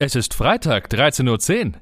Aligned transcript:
Es 0.00 0.14
ist 0.14 0.32
Freitag, 0.32 0.92
13.10 0.92 1.66
Uhr. 1.66 1.72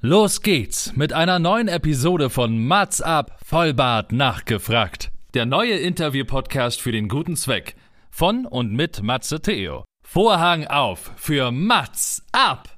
Los 0.00 0.40
geht's 0.40 0.96
mit 0.96 1.12
einer 1.12 1.38
neuen 1.38 1.68
Episode 1.68 2.30
von 2.30 2.64
Mats 2.64 3.02
ab, 3.02 3.38
Vollbart 3.44 4.10
nachgefragt. 4.10 5.10
Der 5.34 5.44
neue 5.44 5.74
Interview-Podcast 5.74 6.80
für 6.80 6.92
den 6.92 7.08
guten 7.08 7.36
Zweck. 7.36 7.76
Von 8.10 8.46
und 8.46 8.72
mit 8.72 9.02
Matze 9.02 9.42
Theo. 9.42 9.84
Vorhang 10.02 10.66
auf 10.66 11.10
für 11.16 11.50
Mats 11.50 12.22
ab! 12.32 12.74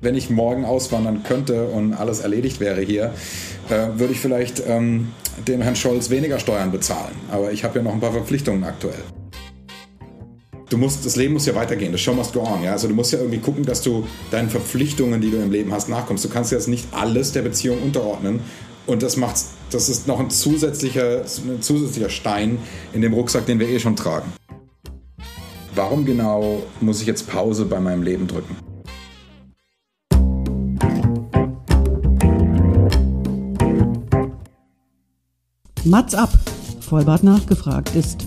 Wenn 0.00 0.14
ich 0.14 0.30
morgen 0.30 0.64
auswandern 0.64 1.24
könnte 1.24 1.66
und 1.66 1.92
alles 1.92 2.20
erledigt 2.20 2.58
wäre 2.58 2.80
hier, 2.80 3.12
äh, 3.68 3.98
würde 3.98 4.14
ich 4.14 4.20
vielleicht 4.20 4.62
ähm, 4.66 5.12
dem 5.46 5.60
Herrn 5.60 5.76
Scholz 5.76 6.08
weniger 6.08 6.38
Steuern 6.38 6.72
bezahlen. 6.72 7.16
Aber 7.30 7.52
ich 7.52 7.64
habe 7.64 7.80
ja 7.80 7.84
noch 7.84 7.92
ein 7.92 8.00
paar 8.00 8.12
Verpflichtungen 8.12 8.64
aktuell 8.64 9.04
du 10.68 10.76
musst, 10.76 11.04
das 11.04 11.16
Leben 11.16 11.34
muss 11.34 11.46
ja 11.46 11.54
weitergehen, 11.54 11.92
das 11.92 12.00
Show 12.00 12.14
must 12.14 12.32
go 12.32 12.40
on. 12.40 12.62
Ja? 12.62 12.72
Also 12.72 12.88
du 12.88 12.94
musst 12.94 13.12
ja 13.12 13.18
irgendwie 13.18 13.38
gucken, 13.38 13.64
dass 13.64 13.82
du 13.82 14.06
deinen 14.30 14.50
Verpflichtungen, 14.50 15.20
die 15.20 15.30
du 15.30 15.38
im 15.38 15.50
Leben 15.50 15.72
hast, 15.72 15.88
nachkommst. 15.88 16.24
Du 16.24 16.28
kannst 16.28 16.52
jetzt 16.52 16.68
nicht 16.68 16.86
alles 16.92 17.32
der 17.32 17.42
Beziehung 17.42 17.82
unterordnen. 17.82 18.40
Und 18.86 19.02
das 19.02 19.16
macht, 19.16 19.36
das 19.70 19.88
ist 19.88 20.06
noch 20.06 20.18
ein 20.18 20.30
zusätzlicher, 20.30 21.22
ein 21.22 21.60
zusätzlicher 21.60 22.08
Stein 22.08 22.58
in 22.92 23.02
dem 23.02 23.12
Rucksack, 23.12 23.44
den 23.46 23.60
wir 23.60 23.68
eh 23.68 23.78
schon 23.78 23.96
tragen. 23.96 24.32
Warum 25.74 26.04
genau 26.04 26.62
muss 26.80 27.00
ich 27.00 27.06
jetzt 27.06 27.28
Pause 27.28 27.66
bei 27.66 27.78
meinem 27.78 28.02
Leben 28.02 28.26
drücken? 28.26 28.56
Mats 35.84 36.14
ab, 36.14 36.30
Vollbart 36.80 37.22
nachgefragt 37.22 37.94
ist 37.94 38.26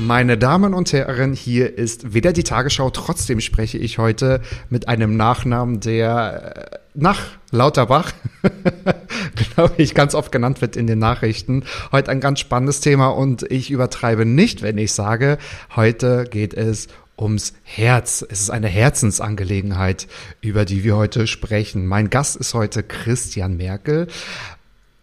Meine 0.00 0.38
Damen 0.38 0.74
und 0.74 0.92
Herren, 0.92 1.32
hier 1.32 1.76
ist 1.76 2.14
wieder 2.14 2.32
die 2.32 2.44
Tagesschau. 2.44 2.88
Trotzdem 2.90 3.40
spreche 3.40 3.78
ich 3.78 3.98
heute 3.98 4.40
mit 4.70 4.86
einem 4.86 5.16
Nachnamen, 5.16 5.80
der 5.80 6.70
äh, 6.72 6.78
nach 6.94 7.18
Lauterbach, 7.50 8.12
glaube 9.54 9.74
ich, 9.78 9.96
ganz 9.96 10.14
oft 10.14 10.30
genannt 10.30 10.60
wird 10.60 10.76
in 10.76 10.86
den 10.86 11.00
Nachrichten. 11.00 11.64
Heute 11.90 12.12
ein 12.12 12.20
ganz 12.20 12.38
spannendes 12.38 12.78
Thema 12.78 13.08
und 13.08 13.42
ich 13.50 13.72
übertreibe 13.72 14.24
nicht, 14.24 14.62
wenn 14.62 14.78
ich 14.78 14.92
sage, 14.92 15.36
heute 15.74 16.26
geht 16.30 16.54
es 16.54 16.86
ums 17.18 17.54
Herz. 17.64 18.24
Es 18.28 18.42
ist 18.42 18.50
eine 18.50 18.68
Herzensangelegenheit, 18.68 20.06
über 20.40 20.64
die 20.64 20.84
wir 20.84 20.96
heute 20.96 21.26
sprechen. 21.26 21.86
Mein 21.86 22.08
Gast 22.08 22.36
ist 22.36 22.54
heute 22.54 22.84
Christian 22.84 23.56
Merkel 23.56 24.06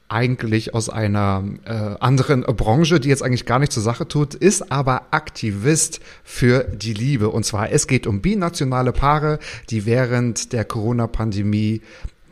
eigentlich 0.08 0.74
aus 0.74 0.90
einer 0.90 1.44
äh, 1.66 1.72
anderen 2.00 2.42
Branche, 2.42 3.00
die 3.00 3.10
jetzt 3.10 3.24
eigentlich 3.24 3.46
gar 3.46 3.60
nicht 3.60 3.72
zur 3.72 3.84
Sache 3.84 4.08
tut, 4.08 4.36
ist 4.36 4.72
aber 4.72 5.08
Aktivist 5.12 6.00
für 6.24 6.64
die 6.64 6.94
Liebe. 6.94 7.30
Und 7.30 7.44
zwar, 7.44 7.72
es 7.72 7.88
geht 7.88 8.06
um 8.06 8.22
binationale 8.22 8.92
Paare, 8.92 9.40
die 9.70 9.86
während 9.86 10.54
der 10.54 10.64
Corona-Pandemie 10.64 11.82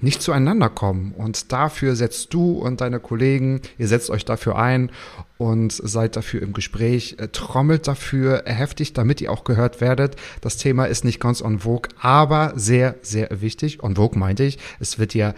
nicht 0.02 0.22
zueinander 0.22 0.70
kommen. 0.70 1.14
Und 1.18 1.52
dafür 1.52 1.96
setzt 1.96 2.34
du 2.34 2.60
und 2.60 2.82
deine 2.82 3.00
Kollegen, 3.00 3.62
ihr 3.78 3.88
setzt 3.88 4.10
euch 4.10 4.26
dafür 4.26 4.58
ein 4.58 4.92
und 5.38 5.72
seid 5.72 6.16
dafür 6.16 6.42
im 6.42 6.54
Gespräch, 6.54 7.16
äh, 7.18 7.30
trommelt 7.30 7.88
dafür 7.88 8.44
heftig, 8.46 8.94
damit 8.94 9.22
ihr 9.22 9.32
auch 9.32 9.46
gehört 9.46 9.82
werdet. 9.82 10.16
Das 10.42 10.58
Thema 10.58 10.86
ist 10.86 11.06
nicht 11.06 11.20
ganz 11.20 11.42
on 11.42 11.60
vogue, 11.60 11.90
aber 12.00 12.54
sehr, 12.56 12.96
sehr 13.02 13.42
wichtig. 13.42 13.82
On 13.82 13.96
vogue 13.96 14.20
meinte 14.20 14.44
ich, 14.44 14.60
es 14.80 15.00
wird 15.00 15.16
ja 15.16 15.34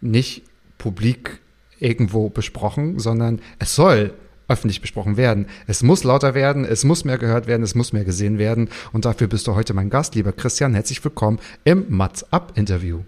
nicht 0.00 0.42
publik 0.76 1.40
irgendwo 1.78 2.28
besprochen, 2.28 2.98
sondern 2.98 3.40
es 3.58 3.74
soll 3.74 4.14
öffentlich 4.48 4.80
besprochen 4.80 5.16
werden. 5.16 5.46
Es 5.66 5.82
muss 5.82 6.04
lauter 6.04 6.34
werden, 6.34 6.64
es 6.64 6.84
muss 6.84 7.04
mehr 7.04 7.18
gehört 7.18 7.46
werden, 7.46 7.62
es 7.62 7.74
muss 7.74 7.92
mehr 7.92 8.04
gesehen 8.04 8.38
werden. 8.38 8.68
Und 8.92 9.04
dafür 9.04 9.26
bist 9.26 9.46
du 9.46 9.54
heute 9.54 9.74
mein 9.74 9.90
Gast, 9.90 10.14
lieber 10.14 10.32
Christian. 10.32 10.74
Herzlich 10.74 11.02
willkommen 11.04 11.40
im 11.64 11.86
Mats 11.88 12.24
Up 12.32 12.52
Interview. 12.56 13.00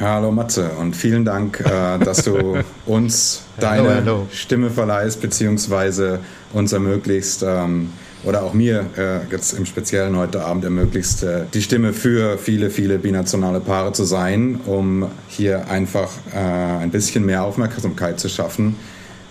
Hallo 0.00 0.32
Matze 0.32 0.70
und 0.80 0.96
vielen 0.96 1.26
Dank, 1.26 1.60
äh, 1.60 1.98
dass 1.98 2.24
du 2.24 2.56
uns 2.86 3.42
deine 3.60 3.82
hello, 3.82 3.94
hello. 3.94 4.26
Stimme 4.32 4.70
verleihst, 4.70 5.20
beziehungsweise 5.20 6.20
uns 6.54 6.72
ermöglicht, 6.72 7.42
ähm, 7.46 7.90
oder 8.24 8.42
auch 8.42 8.54
mir 8.54 8.86
äh, 8.96 9.30
jetzt 9.30 9.52
im 9.52 9.66
Speziellen 9.66 10.16
heute 10.16 10.44
Abend 10.44 10.64
ermöglicht, 10.64 11.22
äh, 11.22 11.44
die 11.52 11.62
Stimme 11.62 11.92
für 11.92 12.38
viele, 12.38 12.70
viele 12.70 12.98
binationale 12.98 13.60
Paare 13.60 13.92
zu 13.92 14.04
sein, 14.04 14.60
um 14.66 15.10
hier 15.28 15.68
einfach 15.68 16.10
äh, 16.34 16.38
ein 16.38 16.90
bisschen 16.90 17.24
mehr 17.24 17.44
Aufmerksamkeit 17.44 18.20
zu 18.20 18.28
schaffen, 18.28 18.76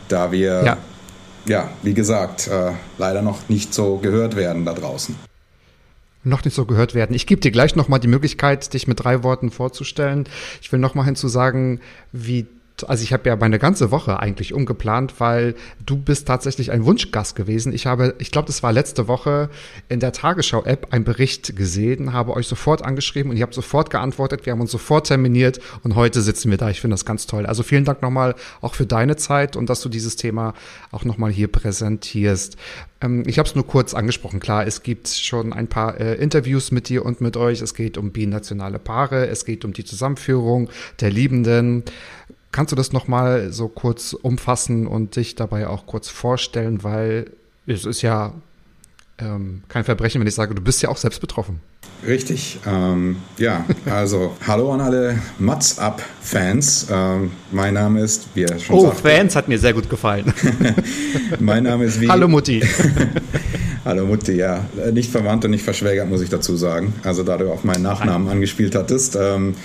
da 0.07 0.31
wir, 0.31 0.63
ja, 0.63 0.77
ja 1.45 1.69
wie 1.83 1.93
gesagt, 1.93 2.47
äh, 2.47 2.71
leider 2.97 3.21
noch 3.21 3.49
nicht 3.49 3.73
so 3.73 3.97
gehört 3.97 4.35
werden 4.35 4.65
da 4.65 4.73
draußen. 4.73 5.15
Noch 6.23 6.45
nicht 6.45 6.53
so 6.53 6.65
gehört 6.65 6.93
werden. 6.93 7.15
Ich 7.15 7.25
gebe 7.25 7.41
dir 7.41 7.49
gleich 7.49 7.75
nochmal 7.75 7.99
die 7.99 8.07
Möglichkeit, 8.07 8.73
dich 8.73 8.87
mit 8.87 9.03
drei 9.03 9.23
Worten 9.23 9.49
vorzustellen. 9.49 10.25
Ich 10.61 10.71
will 10.71 10.79
nochmal 10.79 11.05
hinzusagen, 11.05 11.79
wie 12.11 12.45
also 12.87 13.03
ich 13.03 13.13
habe 13.13 13.29
ja 13.29 13.35
meine 13.35 13.59
ganze 13.59 13.91
Woche 13.91 14.19
eigentlich 14.19 14.53
umgeplant, 14.53 15.19
weil 15.19 15.55
du 15.85 15.97
bist 15.97 16.27
tatsächlich 16.27 16.71
ein 16.71 16.85
Wunschgast 16.85 17.35
gewesen. 17.35 17.73
Ich 17.73 17.85
habe, 17.85 18.15
ich 18.19 18.31
glaube, 18.31 18.47
das 18.47 18.63
war 18.63 18.71
letzte 18.71 19.07
Woche 19.07 19.49
in 19.89 19.99
der 19.99 20.13
Tagesschau-App 20.13 20.87
ein 20.91 21.03
Bericht 21.03 21.55
gesehen, 21.55 22.13
habe 22.13 22.33
euch 22.35 22.47
sofort 22.47 22.83
angeschrieben 22.83 23.31
und 23.31 23.37
ihr 23.37 23.43
habt 23.43 23.53
sofort 23.53 23.89
geantwortet. 23.89 24.45
Wir 24.45 24.53
haben 24.53 24.61
uns 24.61 24.71
sofort 24.71 25.07
terminiert 25.07 25.59
und 25.83 25.95
heute 25.95 26.21
sitzen 26.21 26.49
wir 26.49 26.57
da. 26.57 26.69
Ich 26.69 26.81
finde 26.81 26.95
das 26.95 27.05
ganz 27.05 27.27
toll. 27.27 27.45
Also 27.45 27.63
vielen 27.63 27.85
Dank 27.85 28.01
nochmal 28.01 28.35
auch 28.61 28.75
für 28.75 28.85
deine 28.85 29.15
Zeit 29.15 29.55
und 29.55 29.69
dass 29.69 29.81
du 29.81 29.89
dieses 29.89 30.15
Thema 30.15 30.53
auch 30.91 31.05
nochmal 31.05 31.31
hier 31.31 31.49
präsentierst. 31.49 32.57
Ähm, 33.01 33.23
ich 33.25 33.39
habe 33.39 33.47
es 33.49 33.55
nur 33.55 33.65
kurz 33.67 33.93
angesprochen. 33.93 34.39
Klar, 34.39 34.65
es 34.65 34.83
gibt 34.83 35.07
schon 35.07 35.53
ein 35.53 35.67
paar 35.67 35.99
äh, 35.99 36.15
Interviews 36.15 36.71
mit 36.71 36.89
dir 36.89 37.05
und 37.05 37.21
mit 37.21 37.35
euch. 37.37 37.61
Es 37.61 37.73
geht 37.73 37.97
um 37.97 38.11
binationale 38.11 38.79
Paare. 38.79 39.27
Es 39.27 39.45
geht 39.45 39.65
um 39.65 39.73
die 39.73 39.83
Zusammenführung 39.83 40.69
der 40.99 41.11
Liebenden. 41.11 41.83
Kannst 42.51 42.71
du 42.71 42.75
das 42.75 42.91
nochmal 42.91 43.51
so 43.53 43.67
kurz 43.69 44.13
umfassen 44.13 44.87
und 44.87 45.15
dich 45.15 45.35
dabei 45.35 45.67
auch 45.67 45.85
kurz 45.85 46.09
vorstellen, 46.09 46.83
weil 46.83 47.31
es 47.65 47.85
ist 47.85 48.01
ja 48.01 48.33
ähm, 49.19 49.63
kein 49.69 49.83
Verbrechen, 49.83 50.19
wenn 50.19 50.27
ich 50.27 50.35
sage, 50.35 50.53
du 50.55 50.61
bist 50.61 50.81
ja 50.81 50.89
auch 50.89 50.97
selbst 50.97 51.21
betroffen. 51.21 51.61
Richtig. 52.05 52.59
Ähm, 52.65 53.17
ja, 53.37 53.65
also 53.85 54.35
hallo 54.45 54.73
an 54.73 54.81
alle 54.81 55.19
Mats 55.39 55.79
Up 55.79 56.01
Fans. 56.21 56.87
Ähm, 56.91 57.31
mein 57.51 57.75
Name 57.75 58.01
ist, 58.01 58.27
wie 58.33 58.43
er 58.43 58.59
schon 58.59 58.75
Oh, 58.75 58.81
sagte, 58.87 59.01
Fans 59.01 59.35
hat 59.35 59.47
mir 59.47 59.59
sehr 59.59 59.73
gut 59.73 59.89
gefallen. 59.89 60.33
mein 61.39 61.63
Name 61.63 61.85
ist 61.85 62.01
wie. 62.01 62.09
Hallo 62.09 62.27
Mutti. 62.27 62.61
hallo 63.85 64.05
Mutti, 64.05 64.33
ja. 64.33 64.65
Nicht 64.91 65.11
verwandt 65.11 65.45
und 65.45 65.51
nicht 65.51 65.63
verschwägert, 65.63 66.09
muss 66.09 66.21
ich 66.21 66.29
dazu 66.29 66.57
sagen. 66.57 66.93
Also 67.03 67.23
da 67.23 67.37
du 67.37 67.51
auf 67.51 67.63
meinen 67.63 67.83
Nachnamen 67.83 68.25
Nein. 68.25 68.37
angespielt 68.37 68.75
hattest. 68.75 69.15
Ähm, 69.15 69.55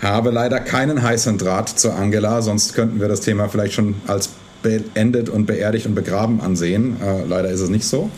habe 0.00 0.30
leider 0.30 0.60
keinen 0.60 1.02
heißen 1.02 1.38
Draht 1.38 1.68
zu 1.68 1.92
Angela, 1.92 2.42
sonst 2.42 2.74
könnten 2.74 3.00
wir 3.00 3.08
das 3.08 3.20
Thema 3.20 3.48
vielleicht 3.48 3.74
schon 3.74 3.96
als 4.06 4.30
beendet 4.62 5.28
und 5.28 5.46
beerdigt 5.46 5.86
und 5.86 5.94
begraben 5.94 6.40
ansehen. 6.40 6.96
Äh, 7.02 7.24
leider 7.28 7.50
ist 7.50 7.60
es 7.60 7.68
nicht 7.68 7.86
so. 7.86 8.10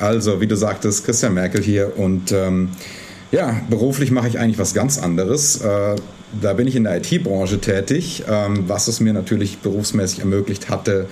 Also, 0.00 0.40
wie 0.40 0.46
du 0.46 0.56
sagtest, 0.56 1.04
Christian 1.04 1.34
Merkel 1.34 1.62
hier 1.62 1.92
und 1.96 2.32
ähm, 2.32 2.70
ja, 3.32 3.60
beruflich 3.70 4.10
mache 4.10 4.28
ich 4.28 4.38
eigentlich 4.38 4.58
was 4.58 4.74
ganz 4.74 4.98
anderes. 4.98 5.60
Äh, 5.60 5.96
da 6.40 6.52
bin 6.52 6.66
ich 6.66 6.76
in 6.76 6.84
der 6.84 6.96
IT-Branche 6.98 7.60
tätig, 7.60 8.24
ähm, 8.28 8.64
was 8.66 8.88
es 8.88 9.00
mir 9.00 9.12
natürlich 9.12 9.58
berufsmäßig 9.58 10.20
ermöglicht 10.20 10.68
hatte, 10.68 11.06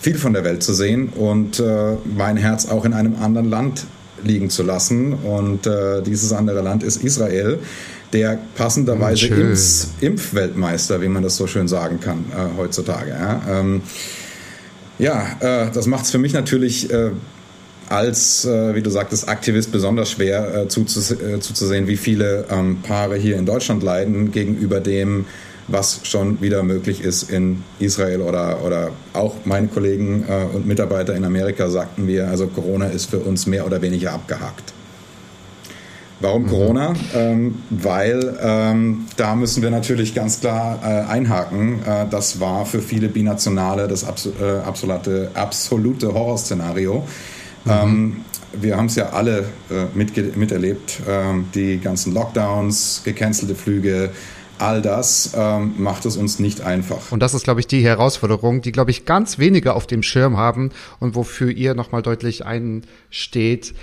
viel 0.00 0.16
von 0.16 0.32
der 0.32 0.44
Welt 0.44 0.62
zu 0.62 0.74
sehen 0.74 1.08
und 1.08 1.60
äh, 1.60 1.96
mein 2.04 2.36
Herz 2.36 2.68
auch 2.68 2.84
in 2.84 2.92
einem 2.92 3.16
anderen 3.16 3.48
Land 3.48 3.86
liegen 4.22 4.50
zu 4.50 4.62
lassen. 4.62 5.14
Und 5.14 5.66
äh, 5.66 6.02
dieses 6.02 6.32
andere 6.32 6.60
Land 6.60 6.82
ist 6.82 7.02
Israel 7.02 7.58
der 8.14 8.38
passenderweise 8.54 9.26
Impf 9.26 9.86
Impfweltmeister, 10.00 11.02
wie 11.02 11.08
man 11.08 11.22
das 11.22 11.36
so 11.36 11.46
schön 11.46 11.68
sagen 11.68 12.00
kann 12.00 12.24
äh, 12.30 12.56
heutzutage. 12.56 13.10
Ja, 13.10 13.42
ähm, 13.50 13.82
ja 14.98 15.36
äh, 15.40 15.70
das 15.72 15.86
macht 15.86 16.04
es 16.04 16.12
für 16.12 16.18
mich 16.18 16.32
natürlich 16.32 16.90
äh, 16.90 17.10
als, 17.88 18.44
äh, 18.44 18.74
wie 18.74 18.82
du 18.82 18.90
sagtest, 18.90 19.28
Aktivist 19.28 19.72
besonders 19.72 20.12
schwer 20.12 20.62
äh, 20.62 20.68
zuzusehen, 20.68 21.42
zu 21.42 21.88
wie 21.88 21.96
viele 21.96 22.46
ähm, 22.50 22.78
Paare 22.82 23.16
hier 23.16 23.36
in 23.36 23.46
Deutschland 23.46 23.82
leiden 23.82 24.30
gegenüber 24.30 24.80
dem, 24.80 25.26
was 25.66 26.00
schon 26.04 26.40
wieder 26.40 26.62
möglich 26.62 27.02
ist 27.02 27.30
in 27.30 27.62
Israel 27.78 28.20
oder, 28.20 28.62
oder 28.64 28.90
auch 29.12 29.34
meine 29.44 29.68
Kollegen 29.68 30.24
äh, 30.28 30.54
und 30.54 30.66
Mitarbeiter 30.66 31.14
in 31.14 31.24
Amerika 31.24 31.68
sagten 31.68 32.06
mir, 32.06 32.28
also 32.28 32.46
Corona 32.46 32.86
ist 32.86 33.10
für 33.10 33.18
uns 33.18 33.46
mehr 33.46 33.66
oder 33.66 33.82
weniger 33.82 34.12
abgehakt. 34.12 34.73
Warum 36.24 36.44
mhm. 36.44 36.48
Corona? 36.48 36.92
Ähm, 37.14 37.54
weil 37.68 38.38
ähm, 38.40 39.04
da 39.16 39.34
müssen 39.36 39.62
wir 39.62 39.70
natürlich 39.70 40.14
ganz 40.14 40.40
klar 40.40 40.80
äh, 40.82 40.86
einhaken. 41.10 41.80
Äh, 41.84 42.06
das 42.10 42.40
war 42.40 42.64
für 42.64 42.80
viele 42.80 43.08
Binationale 43.08 43.86
das 43.88 44.04
abso 44.04 44.30
äh, 44.40 44.60
absolute, 44.64 45.30
absolute 45.34 46.14
Horrorszenario. 46.14 47.04
Mhm. 47.64 47.70
Ähm, 47.70 48.16
wir 48.52 48.76
haben 48.76 48.86
es 48.86 48.96
ja 48.96 49.10
alle 49.10 49.44
äh, 49.70 49.86
miterlebt. 49.94 51.00
Ähm, 51.06 51.46
die 51.54 51.78
ganzen 51.78 52.14
Lockdowns, 52.14 53.02
gecancelte 53.04 53.54
Flüge, 53.54 54.10
all 54.58 54.80
das 54.80 55.32
ähm, 55.36 55.74
macht 55.76 56.06
es 56.06 56.16
uns 56.16 56.38
nicht 56.38 56.62
einfach. 56.62 57.12
Und 57.12 57.20
das 57.20 57.34
ist, 57.34 57.44
glaube 57.44 57.60
ich, 57.60 57.66
die 57.66 57.84
Herausforderung, 57.84 58.62
die, 58.62 58.72
glaube 58.72 58.92
ich, 58.92 59.04
ganz 59.04 59.38
wenige 59.38 59.74
auf 59.74 59.86
dem 59.86 60.02
Schirm 60.02 60.38
haben 60.38 60.70
und 61.00 61.16
wofür 61.16 61.50
ihr 61.50 61.74
nochmal 61.74 62.00
deutlich 62.00 62.46
einsteht. 62.46 63.74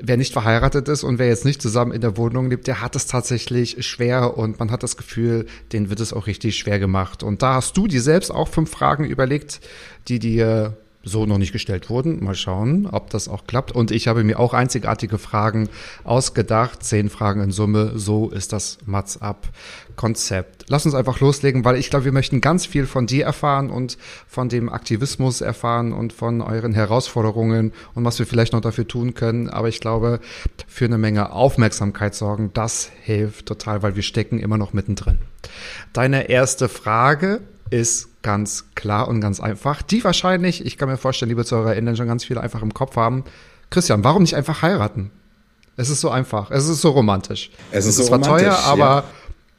Wer 0.00 0.16
nicht 0.16 0.32
verheiratet 0.32 0.88
ist 0.88 1.04
und 1.04 1.18
wer 1.18 1.28
jetzt 1.28 1.44
nicht 1.44 1.62
zusammen 1.62 1.92
in 1.92 2.00
der 2.00 2.16
Wohnung 2.16 2.50
lebt, 2.50 2.66
der 2.66 2.80
hat 2.80 2.96
es 2.96 3.06
tatsächlich 3.06 3.86
schwer 3.86 4.36
und 4.36 4.58
man 4.58 4.70
hat 4.70 4.82
das 4.82 4.96
Gefühl, 4.96 5.46
den 5.72 5.88
wird 5.88 6.00
es 6.00 6.12
auch 6.12 6.26
richtig 6.26 6.58
schwer 6.58 6.78
gemacht. 6.80 7.22
Und 7.22 7.42
da 7.42 7.54
hast 7.54 7.76
du 7.76 7.86
dir 7.86 8.02
selbst 8.02 8.30
auch 8.30 8.48
fünf 8.48 8.70
Fragen 8.70 9.04
überlegt, 9.04 9.60
die 10.08 10.18
dir 10.18 10.76
so 11.04 11.26
noch 11.26 11.38
nicht 11.38 11.52
gestellt 11.52 11.90
wurden. 11.90 12.24
Mal 12.24 12.34
schauen, 12.34 12.86
ob 12.86 13.10
das 13.10 13.28
auch 13.28 13.46
klappt. 13.46 13.72
Und 13.72 13.90
ich 13.90 14.08
habe 14.08 14.24
mir 14.24 14.40
auch 14.40 14.54
einzigartige 14.54 15.18
Fragen 15.18 15.68
ausgedacht. 16.02 16.82
Zehn 16.82 17.10
Fragen 17.10 17.42
in 17.42 17.50
Summe. 17.50 17.92
So 17.94 18.30
ist 18.30 18.52
das 18.52 18.78
Mats 18.86 19.20
Up 19.20 19.48
Konzept. 19.96 20.64
Lass 20.68 20.86
uns 20.86 20.94
einfach 20.94 21.20
loslegen, 21.20 21.64
weil 21.64 21.76
ich 21.76 21.90
glaube, 21.90 22.06
wir 22.06 22.12
möchten 22.12 22.40
ganz 22.40 22.66
viel 22.66 22.86
von 22.86 23.06
dir 23.06 23.24
erfahren 23.24 23.70
und 23.70 23.98
von 24.26 24.48
dem 24.48 24.68
Aktivismus 24.68 25.40
erfahren 25.40 25.92
und 25.92 26.12
von 26.12 26.40
euren 26.40 26.74
Herausforderungen 26.74 27.72
und 27.94 28.04
was 28.04 28.18
wir 28.18 28.26
vielleicht 28.26 28.52
noch 28.52 28.60
dafür 28.60 28.86
tun 28.88 29.14
können. 29.14 29.48
Aber 29.48 29.68
ich 29.68 29.80
glaube, 29.80 30.20
für 30.66 30.86
eine 30.86 30.98
Menge 30.98 31.32
Aufmerksamkeit 31.32 32.14
sorgen, 32.14 32.50
das 32.54 32.90
hilft 33.02 33.46
total, 33.46 33.82
weil 33.82 33.96
wir 33.96 34.02
stecken 34.02 34.38
immer 34.38 34.58
noch 34.58 34.72
mittendrin. 34.72 35.18
Deine 35.92 36.28
erste 36.28 36.68
Frage 36.68 37.40
ist 37.70 38.22
ganz 38.22 38.66
klar 38.74 39.08
und 39.08 39.20
ganz 39.20 39.40
einfach. 39.40 39.82
Die 39.82 40.02
wahrscheinlich, 40.04 40.64
ich 40.64 40.78
kann 40.78 40.88
mir 40.88 40.96
vorstellen, 40.96 41.28
liebe 41.28 41.44
ZuhörerInnen, 41.44 41.96
schon 41.96 42.06
ganz 42.06 42.24
viele 42.24 42.40
einfach 42.40 42.62
im 42.62 42.74
Kopf 42.74 42.96
haben. 42.96 43.24
Christian, 43.70 44.04
warum 44.04 44.22
nicht 44.22 44.34
einfach 44.34 44.62
heiraten? 44.62 45.10
Es 45.76 45.90
ist 45.90 46.00
so 46.00 46.10
einfach. 46.10 46.50
Es 46.50 46.68
ist 46.68 46.80
so 46.80 46.90
romantisch. 46.90 47.50
Es 47.70 47.84
ist, 47.84 47.94
es 47.94 47.98
ist 48.00 48.06
so 48.06 48.16
zwar 48.16 48.22
teuer, 48.22 48.56
aber 48.64 48.78
ja. 48.78 49.04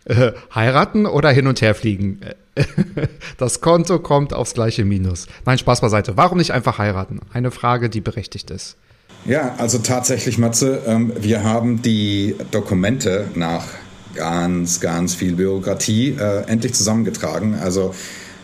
Äh, 0.06 0.32
heiraten 0.56 1.06
oder 1.06 1.30
hin 1.32 1.48
und 1.48 1.62
her 1.62 1.76
fliegen. 1.76 2.22
das 3.38 3.62
Konto 3.62 4.00
kommt 4.00 4.34
aufs 4.34 4.54
gleiche 4.54 4.86
Minus. 4.86 5.28
Nein, 5.46 5.58
Spaß 5.58 5.82
beiseite. 5.82 6.18
Warum 6.18 6.38
nicht 6.38 6.52
einfach 6.52 6.78
heiraten? 6.78 7.20
Eine 7.34 7.52
Frage, 7.52 7.90
die 7.90 8.02
berechtigt 8.02 8.50
ist. 8.50 8.78
Ja, 9.26 9.56
also 9.58 9.80
tatsächlich, 9.80 10.38
Matze, 10.38 10.84
ähm, 10.86 11.12
wir 11.20 11.44
haben 11.44 11.82
die 11.82 12.36
Dokumente 12.52 13.26
nach 13.34 13.66
ganz, 14.14 14.80
ganz 14.80 15.16
viel 15.16 15.34
Bürokratie 15.34 16.16
äh, 16.20 16.48
endlich 16.48 16.74
zusammengetragen. 16.74 17.56
Also 17.56 17.94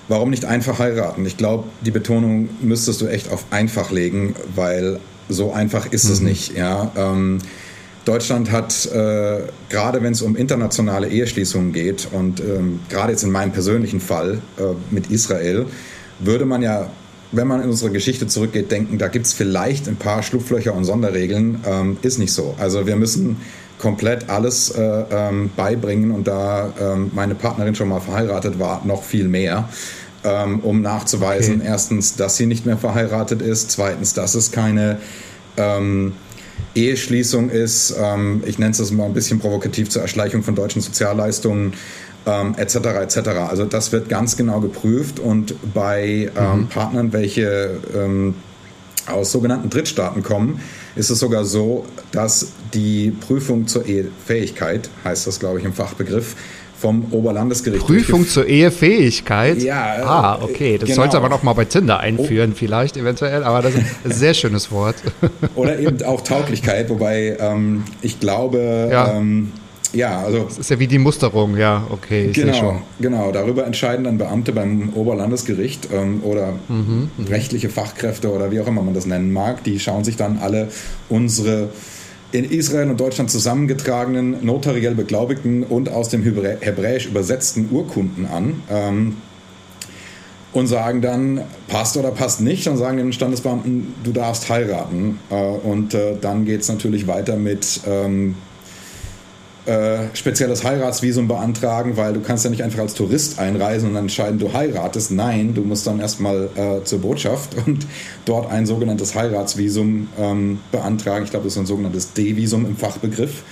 warum 0.08 0.32
nicht 0.32 0.46
einfach 0.46 0.80
heiraten? 0.80 1.26
Ich 1.26 1.38
glaube, 1.38 1.66
die 1.82 1.92
Betonung 1.92 2.50
müsstest 2.62 3.00
du 3.02 3.08
echt 3.08 3.32
auf 3.32 3.46
einfach 3.52 3.92
legen, 3.92 4.36
weil 4.56 5.00
so 5.30 5.54
einfach 5.54 5.92
ist 5.92 6.06
mhm. 6.06 6.12
es 6.12 6.20
nicht. 6.22 6.58
Ja? 6.58 6.92
Ähm, 6.96 7.40
Deutschland 8.06 8.52
hat, 8.52 8.88
äh, 8.88 9.42
gerade 9.70 10.02
wenn 10.02 10.14
es 10.14 10.22
um 10.22 10.36
internationale 10.36 11.08
Eheschließungen 11.08 11.72
geht 11.72 12.08
und 12.12 12.40
ähm, 12.40 12.80
gerade 12.90 13.12
jetzt 13.12 13.24
in 13.24 13.32
meinem 13.32 13.52
persönlichen 13.52 14.00
Fall 14.00 14.40
äh, 14.58 14.64
mit 14.90 15.12
Israel, 15.12 15.68
würde 16.20 16.46
man 16.46 16.64
ja, 16.64 16.90
wenn 17.32 17.48
man 17.48 17.62
in 17.62 17.70
unsere 17.70 17.92
Geschichte 17.92 18.28
zurückgeht, 18.28 18.72
denken, 18.72 18.98
da 18.98 19.08
gibt 19.08 19.28
es 19.28 19.34
vielleicht 19.34 19.88
ein 19.88 19.98
paar 19.98 20.24
Schlupflöcher 20.24 20.74
und 20.74 20.84
Sonderregeln. 20.84 21.62
Ähm, 21.66 21.98
ist 22.02 22.18
nicht 22.18 22.34
so. 22.34 22.56
Also 22.58 22.88
wir 22.88 22.96
müssen 22.96 23.38
komplett 23.78 24.30
alles 24.30 24.72
äh, 24.72 24.82
ähm, 24.82 25.52
beibringen 25.56 26.12
und 26.12 26.28
da 26.28 26.74
ähm, 26.80 27.12
meine 27.14 27.36
Partnerin 27.36 27.76
schon 27.76 27.90
mal 27.90 28.00
verheiratet 28.00 28.60
war, 28.60 28.82
noch 28.86 29.04
viel 29.04 29.28
mehr. 29.28 29.70
Ähm, 30.24 30.60
um 30.60 30.84
nachzuweisen, 30.84 31.62
okay. 31.62 31.68
erstens, 31.68 32.16
dass 32.16 32.38
sie 32.38 32.46
nicht 32.46 32.68
mehr 32.68 32.78
verheiratet 32.78 33.42
ist, 33.42 33.72
zweitens, 33.72 34.14
dass 34.14 34.36
es 34.36 34.52
keine 34.52 35.00
ähm, 35.58 36.14
Eheschließung 36.76 37.50
ist, 37.50 37.96
ähm, 38.00 38.44
ich 38.46 38.60
nenne 38.60 38.72
es 38.72 38.92
mal 38.92 39.06
ein 39.06 39.14
bisschen 39.14 39.40
provokativ 39.40 39.90
zur 39.90 40.02
Erschleichung 40.02 40.44
von 40.44 40.56
deutschen 40.56 40.82
Sozialleistungen, 40.82 41.74
ähm, 42.26 42.56
etc. 42.58 42.76
etc. 43.02 43.18
Also 43.50 43.66
das 43.66 43.92
wird 43.92 44.10
ganz 44.10 44.38
genau 44.38 44.60
geprüft 44.60 45.20
und 45.20 45.56
bei 45.74 46.32
ähm, 46.38 46.62
mhm. 46.62 46.68
Partnern, 46.68 47.14
welche 47.14 47.80
ähm, 47.96 48.36
aus 49.08 49.32
sogenannten 49.32 49.70
Drittstaaten 49.70 50.24
kommen, 50.24 50.62
ist 50.96 51.10
es 51.10 51.20
sogar 51.20 51.46
so, 51.46 51.86
dass 52.12 52.52
die 52.74 53.12
Prüfung 53.12 53.68
zur 53.68 53.86
Ehefähigkeit, 53.86 54.90
heißt 55.04 55.28
das, 55.28 55.40
glaube 55.40 55.60
ich, 55.60 55.66
im 55.66 55.74
Fachbegriff, 55.74 56.36
vom 56.82 57.06
Oberlandesgericht. 57.12 57.86
Prüfung 57.86 58.28
zur 58.28 58.48
Ehefähigkeit? 58.48 59.62
Ja. 59.62 60.04
Ah, 60.04 60.40
okay. 60.42 60.78
Das 60.80 60.90
genau. 60.90 61.04
sollte 61.04 61.18
aber 61.18 61.30
noch 61.30 61.44
mal 61.44 61.54
bei 61.54 61.66
Tinder 61.66 62.00
einführen, 62.00 62.52
oh. 62.54 62.58
vielleicht 62.58 62.98
eventuell, 62.98 63.44
aber 63.44 63.62
das 63.62 63.76
ist 63.76 63.86
ein 64.04 64.12
sehr 64.12 64.34
schönes 64.34 64.72
Wort. 64.72 64.96
Oder 65.56 65.80
eben 65.80 66.02
auch 66.04 66.22
Tauglichkeit, 66.22 66.90
wobei 66.90 67.38
ähm, 67.40 67.84
ich 68.02 68.20
glaube, 68.20 68.90
ja. 68.92 69.14
Ähm, 69.14 69.52
ja, 69.94 70.22
also. 70.22 70.46
Das 70.46 70.58
ist 70.58 70.70
ja 70.70 70.80
wie 70.80 70.88
die 70.88 71.00
Musterung, 71.00 71.58
ja, 71.58 71.86
okay. 71.90 72.32
genau, 72.34 72.82
genau. 73.00 73.32
Darüber 73.32 73.66
entscheiden 73.66 74.06
dann 74.06 74.18
Beamte 74.18 74.54
beim 74.54 74.94
Oberlandesgericht 74.94 75.90
ähm, 75.94 76.22
oder 76.24 76.54
mhm, 76.70 77.10
mhm, 77.18 77.28
rechtliche 77.28 77.70
Fachkräfte 77.70 78.32
oder 78.32 78.52
wie 78.52 78.62
auch 78.62 78.68
immer 78.68 78.82
man 78.82 78.94
das 78.94 79.06
nennen 79.06 79.34
mag. 79.34 79.64
Die 79.66 79.80
schauen 79.80 80.06
sich 80.06 80.16
dann 80.16 80.40
alle 80.40 80.70
unsere 81.10 81.70
in 82.32 82.46
Israel 82.46 82.90
und 82.90 83.00
Deutschland 83.00 83.30
zusammengetragenen, 83.30 84.46
notariell 84.46 84.96
beglaubigten 84.96 85.64
und 85.64 85.90
aus 85.90 86.10
dem 86.10 86.24
Hebräisch 86.24 87.06
übersetzten 87.06 87.70
Urkunden 87.72 88.26
an. 88.26 88.64
Ähm, 88.70 89.18
und 90.54 90.68
sagen 90.68 91.02
dann, 91.02 91.42
passt 91.70 91.96
oder 91.96 92.12
passt 92.12 92.42
nicht, 92.42 92.68
und 92.68 92.76
sagen 92.76 92.98
den 92.98 93.14
Standesbeamten, 93.14 93.94
du 94.04 94.12
darfst 94.12 94.50
heiraten. 94.50 95.20
Äh, 95.30 95.36
und 95.36 95.94
äh, 95.94 96.16
dann 96.20 96.46
geht 96.46 96.62
es 96.62 96.68
natürlich 96.68 97.08
weiter 97.08 97.38
mit 97.38 97.82
ähm, 97.88 98.36
äh, 99.66 100.08
spezielles 100.14 100.64
Heiratsvisum 100.64 101.28
beantragen, 101.28 101.96
weil 101.96 102.14
du 102.14 102.22
kannst 102.22 102.44
ja 102.44 102.50
nicht 102.50 102.64
einfach 102.64 102.80
als 102.80 102.96
Tourist 102.96 103.38
einreisen 103.38 103.90
und 103.90 103.94
dann 103.94 104.06
entscheiden, 104.06 104.40
du 104.40 104.52
heiratest. 104.54 105.12
Nein, 105.12 105.54
du 105.54 105.62
musst 105.62 105.86
dann 105.86 106.00
erstmal 106.00 106.50
äh, 106.56 106.84
zur 106.84 107.00
Botschaft 107.00 107.56
und 107.68 107.86
dort 108.26 108.52
ein 108.52 108.66
sogenanntes 108.66 109.14
Heiratsvisum 109.14 110.10
ähm, 110.20 110.60
beantragen. 110.72 111.26
Ich 111.26 111.32
glaube, 111.32 111.46
das 111.46 111.54
ist 111.54 111.60
ein 111.60 111.68
sogenanntes 111.68 112.14
D-Visum 112.14 112.66
im 112.66 112.76
Fachbegriff 112.76 113.44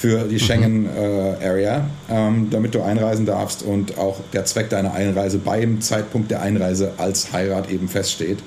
für 0.00 0.24
die 0.28 0.34
mhm. 0.34 0.38
Schengen-Area, 0.38 1.76
äh, 2.08 2.12
ähm, 2.14 2.48
damit 2.50 2.74
du 2.74 2.82
einreisen 2.82 3.26
darfst 3.26 3.64
und 3.64 3.98
auch 3.98 4.20
der 4.32 4.44
Zweck 4.44 4.70
deiner 4.70 4.94
Einreise 4.94 5.38
beim 5.38 5.80
Zeitpunkt 5.80 6.30
der 6.30 6.42
Einreise 6.42 6.92
als 6.96 7.32
Heirat 7.32 7.70
eben 7.70 7.88
feststeht. 7.88 8.38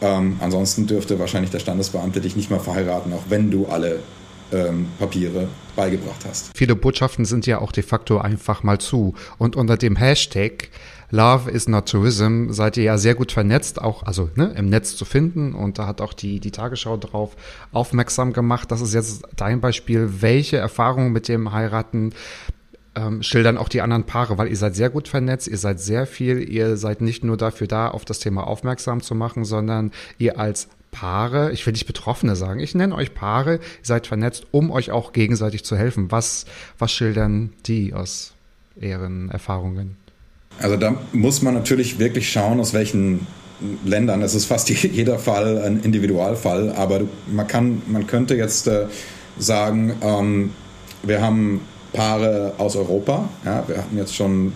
Ähm, 0.00 0.36
ansonsten 0.40 0.88
dürfte 0.88 1.20
wahrscheinlich 1.20 1.52
der 1.52 1.60
Standesbeamte 1.60 2.20
dich 2.20 2.34
nicht 2.34 2.50
mal 2.50 2.58
verheiraten, 2.58 3.12
auch 3.12 3.22
wenn 3.28 3.52
du 3.52 3.66
alle 3.66 4.00
ähm, 4.52 4.88
Papiere 4.98 5.46
beigebracht 5.76 6.24
hast. 6.28 6.50
Viele 6.56 6.76
Botschaften 6.76 7.24
sind 7.24 7.46
ja 7.46 7.58
auch 7.58 7.72
de 7.72 7.82
facto 7.82 8.18
einfach 8.18 8.62
mal 8.62 8.78
zu. 8.78 9.14
Und 9.38 9.56
unter 9.56 9.76
dem 9.76 9.96
Hashtag 9.96 10.70
Love 11.10 11.50
is 11.50 11.68
not 11.68 11.90
tourism 11.90 12.52
seid 12.52 12.78
ihr 12.78 12.84
ja 12.84 12.96
sehr 12.96 13.14
gut 13.14 13.32
vernetzt, 13.32 13.82
auch 13.82 14.02
also 14.04 14.30
ne, 14.34 14.54
im 14.56 14.70
Netz 14.70 14.96
zu 14.96 15.04
finden. 15.04 15.54
Und 15.54 15.78
da 15.78 15.86
hat 15.86 16.00
auch 16.00 16.14
die, 16.14 16.40
die 16.40 16.50
Tagesschau 16.50 16.96
darauf 16.96 17.36
aufmerksam 17.70 18.32
gemacht. 18.32 18.70
Das 18.70 18.80
ist 18.80 18.94
jetzt 18.94 19.24
dein 19.36 19.60
Beispiel. 19.60 20.08
Welche 20.20 20.56
Erfahrungen 20.56 21.12
mit 21.12 21.28
dem 21.28 21.52
Heiraten 21.52 22.14
ähm, 22.94 23.22
schildern 23.22 23.58
auch 23.58 23.68
die 23.68 23.82
anderen 23.82 24.04
Paare, 24.04 24.38
weil 24.38 24.48
ihr 24.48 24.56
seid 24.56 24.74
sehr 24.74 24.88
gut 24.88 25.06
vernetzt, 25.06 25.48
ihr 25.48 25.58
seid 25.58 25.80
sehr 25.80 26.06
viel, 26.06 26.48
ihr 26.48 26.78
seid 26.78 27.02
nicht 27.02 27.24
nur 27.24 27.36
dafür 27.36 27.66
da, 27.66 27.88
auf 27.88 28.06
das 28.06 28.18
Thema 28.18 28.46
aufmerksam 28.46 29.02
zu 29.02 29.14
machen, 29.14 29.44
sondern 29.44 29.92
ihr 30.18 30.38
als 30.38 30.68
Paare, 30.92 31.50
ich 31.52 31.66
will 31.66 31.72
nicht 31.72 31.86
Betroffene 31.86 32.36
sagen, 32.36 32.60
ich 32.60 32.74
nenne 32.76 32.94
euch 32.94 33.14
Paare, 33.14 33.54
ihr 33.54 33.60
seid 33.82 34.06
vernetzt, 34.06 34.46
um 34.52 34.70
euch 34.70 34.92
auch 34.92 35.12
gegenseitig 35.12 35.64
zu 35.64 35.76
helfen. 35.76 36.12
Was, 36.12 36.44
was 36.78 36.92
schildern 36.92 37.52
die 37.66 37.94
aus 37.94 38.34
ihren 38.80 39.30
Erfahrungen? 39.30 39.96
Also 40.60 40.76
da 40.76 40.94
muss 41.12 41.42
man 41.42 41.54
natürlich 41.54 41.98
wirklich 41.98 42.30
schauen, 42.30 42.60
aus 42.60 42.74
welchen 42.74 43.26
Ländern. 43.84 44.22
Es 44.22 44.34
ist 44.34 44.44
fast 44.44 44.68
jeder 44.70 45.18
Fall 45.18 45.62
ein 45.62 45.80
Individualfall, 45.80 46.72
aber 46.76 47.00
man 47.26 47.48
kann, 47.48 47.82
man 47.88 48.06
könnte 48.06 48.34
jetzt 48.36 48.68
äh, 48.68 48.86
sagen, 49.38 49.94
ähm, 50.02 50.50
wir 51.02 51.20
haben 51.20 51.62
Paare 51.92 52.54
aus 52.58 52.76
Europa. 52.76 53.28
Ja, 53.44 53.64
wir 53.66 53.78
hatten 53.78 53.96
jetzt 53.96 54.14
schon 54.14 54.52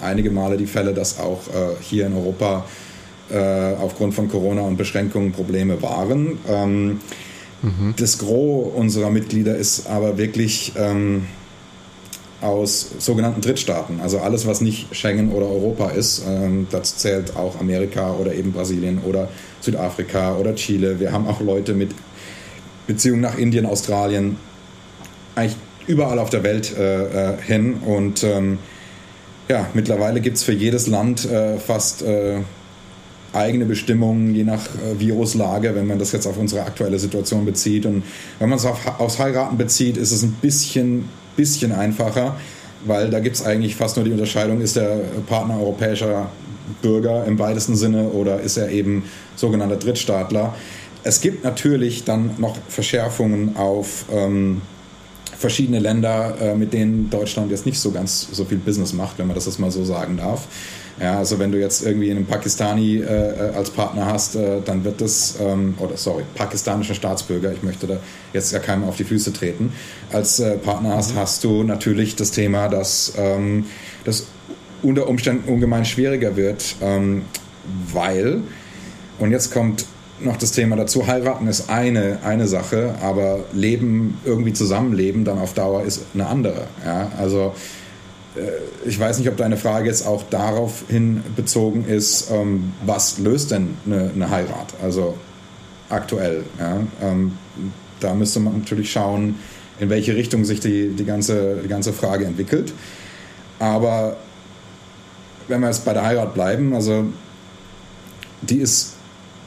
einige 0.00 0.30
Male 0.30 0.56
die 0.56 0.66
Fälle, 0.66 0.94
dass 0.94 1.18
auch 1.18 1.48
äh, 1.48 1.76
hier 1.80 2.06
in 2.06 2.14
Europa 2.14 2.64
äh, 3.30 3.74
aufgrund 3.80 4.14
von 4.14 4.28
Corona 4.28 4.62
und 4.62 4.76
Beschränkungen 4.76 5.32
Probleme 5.32 5.82
waren. 5.82 6.38
Ähm, 6.48 7.00
mhm. 7.62 7.94
Das 7.96 8.18
Gros 8.18 8.72
unserer 8.74 9.10
Mitglieder 9.10 9.56
ist 9.56 9.88
aber 9.88 10.18
wirklich 10.18 10.72
ähm, 10.76 11.26
aus 12.40 12.90
sogenannten 12.98 13.40
Drittstaaten, 13.40 14.00
also 14.00 14.18
alles, 14.18 14.46
was 14.46 14.60
nicht 14.60 14.94
Schengen 14.94 15.32
oder 15.32 15.46
Europa 15.46 15.90
ist. 15.90 16.22
Ähm, 16.28 16.66
das 16.70 16.98
zählt 16.98 17.36
auch 17.36 17.58
Amerika 17.60 18.12
oder 18.12 18.34
eben 18.34 18.52
Brasilien 18.52 18.98
oder 18.98 19.28
Südafrika 19.60 20.36
oder 20.36 20.54
Chile. 20.54 21.00
Wir 21.00 21.12
haben 21.12 21.26
auch 21.26 21.40
Leute 21.40 21.74
mit 21.74 21.94
Beziehungen 22.86 23.22
nach 23.22 23.36
Indien, 23.36 23.66
Australien. 23.66 24.36
eigentlich 25.34 25.56
überall 25.86 26.18
auf 26.18 26.30
der 26.30 26.42
Welt 26.42 26.76
äh, 26.76 27.32
äh 27.32 27.36
hin. 27.40 27.74
Und 27.84 28.22
ähm, 28.22 28.58
ja, 29.48 29.68
mittlerweile 29.74 30.20
gibt 30.20 30.36
es 30.36 30.42
für 30.42 30.52
jedes 30.52 30.86
Land 30.86 31.24
äh, 31.24 31.58
fast 31.58 32.02
äh, 32.02 32.40
eigene 33.36 33.64
Bestimmungen, 33.64 34.34
je 34.34 34.44
nach 34.44 34.64
äh, 34.66 34.98
Viruslage, 34.98 35.74
wenn 35.74 35.86
man 35.86 35.98
das 35.98 36.12
jetzt 36.12 36.26
auf 36.26 36.38
unsere 36.38 36.62
aktuelle 36.62 36.98
Situation 36.98 37.44
bezieht. 37.44 37.86
Und 37.86 38.02
wenn 38.38 38.48
man 38.48 38.58
es 38.58 38.64
auf, 38.64 38.80
aufs 38.98 39.18
Heiraten 39.18 39.56
bezieht, 39.56 39.96
ist 39.96 40.12
es 40.12 40.22
ein 40.22 40.32
bisschen, 40.40 41.08
bisschen 41.36 41.72
einfacher, 41.72 42.36
weil 42.84 43.10
da 43.10 43.20
gibt 43.20 43.36
es 43.36 43.44
eigentlich 43.44 43.76
fast 43.76 43.96
nur 43.96 44.04
die 44.04 44.12
Unterscheidung, 44.12 44.60
ist 44.60 44.76
der 44.76 45.00
Partner 45.26 45.58
europäischer 45.58 46.30
Bürger 46.82 47.24
im 47.26 47.38
weitesten 47.38 47.76
Sinne 47.76 48.08
oder 48.08 48.40
ist 48.40 48.56
er 48.56 48.70
eben 48.70 49.04
sogenannter 49.36 49.76
Drittstaatler. 49.76 50.54
Es 51.04 51.20
gibt 51.20 51.44
natürlich 51.44 52.04
dann 52.04 52.30
noch 52.38 52.56
Verschärfungen 52.68 53.56
auf 53.56 54.06
ähm, 54.12 54.62
verschiedene 55.38 55.78
Länder, 55.78 56.34
äh, 56.40 56.54
mit 56.54 56.72
denen 56.72 57.10
Deutschland 57.10 57.50
jetzt 57.50 57.66
nicht 57.66 57.78
so 57.78 57.90
ganz 57.92 58.28
so 58.32 58.44
viel 58.44 58.58
Business 58.58 58.92
macht, 58.92 59.18
wenn 59.18 59.26
man 59.26 59.36
das 59.36 59.46
jetzt 59.46 59.58
mal 59.58 59.70
so 59.70 59.84
sagen 59.84 60.16
darf. 60.16 60.48
Ja, 61.00 61.18
also 61.18 61.38
wenn 61.38 61.52
du 61.52 61.60
jetzt 61.60 61.84
irgendwie 61.84 62.10
einen 62.10 62.24
Pakistani 62.24 62.98
äh, 62.98 63.52
als 63.54 63.70
Partner 63.70 64.06
hast, 64.06 64.34
äh, 64.34 64.60
dann 64.64 64.82
wird 64.82 65.00
das, 65.02 65.34
ähm, 65.40 65.74
oder 65.78 65.96
sorry, 65.96 66.22
pakistanischer 66.34 66.94
Staatsbürger, 66.94 67.52
ich 67.52 67.62
möchte 67.62 67.86
da 67.86 67.98
jetzt 68.32 68.52
gar 68.52 68.62
keinem 68.62 68.84
auf 68.84 68.96
die 68.96 69.04
Füße 69.04 69.32
treten, 69.32 69.72
als 70.10 70.40
äh, 70.40 70.56
Partner 70.56 70.96
hast, 70.96 71.14
mhm. 71.14 71.18
hast 71.18 71.44
du 71.44 71.62
natürlich 71.64 72.16
das 72.16 72.30
Thema, 72.30 72.68
dass 72.68 73.12
ähm, 73.18 73.66
das 74.04 74.26
unter 74.82 75.06
Umständen 75.08 75.52
ungemein 75.52 75.84
schwieriger 75.84 76.36
wird, 76.36 76.76
ähm, 76.80 77.22
weil, 77.92 78.40
und 79.18 79.32
jetzt 79.32 79.52
kommt 79.52 79.84
noch 80.20 80.36
das 80.38 80.52
Thema 80.52 80.76
dazu. 80.76 81.06
Heiraten 81.06 81.46
ist 81.46 81.68
eine, 81.68 82.20
eine 82.24 82.46
Sache, 82.46 82.94
aber 83.02 83.40
Leben, 83.52 84.18
irgendwie 84.24 84.54
zusammenleben, 84.54 85.24
dann 85.24 85.38
auf 85.38 85.52
Dauer 85.52 85.82
ist 85.84 86.02
eine 86.14 86.26
andere. 86.26 86.68
Ja? 86.84 87.12
Also 87.18 87.48
äh, 87.48 87.85
ich 88.84 88.98
weiß 88.98 89.18
nicht, 89.18 89.28
ob 89.28 89.36
deine 89.36 89.56
Frage 89.56 89.88
jetzt 89.88 90.06
auch 90.06 90.22
darauf 90.30 90.84
hin 90.88 91.22
bezogen 91.34 91.84
ist, 91.86 92.30
ähm, 92.30 92.72
was 92.84 93.18
löst 93.18 93.50
denn 93.50 93.76
eine, 93.86 94.10
eine 94.14 94.30
Heirat? 94.30 94.74
Also 94.82 95.14
aktuell. 95.88 96.44
Ja? 96.58 96.80
Ähm, 97.02 97.32
da 98.00 98.14
müsste 98.14 98.40
man 98.40 98.58
natürlich 98.58 98.90
schauen, 98.90 99.36
in 99.78 99.90
welche 99.90 100.14
Richtung 100.14 100.44
sich 100.44 100.60
die, 100.60 100.88
die, 100.88 101.04
ganze, 101.04 101.56
die 101.62 101.68
ganze 101.68 101.92
Frage 101.92 102.24
entwickelt. 102.24 102.72
Aber 103.58 104.16
wenn 105.48 105.60
wir 105.60 105.68
jetzt 105.68 105.84
bei 105.84 105.92
der 105.92 106.04
Heirat 106.04 106.34
bleiben, 106.34 106.74
also 106.74 107.04
die 108.42 108.58
ist 108.58 108.94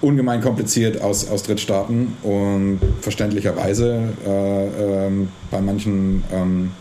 ungemein 0.01 0.41
kompliziert 0.41 1.01
aus, 1.01 1.29
aus 1.29 1.43
Drittstaaten 1.43 2.15
und 2.23 2.79
verständlicherweise 3.01 4.13
äh, 4.25 5.07
ähm, 5.07 5.29
bei 5.51 5.59
manchen 5.61 6.23
ähm, 6.31 6.71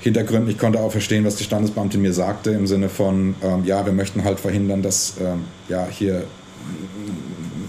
Hintergründen. 0.00 0.50
Ich 0.50 0.58
konnte 0.58 0.80
auch 0.80 0.90
verstehen, 0.90 1.24
was 1.24 1.36
die 1.36 1.44
Standesbeamtin 1.44 2.00
mir 2.00 2.12
sagte, 2.12 2.50
im 2.50 2.66
Sinne 2.66 2.88
von, 2.88 3.34
ähm, 3.42 3.64
ja, 3.64 3.84
wir 3.84 3.92
möchten 3.92 4.24
halt 4.24 4.40
verhindern, 4.40 4.82
dass 4.82 5.14
ähm, 5.20 5.44
ja, 5.68 5.86
hier 5.90 6.24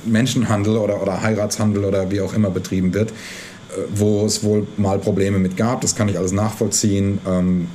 Menschenhandel 0.06 0.78
oder, 0.78 1.02
oder 1.02 1.22
Heiratshandel 1.22 1.84
oder 1.86 2.10
wie 2.10 2.22
auch 2.22 2.34
immer 2.34 2.50
betrieben 2.50 2.94
wird, 2.94 3.12
äh, 3.12 3.14
wo 3.94 4.26
es 4.26 4.44
wohl 4.44 4.66
mal 4.78 4.98
Probleme 4.98 5.40
mit 5.40 5.58
gab. 5.58 5.82
Das 5.82 5.96
kann 5.96 6.08
ich 6.08 6.18
alles 6.18 6.32
nachvollziehen. 6.32 7.20
Ähm, 7.28 7.68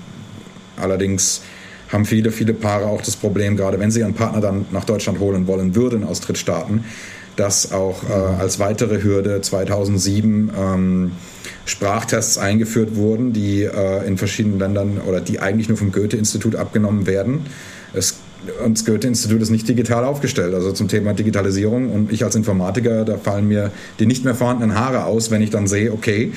allerdings 0.76 1.42
haben 1.92 2.06
viele, 2.06 2.32
viele 2.32 2.54
Paare 2.54 2.86
auch 2.86 3.02
das 3.02 3.14
Problem, 3.14 3.56
gerade 3.56 3.78
wenn 3.78 3.90
sie 3.90 4.00
ihren 4.00 4.14
Partner 4.14 4.40
dann 4.40 4.66
nach 4.72 4.84
Deutschland 4.84 5.20
holen 5.20 5.46
wollen 5.46 5.74
würden 5.74 6.02
aus 6.02 6.20
Drittstaaten, 6.20 6.84
dass 7.36 7.72
auch 7.72 8.02
äh, 8.08 8.12
als 8.12 8.58
weitere 8.58 9.02
Hürde 9.02 9.40
2007 9.40 10.50
ähm, 10.58 11.12
Sprachtests 11.66 12.38
eingeführt 12.38 12.96
wurden, 12.96 13.32
die 13.32 13.62
äh, 13.64 14.06
in 14.06 14.16
verschiedenen 14.18 14.58
Ländern 14.58 15.00
oder 15.06 15.20
die 15.20 15.40
eigentlich 15.40 15.68
nur 15.68 15.76
vom 15.76 15.92
Goethe-Institut 15.92 16.56
abgenommen 16.56 17.06
werden. 17.06 17.46
Es, 17.92 18.18
und 18.64 18.78
das 18.78 18.84
Goethe-Institut 18.84 19.42
ist 19.42 19.50
nicht 19.50 19.68
digital 19.68 20.04
aufgestellt, 20.04 20.54
also 20.54 20.72
zum 20.72 20.88
Thema 20.88 21.12
Digitalisierung. 21.14 21.90
Und 21.90 22.12
ich 22.12 22.24
als 22.24 22.36
Informatiker, 22.36 23.04
da 23.04 23.16
fallen 23.16 23.48
mir 23.48 23.72
die 23.98 24.06
nicht 24.06 24.24
mehr 24.24 24.34
vorhandenen 24.34 24.78
Haare 24.78 25.04
aus, 25.04 25.30
wenn 25.30 25.42
ich 25.42 25.50
dann 25.50 25.66
sehe, 25.66 25.92
okay, 25.92 26.32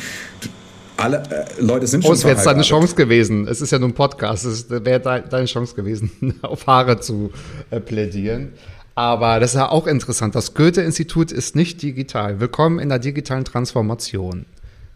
alle 0.97 1.23
äh, 1.29 1.61
Leute 1.61 1.87
sind 1.87 2.03
schon. 2.03 2.11
Oh, 2.11 2.13
es 2.13 2.23
wäre 2.23 2.35
jetzt 2.35 2.45
deine 2.45 2.63
Chance 2.63 2.95
gewesen. 2.95 3.47
Es 3.47 3.61
ist 3.61 3.71
ja 3.71 3.79
nur 3.79 3.89
ein 3.89 3.93
Podcast. 3.93 4.45
Es 4.45 4.69
wäre 4.69 4.99
deine 4.99 5.45
Chance 5.45 5.75
gewesen, 5.75 6.39
auf 6.41 6.67
Haare 6.67 6.99
zu 6.99 7.31
äh, 7.69 7.79
plädieren. 7.79 8.53
Aber 8.99 9.39
das 9.39 9.51
ist 9.51 9.55
ja 9.55 9.69
auch 9.69 9.87
interessant. 9.87 10.35
Das 10.35 10.55
Goethe-Institut 10.55 11.31
ist 11.31 11.55
nicht 11.55 11.81
digital. 11.81 12.41
Willkommen 12.41 12.79
in 12.79 12.89
der 12.89 12.99
digitalen 12.99 13.45
Transformation 13.45 14.45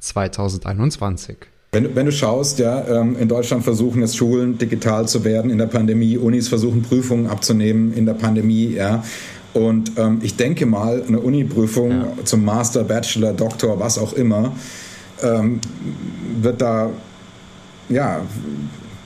2021. 0.02 1.38
Wenn, 1.72 1.96
wenn, 1.96 2.08
du 2.08 2.12
schaust, 2.12 2.60
ja, 2.60 2.86
ähm, 2.86 3.16
in 3.18 3.30
Deutschland 3.30 3.64
versuchen 3.64 4.02
jetzt 4.02 4.18
Schulen 4.18 4.58
digital 4.58 5.08
zu 5.08 5.24
werden 5.24 5.50
in 5.50 5.58
der 5.58 5.68
Pandemie, 5.68 6.18
Unis 6.18 6.50
versuchen 6.50 6.82
Prüfungen 6.82 7.28
abzunehmen 7.28 7.94
in 7.94 8.06
der 8.06 8.16
Pandemie, 8.16 8.74
ja. 8.74 9.06
Und 9.54 9.98
ähm, 9.98 10.20
ich 10.22 10.36
denke 10.36 10.66
mal, 10.66 11.02
eine 11.08 11.22
Uni-Prüfung 11.22 11.92
ja. 11.92 12.26
zum 12.26 12.44
Master, 12.44 12.84
Bachelor, 12.84 13.32
Doktor, 13.32 13.80
was 13.80 13.98
auch 13.98 14.12
immer, 14.12 14.52
ähm, 15.22 15.62
wird 16.42 16.62
da, 16.62 16.90
ja, 17.88 18.20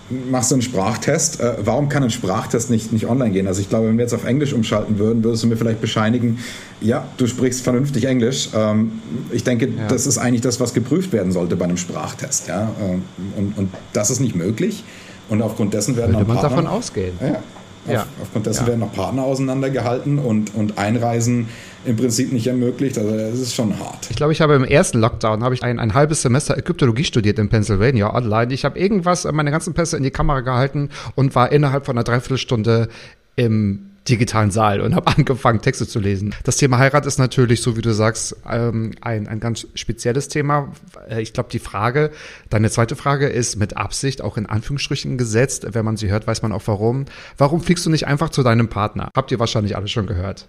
machst 0.10 0.52
du 0.52 0.56
einen 0.56 0.62
Sprachtest. 0.62 1.40
Äh, 1.40 1.56
warum 1.60 1.90
kann 1.90 2.04
ein 2.04 2.10
Sprachtest 2.10 2.70
nicht, 2.70 2.94
nicht 2.94 3.08
online 3.08 3.32
gehen? 3.32 3.48
Also 3.48 3.62
ich 3.62 3.70
glaube, 3.70 3.88
wenn 3.88 3.98
wir 3.98 4.04
jetzt 4.04 4.14
auf 4.14 4.26
Englisch 4.26 4.54
umschalten 4.54 5.00
würden, 5.00 5.24
würdest 5.24 5.44
du 5.44 5.48
mir 5.48 5.58
vielleicht 5.58 5.82
bescheinigen, 5.82 6.40
ja, 6.82 7.08
du 7.18 7.28
sprichst 7.28 7.62
vernünftig 7.62 8.06
Englisch. 8.06 8.50
Ähm, 8.56 9.02
ich 9.32 9.44
denke, 9.44 9.68
ja. 9.68 9.88
das 9.88 10.08
ist 10.08 10.18
eigentlich 10.18 10.42
das, 10.42 10.60
was 10.60 10.74
geprüft 10.74 11.12
werden 11.12 11.32
sollte 11.32 11.56
bei 11.56 11.66
einem 11.66 11.78
Sprachtest. 11.78 12.48
Ja? 12.48 12.72
Ähm, 12.82 13.04
und, 13.36 13.58
und 13.58 13.74
das 13.94 14.10
ist 14.10 14.20
nicht 14.20 14.36
möglich. 14.36 14.84
Und 15.30 15.42
aufgrund 15.42 15.74
dessen 15.74 15.98
werden 15.98 16.14
Könnte 16.14 16.28
man 16.28 16.38
Partner, 16.38 16.58
davon 16.58 16.68
ausgehen. 16.68 17.14
Ja, 17.20 17.94
ja. 17.94 18.06
aufgrund 18.22 18.46
dessen 18.46 18.66
werden 18.68 18.80
noch 18.80 18.94
Partner 18.94 19.24
auseinandergehalten 19.24 20.20
und, 20.20 20.56
und 20.56 20.78
Einreisen 20.78 21.48
im 21.88 21.96
Prinzip 21.96 22.32
nicht 22.34 22.48
ermöglicht. 22.48 22.98
Also 22.98 23.16
es 23.16 23.40
ist 23.40 23.56
schon 23.56 23.78
hart. 23.80 24.08
Ich 24.10 24.18
glaube, 24.18 24.34
ich 24.34 24.42
habe 24.42 24.56
im 24.56 24.66
ersten 24.66 25.00
Lockdown 25.00 25.44
habe 25.44 25.56
ich 25.56 25.64
ein, 25.64 25.80
ein 25.80 25.94
halbes 25.94 26.22
Semester 26.22 26.58
Ägyptologie 26.58 27.06
studiert 27.06 27.40
in 27.40 27.50
Pennsylvania 27.50 28.14
online. 28.14 28.54
Ich 28.54 28.66
habe 28.66 28.78
irgendwas, 28.78 29.24
meine 29.32 29.52
ganzen 29.52 29.74
Pässe 29.74 29.98
in 29.98 30.04
die 30.04 30.12
Kamera 30.12 30.42
gehalten 30.42 30.90
und 31.16 31.34
war 31.34 31.52
innerhalb 31.52 31.86
von 31.86 31.98
einer 31.98 32.04
Dreiviertelstunde 32.04 32.90
im 33.38 33.92
digitalen 34.10 34.52
Saal 34.52 34.82
und 34.82 34.96
habe 34.96 35.08
angefangen, 35.18 35.62
Texte 35.62 35.88
zu 35.88 36.00
lesen. 36.00 36.36
Das 36.44 36.58
Thema 36.58 36.78
Heirat 36.78 37.06
ist 37.06 37.20
natürlich, 37.20 37.62
so 37.62 37.78
wie 37.78 37.82
du 37.82 37.94
sagst, 37.94 38.36
ähm, 38.50 38.92
ein, 39.02 39.28
ein 39.28 39.40
ganz 39.40 39.68
spezielles 39.76 40.28
Thema. 40.28 40.74
Äh, 41.10 41.22
ich 41.22 41.34
glaube, 41.34 41.50
die 41.52 41.60
Frage, 41.60 42.12
deine 42.50 42.70
zweite 42.70 42.96
Frage 42.96 43.28
ist 43.28 43.56
mit 43.56 43.78
Absicht 43.78 44.22
auch 44.22 44.38
in 44.38 44.46
Anführungsstrichen 44.46 45.18
gesetzt. 45.18 45.68
Wenn 45.72 45.86
man 45.86 45.98
sie 45.98 46.10
hört, 46.10 46.28
weiß 46.28 46.42
man 46.42 46.52
auch 46.52 46.64
warum. 46.66 47.06
Warum 47.38 47.62
fliegst 47.62 47.86
du 47.86 47.90
nicht 47.90 48.08
einfach 48.08 48.30
zu 48.30 48.44
deinem 48.44 48.68
Partner? 48.68 49.10
Habt 49.16 49.32
ihr 49.32 49.40
wahrscheinlich 49.40 49.76
alle 49.76 49.88
schon 49.88 50.08
gehört. 50.08 50.48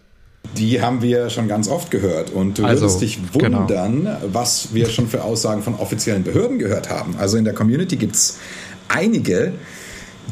Die 0.57 0.81
haben 0.81 1.03
wir 1.03 1.31
schon 1.31 1.47
ganz 1.47 1.69
oft 1.69 1.91
gehört. 1.91 2.31
Und 2.31 2.59
du 2.59 2.65
also, 2.65 2.83
würdest 2.83 3.01
dich 3.01 3.21
genau. 3.33 3.61
wundern, 3.61 4.05
genau. 4.05 4.17
was 4.33 4.69
wir 4.73 4.89
schon 4.89 5.09
für 5.09 5.23
Aussagen 5.23 5.63
von 5.63 5.75
offiziellen 5.75 6.25
Behörden 6.25 6.59
gehört 6.59 6.91
haben. 6.91 7.17
Also 7.19 7.37
in 7.37 7.45
der 7.45 7.55
Community 7.55 7.97
gibt 7.97 8.17
es 8.17 8.39
einige, 8.89 9.53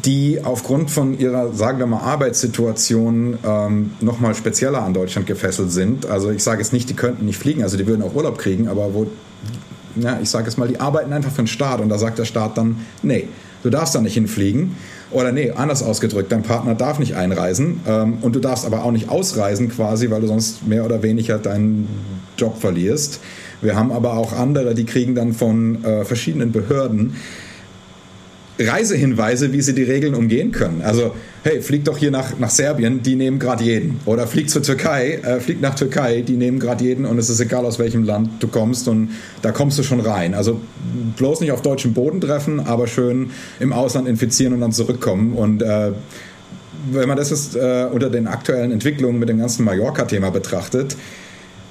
die 0.05 0.41
aufgrund 0.43 0.91
von 0.91 1.19
ihrer, 1.19 1.53
sagen 1.55 1.79
wir 1.79 1.87
mal, 1.87 2.01
Arbeitssituation 2.01 3.39
ähm, 3.45 3.93
nochmal 4.01 4.35
spezieller 4.35 4.83
an 4.83 4.93
Deutschland 4.93 5.27
gefesselt 5.27 5.73
sind. 5.73 6.07
Also 6.07 6.31
ich 6.31 6.43
sage 6.43 6.61
jetzt 6.61 6.73
nicht, 6.73 6.91
die 6.91 6.95
könnten 6.95 7.25
nicht 7.25 7.39
fliegen, 7.39 7.63
also 7.63 7.77
die 7.77 7.87
würden 7.87 8.03
auch 8.03 8.15
Urlaub 8.15 8.39
kriegen, 8.39 8.69
aber 8.69 8.93
wo, 8.93 9.07
ja, 9.97 10.19
ich 10.21 10.29
sage 10.29 10.47
jetzt 10.47 10.59
mal, 10.59 10.69
die 10.69 10.81
arbeiten 10.81 11.13
einfach 11.13 11.31
für 11.31 11.43
den 11.43 11.47
Staat 11.47 11.81
und 11.81 11.89
da 11.89 11.99
sagt 11.99 12.19
der 12.19 12.25
Staat 12.25 12.59
dann, 12.59 12.85
nee, 13.03 13.29
du 13.63 13.71
darfst 13.71 13.95
da 13.95 14.01
nicht 14.01 14.15
hinfliegen. 14.15 14.77
Oder 15.11 15.31
nee, 15.33 15.53
anders 15.53 15.83
ausgedrückt, 15.83 16.33
dein 16.33 16.43
Partner 16.43 16.75
darf 16.75 16.99
nicht 16.99 17.15
einreisen 17.15 17.81
ähm, 17.87 18.19
und 18.23 18.35
du 18.35 18.41
darfst 18.41 18.67
aber 18.67 18.85
auch 18.85 18.91
nicht 18.91 19.09
ausreisen 19.09 19.69
quasi, 19.69 20.11
weil 20.11 20.21
du 20.21 20.27
sonst 20.27 20.67
mehr 20.67 20.85
oder 20.85 21.03
weniger 21.03 21.39
deinen 21.39 21.89
Job 22.37 22.59
verlierst. 22.59 23.21
Wir 23.63 23.77
haben 23.77 23.93
aber 23.93 24.15
auch 24.15 24.33
andere, 24.33 24.75
die 24.75 24.85
kriegen 24.85 25.15
dann 25.15 25.33
von 25.33 25.85
äh, 25.85 26.05
verschiedenen 26.05 26.53
Behörden 26.53 27.15
Reisehinweise, 28.59 29.53
wie 29.53 29.61
sie 29.61 29.75
die 29.75 29.83
Regeln 29.83 30.15
umgehen 30.15 30.51
können. 30.51 30.81
Also, 30.83 31.15
hey, 31.45 31.61
flieg 31.61 31.85
doch 31.85 31.99
hier 31.99 32.11
nach, 32.11 32.39
nach 32.39 32.51
Serbien, 32.51 33.03
die 33.03 33.15
nehmen 33.15 33.39
gerade 33.39 33.63
jeden. 33.65 34.01
Oder 34.07 34.27
flieg 34.27 34.49
zur 34.49 34.63
Türkei, 34.63 35.21
äh, 35.23 35.41
flieg 35.41 35.61
nach 35.61 35.75
Türkei, 35.75 36.23
die 36.23 36.35
nehmen 36.35 36.59
gerade 36.59 36.83
jeden 36.85 37.05
und 37.05 37.19
es 37.19 37.29
ist 37.29 37.41
egal, 37.41 37.67
aus 37.67 37.79
welchem 37.79 38.05
Land 38.05 38.31
du 38.41 38.49
kommst 38.49 38.89
und 38.89 39.11
da 39.43 39.53
kommst 39.53 39.79
du 39.79 39.83
schon 39.83 40.01
rein. 40.01 40.35
Also 40.35 40.61
bloß 41.17 41.41
nicht 41.41 41.53
auf 41.53 41.63
deutschem 41.63 41.93
Boden 41.93 42.21
treffen, 42.21 42.61
aber 42.61 42.87
schön 42.87 43.31
im 43.61 43.73
Ausland 43.73 44.09
infizieren 44.09 44.55
und 44.55 44.61
dann 44.61 44.73
zurückkommen. 44.73 45.35
Und 45.35 45.63
äh, 45.63 45.93
wenn 46.91 47.09
man 47.09 47.17
das 47.17 47.31
jetzt 47.31 47.57
äh, 47.57 47.87
unter 47.93 48.11
den 48.11 48.27
aktuellen 48.27 48.73
Entwicklungen 48.73 49.19
mit 49.19 49.29
dem 49.29 49.39
ganzen 49.39 49.65
Mallorca-Thema 49.65 50.31
betrachtet, 50.31 50.97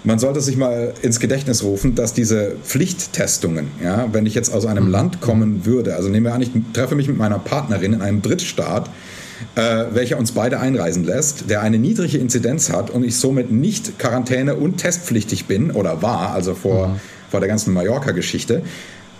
man 0.05 0.19
sollte 0.19 0.41
sich 0.41 0.55
mal 0.55 0.93
ins 1.01 1.19
Gedächtnis 1.19 1.63
rufen, 1.63 1.95
dass 1.95 2.13
diese 2.13 2.55
Pflichttestungen, 2.63 3.67
ja, 3.83 4.07
wenn 4.11 4.25
ich 4.25 4.35
jetzt 4.35 4.53
aus 4.53 4.65
einem 4.65 4.87
Land 4.87 5.21
kommen 5.21 5.65
würde, 5.65 5.95
also 5.95 6.09
nehmen 6.09 6.25
wir 6.25 6.33
an, 6.33 6.41
ich 6.41 6.51
treffe 6.73 6.95
mich 6.95 7.07
mit 7.07 7.17
meiner 7.17 7.39
Partnerin 7.39 7.93
in 7.93 8.01
einem 8.01 8.21
Drittstaat, 8.21 8.89
äh, 9.55 9.85
welcher 9.91 10.17
uns 10.17 10.31
beide 10.31 10.59
einreisen 10.59 11.03
lässt, 11.03 11.49
der 11.49 11.61
eine 11.61 11.77
niedrige 11.77 12.17
Inzidenz 12.17 12.71
hat 12.71 12.89
und 12.89 13.03
ich 13.03 13.17
somit 13.17 13.51
nicht 13.51 13.99
Quarantäne- 13.99 14.55
und 14.55 14.77
testpflichtig 14.77 15.45
bin 15.45 15.71
oder 15.71 16.01
war, 16.01 16.33
also 16.33 16.53
vor, 16.53 16.89
mhm. 16.89 16.99
vor 17.29 17.39
der 17.39 17.49
ganzen 17.49 17.73
Mallorca-Geschichte, 17.73 18.61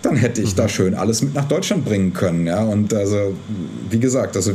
dann 0.01 0.15
hätte 0.15 0.41
ich 0.41 0.53
mhm. 0.53 0.57
da 0.57 0.69
schön 0.69 0.93
alles 0.93 1.21
mit 1.21 1.33
nach 1.33 1.45
Deutschland 1.45 1.83
bringen 1.83 2.13
können. 2.13 2.47
Ja? 2.47 2.63
Und 2.63 2.93
also, 2.93 3.33
wie 3.89 3.99
gesagt, 3.99 4.35
also 4.35 4.53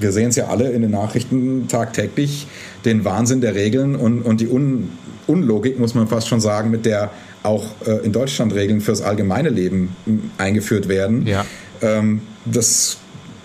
wir 0.00 0.12
sehen 0.12 0.28
es 0.28 0.36
ja 0.36 0.46
alle 0.46 0.70
in 0.70 0.82
den 0.82 0.90
Nachrichten 0.90 1.68
tagtäglich, 1.68 2.46
den 2.84 3.04
Wahnsinn 3.04 3.40
der 3.40 3.54
Regeln 3.54 3.96
und, 3.96 4.22
und 4.22 4.40
die 4.40 4.48
Un 4.48 4.90
Unlogik, 5.26 5.80
muss 5.80 5.94
man 5.94 6.06
fast 6.06 6.28
schon 6.28 6.40
sagen, 6.40 6.70
mit 6.70 6.86
der 6.86 7.10
auch 7.42 7.64
äh, 7.84 8.04
in 8.04 8.12
Deutschland 8.12 8.54
Regeln 8.54 8.80
fürs 8.80 9.02
allgemeine 9.02 9.48
Leben 9.48 9.96
eingeführt 10.38 10.88
werden. 10.88 11.26
Ja. 11.26 11.44
Ähm, 11.82 12.20
das 12.44 12.98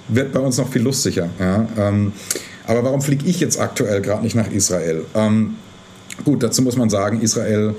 wird 0.07 0.31
bei 0.31 0.39
uns 0.39 0.57
noch 0.57 0.69
viel 0.69 0.83
lustiger. 0.83 1.29
Ja? 1.39 1.67
Ähm, 1.77 2.13
aber 2.67 2.83
warum 2.83 3.01
fliege 3.01 3.25
ich 3.25 3.39
jetzt 3.39 3.59
aktuell 3.59 4.01
gerade 4.01 4.23
nicht 4.23 4.35
nach 4.35 4.51
Israel? 4.51 5.05
Ähm, 5.15 5.55
gut, 6.23 6.43
dazu 6.43 6.61
muss 6.61 6.77
man 6.77 6.89
sagen, 6.89 7.21
Israel 7.21 7.75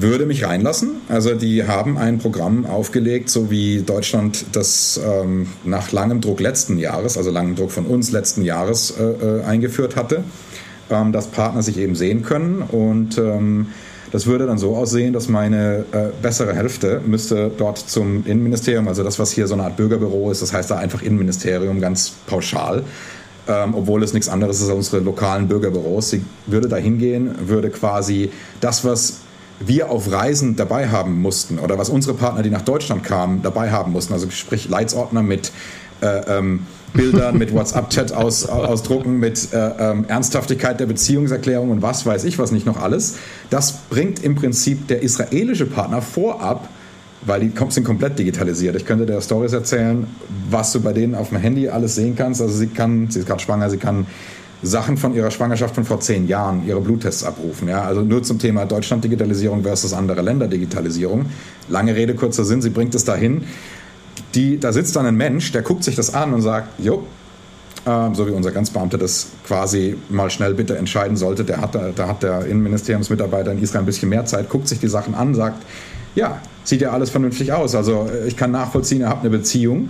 würde 0.00 0.26
mich 0.26 0.44
reinlassen. 0.44 1.00
Also 1.08 1.34
die 1.34 1.66
haben 1.66 1.98
ein 1.98 2.18
Programm 2.18 2.66
aufgelegt, 2.66 3.30
so 3.30 3.50
wie 3.50 3.82
Deutschland 3.82 4.46
das 4.52 5.00
ähm, 5.04 5.48
nach 5.64 5.92
langem 5.92 6.20
Druck 6.20 6.40
letzten 6.40 6.78
Jahres, 6.78 7.16
also 7.16 7.30
langem 7.30 7.56
Druck 7.56 7.70
von 7.70 7.86
uns 7.86 8.10
letzten 8.10 8.42
Jahres 8.42 8.94
äh, 8.98 9.02
äh, 9.02 9.44
eingeführt 9.44 9.96
hatte, 9.96 10.24
ähm, 10.90 11.12
dass 11.12 11.28
Partner 11.28 11.62
sich 11.62 11.78
eben 11.78 11.94
sehen 11.94 12.22
können 12.22 12.62
und 12.62 13.18
ähm, 13.18 13.68
das 14.12 14.26
würde 14.26 14.46
dann 14.46 14.58
so 14.58 14.76
aussehen, 14.76 15.12
dass 15.12 15.28
meine 15.28 15.84
äh, 15.92 16.08
bessere 16.20 16.54
Hälfte 16.54 17.00
müsste 17.06 17.50
dort 17.56 17.78
zum 17.78 18.26
Innenministerium, 18.26 18.88
also 18.88 19.04
das, 19.04 19.18
was 19.18 19.30
hier 19.30 19.46
so 19.46 19.54
eine 19.54 19.62
Art 19.64 19.76
Bürgerbüro 19.76 20.30
ist, 20.30 20.42
das 20.42 20.52
heißt 20.52 20.70
da 20.70 20.78
einfach 20.78 21.02
Innenministerium 21.02 21.80
ganz 21.80 22.14
pauschal, 22.26 22.82
ähm, 23.46 23.74
obwohl 23.74 24.02
es 24.02 24.12
nichts 24.12 24.28
anderes 24.28 24.60
ist 24.60 24.68
als 24.68 24.76
unsere 24.76 25.00
lokalen 25.02 25.46
Bürgerbüros. 25.46 26.10
Sie 26.10 26.24
würde 26.46 26.68
da 26.68 26.76
hingehen, 26.76 27.36
würde 27.46 27.70
quasi 27.70 28.32
das, 28.60 28.84
was 28.84 29.19
wir 29.60 29.90
auf 29.90 30.10
Reisen 30.10 30.56
dabei 30.56 30.88
haben 30.88 31.20
mussten 31.20 31.58
oder 31.58 31.78
was 31.78 31.90
unsere 31.90 32.14
Partner, 32.14 32.42
die 32.42 32.50
nach 32.50 32.62
Deutschland 32.62 33.04
kamen, 33.04 33.42
dabei 33.42 33.70
haben 33.70 33.92
mussten, 33.92 34.14
also 34.14 34.28
sprich 34.30 34.68
Leitsordner 34.68 35.22
mit 35.22 35.52
äh, 36.00 36.38
ähm, 36.38 36.66
Bildern, 36.94 37.38
mit 37.38 37.54
WhatsApp-Chat 37.54 38.12
aus, 38.12 38.46
ausdrucken, 38.46 39.18
mit 39.18 39.52
äh, 39.52 39.70
ähm, 39.78 40.06
Ernsthaftigkeit 40.08 40.80
der 40.80 40.86
Beziehungserklärung 40.86 41.70
und 41.70 41.82
was 41.82 42.04
weiß 42.04 42.24
ich 42.24 42.38
was 42.38 42.50
nicht 42.50 42.66
noch 42.66 42.80
alles. 42.80 43.16
Das 43.50 43.72
bringt 43.90 44.24
im 44.24 44.34
Prinzip 44.34 44.88
der 44.88 45.02
israelische 45.02 45.66
Partner 45.66 46.02
vorab, 46.02 46.68
weil 47.22 47.40
die 47.40 47.52
sind 47.68 47.84
komplett 47.84 48.18
digitalisiert. 48.18 48.74
Ich 48.76 48.86
könnte 48.86 49.06
dir 49.06 49.20
Stories 49.20 49.52
erzählen, 49.52 50.06
was 50.48 50.72
du 50.72 50.80
bei 50.80 50.92
denen 50.92 51.14
auf 51.14 51.28
dem 51.28 51.38
Handy 51.38 51.68
alles 51.68 51.94
sehen 51.94 52.16
kannst. 52.16 52.40
Also 52.40 52.54
sie 52.54 52.68
kann, 52.68 53.08
sie 53.10 53.20
ist 53.20 53.28
gerade 53.28 53.42
schwanger, 53.42 53.70
sie 53.70 53.76
kann 53.76 54.06
Sachen 54.62 54.96
von 54.96 55.14
ihrer 55.14 55.30
Schwangerschaft 55.30 55.74
von 55.74 55.84
vor 55.84 56.00
zehn 56.00 56.28
Jahren, 56.28 56.66
ihre 56.66 56.80
Bluttests 56.80 57.24
abrufen. 57.24 57.68
Ja? 57.68 57.82
Also 57.82 58.02
nur 58.02 58.22
zum 58.22 58.38
Thema 58.38 58.66
Deutschland-Digitalisierung 58.66 59.62
versus 59.62 59.92
andere 59.92 60.22
Länder-Digitalisierung. 60.22 61.26
Lange 61.68 61.94
Rede, 61.94 62.14
kurzer 62.14 62.44
Sinn, 62.44 62.60
sie 62.60 62.70
bringt 62.70 62.94
es 62.94 63.04
dahin. 63.04 63.44
Die, 64.34 64.60
da 64.60 64.72
sitzt 64.72 64.96
dann 64.96 65.06
ein 65.06 65.16
Mensch, 65.16 65.52
der 65.52 65.62
guckt 65.62 65.82
sich 65.82 65.96
das 65.96 66.14
an 66.14 66.34
und 66.34 66.42
sagt, 66.42 66.78
jo, 66.78 67.04
äh, 67.86 68.14
so 68.14 68.26
wie 68.26 68.32
unser 68.32 68.52
Ganzbeamter 68.52 68.98
das 68.98 69.28
quasi 69.46 69.96
mal 70.08 70.30
schnell 70.30 70.54
bitte 70.54 70.76
entscheiden 70.76 71.16
sollte, 71.16 71.44
der 71.44 71.60
hat, 71.60 71.74
da 71.74 72.08
hat 72.08 72.22
der 72.22 72.44
Innenministeriumsmitarbeiter 72.44 73.52
in 73.52 73.62
Israel 73.62 73.82
ein 73.82 73.86
bisschen 73.86 74.08
mehr 74.10 74.26
Zeit, 74.26 74.50
guckt 74.50 74.68
sich 74.68 74.78
die 74.78 74.88
Sachen 74.88 75.14
an, 75.14 75.34
sagt, 75.34 75.62
ja, 76.14 76.40
sieht 76.64 76.82
ja 76.82 76.90
alles 76.90 77.10
vernünftig 77.10 77.52
aus. 77.52 77.74
Also 77.74 78.08
äh, 78.12 78.28
ich 78.28 78.36
kann 78.36 78.50
nachvollziehen, 78.50 79.00
ihr 79.00 79.08
habt 79.08 79.22
eine 79.22 79.30
Beziehung. 79.30 79.88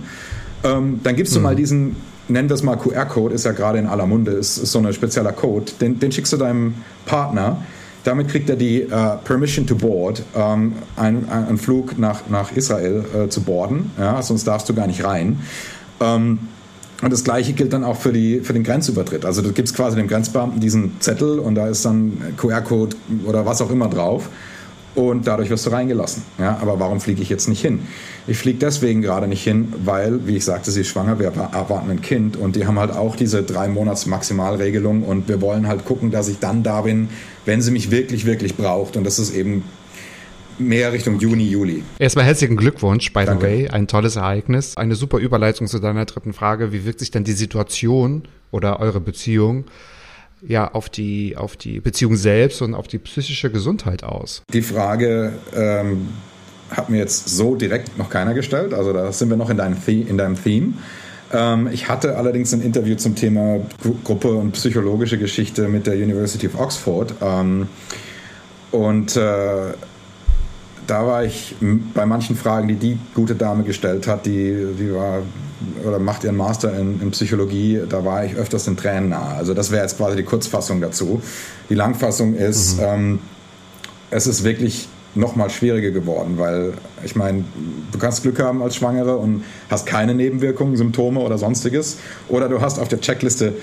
Ähm, 0.63 1.01
dann 1.03 1.15
gibst 1.15 1.35
du 1.35 1.39
mhm. 1.39 1.43
mal 1.43 1.55
diesen 1.55 1.95
nennen 2.27 2.49
wir 2.49 2.55
es 2.55 2.63
mal 2.63 2.75
QR-Code, 2.77 3.33
ist 3.33 3.45
ja 3.45 3.51
gerade 3.51 3.79
in 3.79 3.87
aller 3.87 4.05
Munde, 4.05 4.31
ist, 4.31 4.57
ist 4.57 4.71
so 4.71 4.79
ein 4.79 4.93
spezieller 4.93 5.31
Code, 5.31 5.71
den, 5.79 5.99
den, 5.99 6.11
schickst 6.11 6.33
du 6.33 6.37
deinem 6.37 6.75
Partner. 7.05 7.63
Damit 8.03 8.29
kriegt 8.29 8.49
er 8.49 8.55
die 8.55 8.85
uh, 8.85 9.17
Permission 9.23 9.67
to 9.67 9.75
Board, 9.75 10.23
ähm, 10.35 10.73
einen, 10.95 11.29
einen 11.29 11.57
Flug 11.59 11.99
nach, 11.99 12.21
nach 12.29 12.51
Israel 12.51 13.05
äh, 13.15 13.29
zu 13.29 13.41
boarden, 13.41 13.91
ja, 13.99 14.21
sonst 14.23 14.47
darfst 14.47 14.67
du 14.69 14.73
gar 14.73 14.87
nicht 14.87 15.03
rein. 15.03 15.39
Ähm, 15.99 16.39
und 17.03 17.13
das 17.13 17.23
Gleiche 17.23 17.53
gilt 17.53 17.73
dann 17.73 17.83
auch 17.83 17.97
für, 17.97 18.11
die, 18.11 18.41
für 18.41 18.53
den 18.53 18.63
Grenzübertritt. 18.63 19.25
Also 19.25 19.41
du 19.41 19.51
gibst 19.51 19.75
quasi 19.75 19.97
dem 19.97 20.07
Grenzbeamten 20.07 20.59
diesen 20.59 20.99
Zettel 20.99 21.39
und 21.39 21.55
da 21.55 21.67
ist 21.67 21.85
dann 21.85 22.17
QR-Code 22.37 22.95
oder 23.25 23.45
was 23.45 23.61
auch 23.61 23.71
immer 23.71 23.87
drauf 23.87 24.29
und 24.95 25.27
dadurch 25.27 25.49
wirst 25.49 25.65
du 25.65 25.69
reingelassen. 25.69 26.23
Ja, 26.37 26.57
aber 26.61 26.79
warum 26.79 26.99
fliege 26.99 27.21
ich 27.21 27.29
jetzt 27.29 27.47
nicht 27.47 27.61
hin? 27.61 27.79
Ich 28.27 28.37
fliege 28.37 28.59
deswegen 28.59 29.01
gerade 29.01 29.27
nicht 29.27 29.43
hin, 29.43 29.73
weil, 29.83 30.27
wie 30.27 30.37
ich 30.37 30.45
sagte, 30.45 30.71
sie 30.71 30.81
ist 30.81 30.87
schwanger, 30.87 31.19
wir 31.19 31.27
erwarten 31.27 31.89
ein 31.89 32.01
Kind 32.01 32.37
und 32.37 32.55
die 32.55 32.65
haben 32.65 32.77
halt 32.77 32.91
auch 32.91 33.15
diese 33.15 33.43
drei 33.43 33.67
Monats 33.67 34.05
Maximalregelung 34.05 35.03
und 35.03 35.27
wir 35.27 35.41
wollen 35.41 35.67
halt 35.67 35.85
gucken, 35.85 36.11
dass 36.11 36.27
ich 36.27 36.39
dann 36.39 36.63
da 36.63 36.81
bin, 36.81 37.09
wenn 37.45 37.61
sie 37.61 37.71
mich 37.71 37.91
wirklich, 37.91 38.25
wirklich 38.25 38.55
braucht 38.55 38.97
und 38.97 39.05
das 39.05 39.17
ist 39.17 39.33
eben 39.33 39.63
mehr 40.59 40.93
Richtung 40.93 41.19
Juni, 41.19 41.47
Juli. 41.47 41.83
Erstmal 41.99 42.25
herzlichen 42.25 42.57
Glückwunsch, 42.57 43.11
by 43.13 43.25
Danke. 43.25 43.45
the 43.45 43.51
way. 43.51 43.67
Ein 43.69 43.87
tolles 43.87 44.15
Ereignis. 44.15 44.77
Eine 44.77 44.95
super 44.95 45.17
Überleitung 45.17 45.67
zu 45.67 45.79
deiner 45.79 46.05
dritten 46.05 46.33
Frage. 46.33 46.71
Wie 46.71 46.85
wirkt 46.85 46.99
sich 46.99 47.11
denn 47.11 47.23
die 47.23 47.31
Situation 47.33 48.23
oder 48.51 48.79
eure 48.79 48.99
Beziehung 48.99 49.65
ja, 50.41 50.71
auf 50.71 50.89
die, 50.89 51.37
auf 51.37 51.55
die 51.55 51.79
Beziehung 51.79 52.15
selbst 52.15 52.61
und 52.61 52.73
auf 52.73 52.87
die 52.87 52.97
psychische 52.97 53.51
Gesundheit 53.51 54.03
aus? 54.03 54.43
Die 54.53 54.61
Frage 54.61 55.33
ähm, 55.55 56.09
hat 56.69 56.89
mir 56.89 56.97
jetzt 56.97 57.29
so 57.29 57.55
direkt 57.55 57.97
noch 57.97 58.09
keiner 58.09 58.33
gestellt. 58.33 58.73
Also 58.73 58.93
da 58.93 59.11
sind 59.11 59.29
wir 59.29 59.37
noch 59.37 59.49
in 59.49 59.57
deinem, 59.57 59.77
The 59.85 60.01
in 60.01 60.17
deinem 60.17 60.41
Theme. 60.41 60.73
Ähm, 61.33 61.69
ich 61.71 61.89
hatte 61.89 62.17
allerdings 62.17 62.53
ein 62.53 62.61
Interview 62.61 62.95
zum 62.95 63.15
Thema 63.15 63.59
Gru 63.81 63.95
Gruppe 64.03 64.33
und 64.33 64.51
psychologische 64.53 65.17
Geschichte 65.17 65.67
mit 65.67 65.87
der 65.87 65.95
University 65.95 66.47
of 66.47 66.59
Oxford. 66.59 67.13
Ähm, 67.21 67.67
und 68.71 69.15
äh, 69.15 69.73
da 70.87 71.07
war 71.07 71.23
ich 71.23 71.55
bei 71.93 72.05
manchen 72.05 72.35
Fragen, 72.35 72.67
die 72.67 72.75
die 72.75 72.97
gute 73.13 73.35
Dame 73.35 73.63
gestellt 73.63 74.07
hat, 74.07 74.25
die, 74.25 74.67
die 74.77 74.93
war 74.93 75.21
oder 75.85 75.99
macht 75.99 76.23
ihren 76.23 76.37
Master 76.37 76.77
in, 76.77 77.01
in 77.01 77.11
Psychologie, 77.11 77.81
da 77.87 78.03
war 78.05 78.25
ich 78.25 78.35
öfters 78.35 78.65
den 78.65 78.77
Tränen 78.77 79.09
nahe. 79.09 79.35
Also 79.35 79.53
das 79.53 79.71
wäre 79.71 79.83
jetzt 79.83 79.97
quasi 79.97 80.15
die 80.15 80.23
Kurzfassung 80.23 80.81
dazu. 80.81 81.21
Die 81.69 81.75
Langfassung 81.75 82.35
ist, 82.35 82.77
mhm. 82.77 82.83
ähm, 82.85 83.19
es 84.09 84.27
ist 84.27 84.43
wirklich 84.43 84.87
noch 85.13 85.35
mal 85.35 85.49
schwieriger 85.49 85.91
geworden, 85.91 86.35
weil 86.37 86.73
ich 87.03 87.15
meine, 87.15 87.43
du 87.91 87.97
kannst 87.97 88.23
Glück 88.23 88.39
haben 88.39 88.61
als 88.61 88.75
Schwangere 88.75 89.17
und 89.17 89.43
hast 89.69 89.85
keine 89.85 90.13
Nebenwirkungen, 90.13 90.77
Symptome 90.77 91.19
oder 91.19 91.37
sonstiges, 91.37 91.97
oder 92.29 92.47
du 92.47 92.61
hast 92.61 92.79
auf 92.79 92.87
der 92.87 93.01
Checkliste 93.01 93.53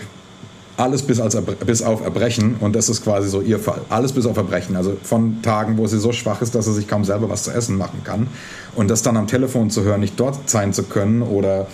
alles 0.79 1.03
bis, 1.03 1.21
als, 1.21 1.37
bis 1.67 1.83
auf 1.83 2.03
Erbrechen 2.03 2.57
und 2.61 2.77
das 2.77 2.89
ist 2.89 3.03
quasi 3.03 3.29
so 3.29 3.41
ihr 3.41 3.59
Fall. 3.59 3.81
Alles 3.89 4.13
bis 4.13 4.27
auf 4.27 4.37
Erbrechen. 4.37 4.77
Also 4.77 4.97
von 5.03 5.43
Tagen, 5.43 5.77
wo 5.77 5.89
sie 5.89 5.99
so 5.99 6.13
schwach 6.13 6.41
ist, 6.41 6.55
dass 6.55 6.67
sie 6.67 6.73
sich 6.73 6.87
kaum 6.87 7.05
selber 7.05 7.29
was 7.29 7.43
zu 7.43 7.51
essen 7.51 7.77
machen 7.77 8.03
kann. 8.05 8.29
Und 8.77 8.89
das 8.89 9.03
dann 9.03 9.17
am 9.17 9.27
Telefon 9.27 9.71
zu 9.71 9.83
hören, 9.83 10.01
nicht 10.01 10.19
dort 10.19 10.49
sein 10.49 10.73
zu 10.73 10.85
können 10.85 11.23
oder 11.23 11.67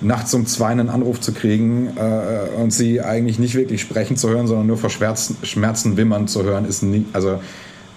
nachts 0.00 0.32
um 0.34 0.46
zwei 0.46 0.68
einen 0.68 0.88
Anruf 0.88 1.20
zu 1.20 1.32
kriegen 1.32 1.88
äh, 1.96 2.60
und 2.60 2.72
sie 2.72 3.00
eigentlich 3.00 3.40
nicht 3.40 3.54
wirklich 3.56 3.80
sprechen 3.80 4.16
zu 4.16 4.28
hören, 4.28 4.46
sondern 4.46 4.68
nur 4.68 4.78
vor 4.78 4.90
Schmerzen, 4.90 5.36
Schmerzen 5.42 5.96
wimmern 5.96 6.28
zu 6.28 6.44
hören, 6.44 6.64
ist 6.64 6.82
nie, 6.82 7.04
also 7.12 7.40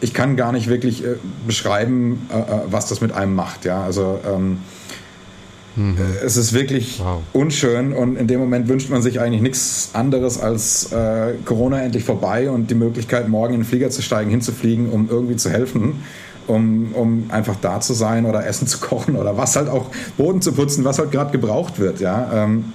ich 0.02 0.14
kann 0.14 0.36
gar 0.36 0.52
nicht 0.52 0.68
wirklich 0.68 1.04
äh, 1.04 1.16
beschreiben, 1.48 2.28
äh, 2.32 2.38
äh 2.38 2.44
was 2.68 2.88
das 2.88 3.02
mit 3.02 3.12
einem 3.14 3.36
macht. 3.36 3.66
Ja, 3.66 3.84
also 3.84 4.20
ähm, 4.28 4.60
Mhm. 5.76 5.98
Es 6.24 6.38
ist 6.38 6.54
wirklich 6.54 7.02
wow. 7.04 7.22
unschön 7.34 7.94
und 7.94 8.16
in 8.16 8.28
dem 8.28 8.40
Moment 8.40 8.68
wünscht 8.68 8.90
man 8.90 9.02
sich 9.02 9.20
eigentlich 9.20 9.42
nichts 9.42 9.90
anderes 9.94 10.40
als 10.40 10.92
äh, 10.92 11.34
Corona 11.44 11.82
endlich 11.82 12.04
vorbei 12.04 12.50
und 12.50 12.70
die 12.70 12.76
Möglichkeit, 12.76 13.28
morgen 13.28 13.54
in 13.54 13.60
den 13.62 13.66
Flieger 13.66 13.90
zu 13.90 14.02
steigen, 14.02 14.30
hinzufliegen, 14.30 14.90
um 14.90 15.10
irgendwie 15.10 15.36
zu 15.36 15.50
helfen, 15.50 16.04
um, 16.48 16.94
um 16.94 17.26
einfach 17.30 17.56
da 17.62 17.82
zu 17.82 17.94
sein 17.94 18.26
oder 18.26 18.46
Essen 18.46 18.68
zu 18.68 18.80
kochen 18.82 19.16
oder 19.16 19.38
was 19.38 19.56
halt 19.56 19.70
auch 19.70 19.88
Boden 20.18 20.42
zu 20.42 20.54
putzen, 20.54 20.86
was 20.86 21.00
halt 21.00 21.12
gerade 21.12 21.32
gebraucht 21.32 21.80
wird. 21.80 22.00
Ja? 22.00 22.32
Ähm, 22.34 22.74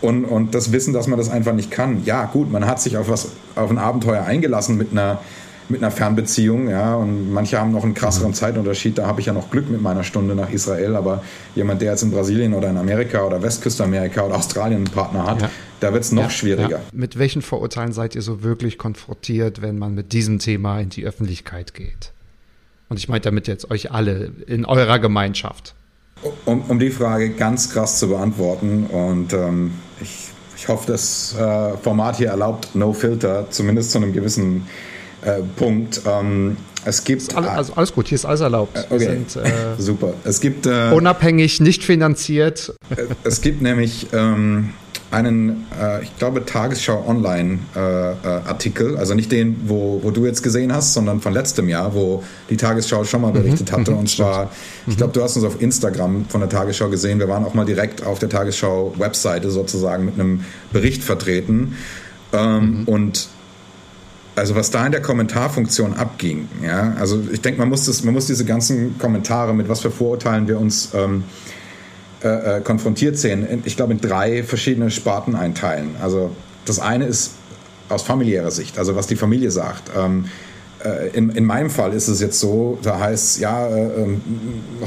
und, 0.00 0.24
und 0.24 0.54
das 0.54 0.72
Wissen, 0.72 0.92
dass 0.92 1.06
man 1.06 1.18
das 1.18 1.30
einfach 1.30 1.54
nicht 1.54 1.70
kann. 1.70 2.02
Ja, 2.04 2.26
gut, 2.26 2.52
man 2.52 2.66
hat 2.66 2.80
sich 2.80 2.98
auf 2.98 3.08
was 3.08 3.28
auf 3.54 3.70
ein 3.70 3.78
Abenteuer 3.78 4.24
eingelassen 4.24 4.76
mit 4.76 4.92
einer 4.92 5.20
mit 5.68 5.82
einer 5.82 5.90
Fernbeziehung, 5.90 6.68
ja, 6.68 6.94
und 6.94 7.32
manche 7.32 7.58
haben 7.58 7.72
noch 7.72 7.84
einen 7.84 7.94
krasseren 7.94 8.30
mhm. 8.30 8.34
Zeitunterschied, 8.34 8.98
da 8.98 9.06
habe 9.06 9.20
ich 9.20 9.26
ja 9.26 9.32
noch 9.32 9.50
Glück 9.50 9.70
mit 9.70 9.80
meiner 9.80 10.04
Stunde 10.04 10.34
nach 10.34 10.50
Israel, 10.50 10.96
aber 10.96 11.22
jemand, 11.54 11.80
der 11.80 11.92
jetzt 11.92 12.02
in 12.02 12.10
Brasilien 12.10 12.54
oder 12.54 12.68
in 12.70 12.76
Amerika 12.76 13.22
oder 13.22 13.42
Westküstenamerika 13.42 14.22
oder 14.22 14.36
Australien 14.36 14.78
einen 14.78 14.94
Partner 14.94 15.26
hat, 15.26 15.42
ja. 15.42 15.50
da 15.80 15.92
wird 15.92 16.04
es 16.04 16.12
noch 16.12 16.24
ja, 16.24 16.30
schwieriger. 16.30 16.68
Ja. 16.68 16.80
Mit 16.92 17.18
welchen 17.18 17.42
Vorurteilen 17.42 17.92
seid 17.92 18.14
ihr 18.14 18.22
so 18.22 18.42
wirklich 18.42 18.76
konfrontiert, 18.78 19.62
wenn 19.62 19.78
man 19.78 19.94
mit 19.94 20.12
diesem 20.12 20.38
Thema 20.38 20.80
in 20.80 20.90
die 20.90 21.04
Öffentlichkeit 21.04 21.74
geht? 21.74 22.12
Und 22.90 22.98
ich 22.98 23.08
meine 23.08 23.22
damit 23.22 23.48
jetzt 23.48 23.70
euch 23.70 23.90
alle 23.90 24.32
in 24.46 24.66
eurer 24.66 24.98
Gemeinschaft. 24.98 25.74
Um, 26.44 26.62
um 26.68 26.78
die 26.78 26.90
Frage 26.90 27.30
ganz 27.30 27.70
krass 27.70 27.98
zu 27.98 28.08
beantworten 28.08 28.86
und 28.86 29.32
ähm, 29.32 29.72
ich, 30.00 30.28
ich 30.56 30.68
hoffe, 30.68 30.90
das 30.90 31.34
äh, 31.34 31.76
Format 31.78 32.16
hier 32.16 32.28
erlaubt 32.28 32.74
No 32.74 32.92
Filter, 32.92 33.50
zumindest 33.50 33.90
zu 33.90 33.98
einem 33.98 34.12
gewissen 34.12 34.58
äh, 34.58 34.93
Punkt. 35.56 36.02
Ähm, 36.06 36.56
es 36.84 37.04
gibt. 37.04 37.34
Alles, 37.34 37.50
also 37.50 37.72
alles 37.74 37.92
gut, 37.92 38.08
hier 38.08 38.16
ist 38.16 38.24
alles 38.24 38.40
erlaubt. 38.40 38.76
Äh, 38.76 38.94
okay. 38.94 39.04
Sind, 39.04 39.36
äh, 39.36 39.50
Super. 39.78 40.14
Es 40.24 40.40
gibt. 40.40 40.66
Äh, 40.66 40.90
unabhängig, 40.92 41.60
nicht 41.60 41.84
finanziert. 41.84 42.74
Äh, 42.90 43.04
es 43.24 43.40
gibt 43.40 43.62
nämlich 43.62 44.08
ähm, 44.12 44.70
einen, 45.10 45.66
äh, 45.80 46.02
ich 46.02 46.16
glaube, 46.18 46.44
Tagesschau 46.44 47.04
Online-Artikel, 47.06 48.90
äh, 48.90 48.94
äh 48.94 48.98
also 48.98 49.14
nicht 49.14 49.32
den, 49.32 49.56
wo, 49.66 50.00
wo 50.02 50.10
du 50.10 50.26
jetzt 50.26 50.42
gesehen 50.42 50.72
hast, 50.72 50.92
sondern 50.92 51.20
von 51.20 51.32
letztem 51.32 51.68
Jahr, 51.68 51.94
wo 51.94 52.22
die 52.50 52.56
Tagesschau 52.56 53.04
schon 53.04 53.22
mal 53.22 53.28
mhm. 53.28 53.34
berichtet 53.34 53.70
mhm. 53.70 53.76
hatte. 53.76 53.94
Und 53.94 54.10
zwar, 54.10 54.50
ich 54.86 54.96
glaube, 54.96 55.12
du 55.12 55.22
hast 55.22 55.36
uns 55.36 55.44
auf 55.44 55.62
Instagram 55.62 56.26
von 56.28 56.40
der 56.40 56.50
Tagesschau 56.50 56.88
gesehen. 56.88 57.18
Wir 57.18 57.28
waren 57.28 57.44
auch 57.44 57.54
mal 57.54 57.64
direkt 57.64 58.04
auf 58.04 58.18
der 58.18 58.28
Tagesschau-Webseite 58.28 59.50
sozusagen 59.50 60.04
mit 60.04 60.14
einem 60.14 60.44
Bericht 60.72 61.02
vertreten. 61.04 61.76
Ähm, 62.32 62.80
mhm. 62.80 62.84
Und 62.88 63.28
also 64.36 64.54
was 64.54 64.70
da 64.70 64.84
in 64.84 64.92
der 64.92 65.02
Kommentarfunktion 65.02 65.94
abging, 65.94 66.48
ja, 66.62 66.94
also 66.98 67.22
ich 67.32 67.40
denke, 67.40 67.60
man 67.60 67.68
muss 67.68 67.86
das, 67.86 68.02
man 68.04 68.14
muss 68.14 68.26
diese 68.26 68.44
ganzen 68.44 68.98
Kommentare, 68.98 69.54
mit 69.54 69.68
was 69.68 69.80
für 69.80 69.90
Vorurteilen 69.90 70.48
wir 70.48 70.58
uns 70.58 70.90
ähm, 70.94 71.24
äh, 72.22 72.58
äh, 72.58 72.60
konfrontiert 72.60 73.16
sehen, 73.16 73.62
ich 73.64 73.76
glaube, 73.76 73.92
in 73.92 74.00
drei 74.00 74.42
verschiedene 74.42 74.90
Sparten 74.90 75.36
einteilen. 75.36 75.96
Also 76.00 76.34
das 76.64 76.80
eine 76.80 77.06
ist 77.06 77.32
aus 77.88 78.02
familiärer 78.02 78.50
Sicht, 78.50 78.78
also 78.78 78.96
was 78.96 79.06
die 79.06 79.16
Familie 79.16 79.50
sagt. 79.50 79.90
Ähm, 79.96 80.24
äh, 80.24 80.53
in, 81.14 81.30
in 81.30 81.44
meinem 81.44 81.70
Fall 81.70 81.94
ist 81.94 82.08
es 82.08 82.20
jetzt 82.20 82.38
so, 82.38 82.78
da 82.82 82.98
heißt 82.98 83.40
ja, 83.40 83.66
äh, 83.68 83.84
äh, 83.84 84.16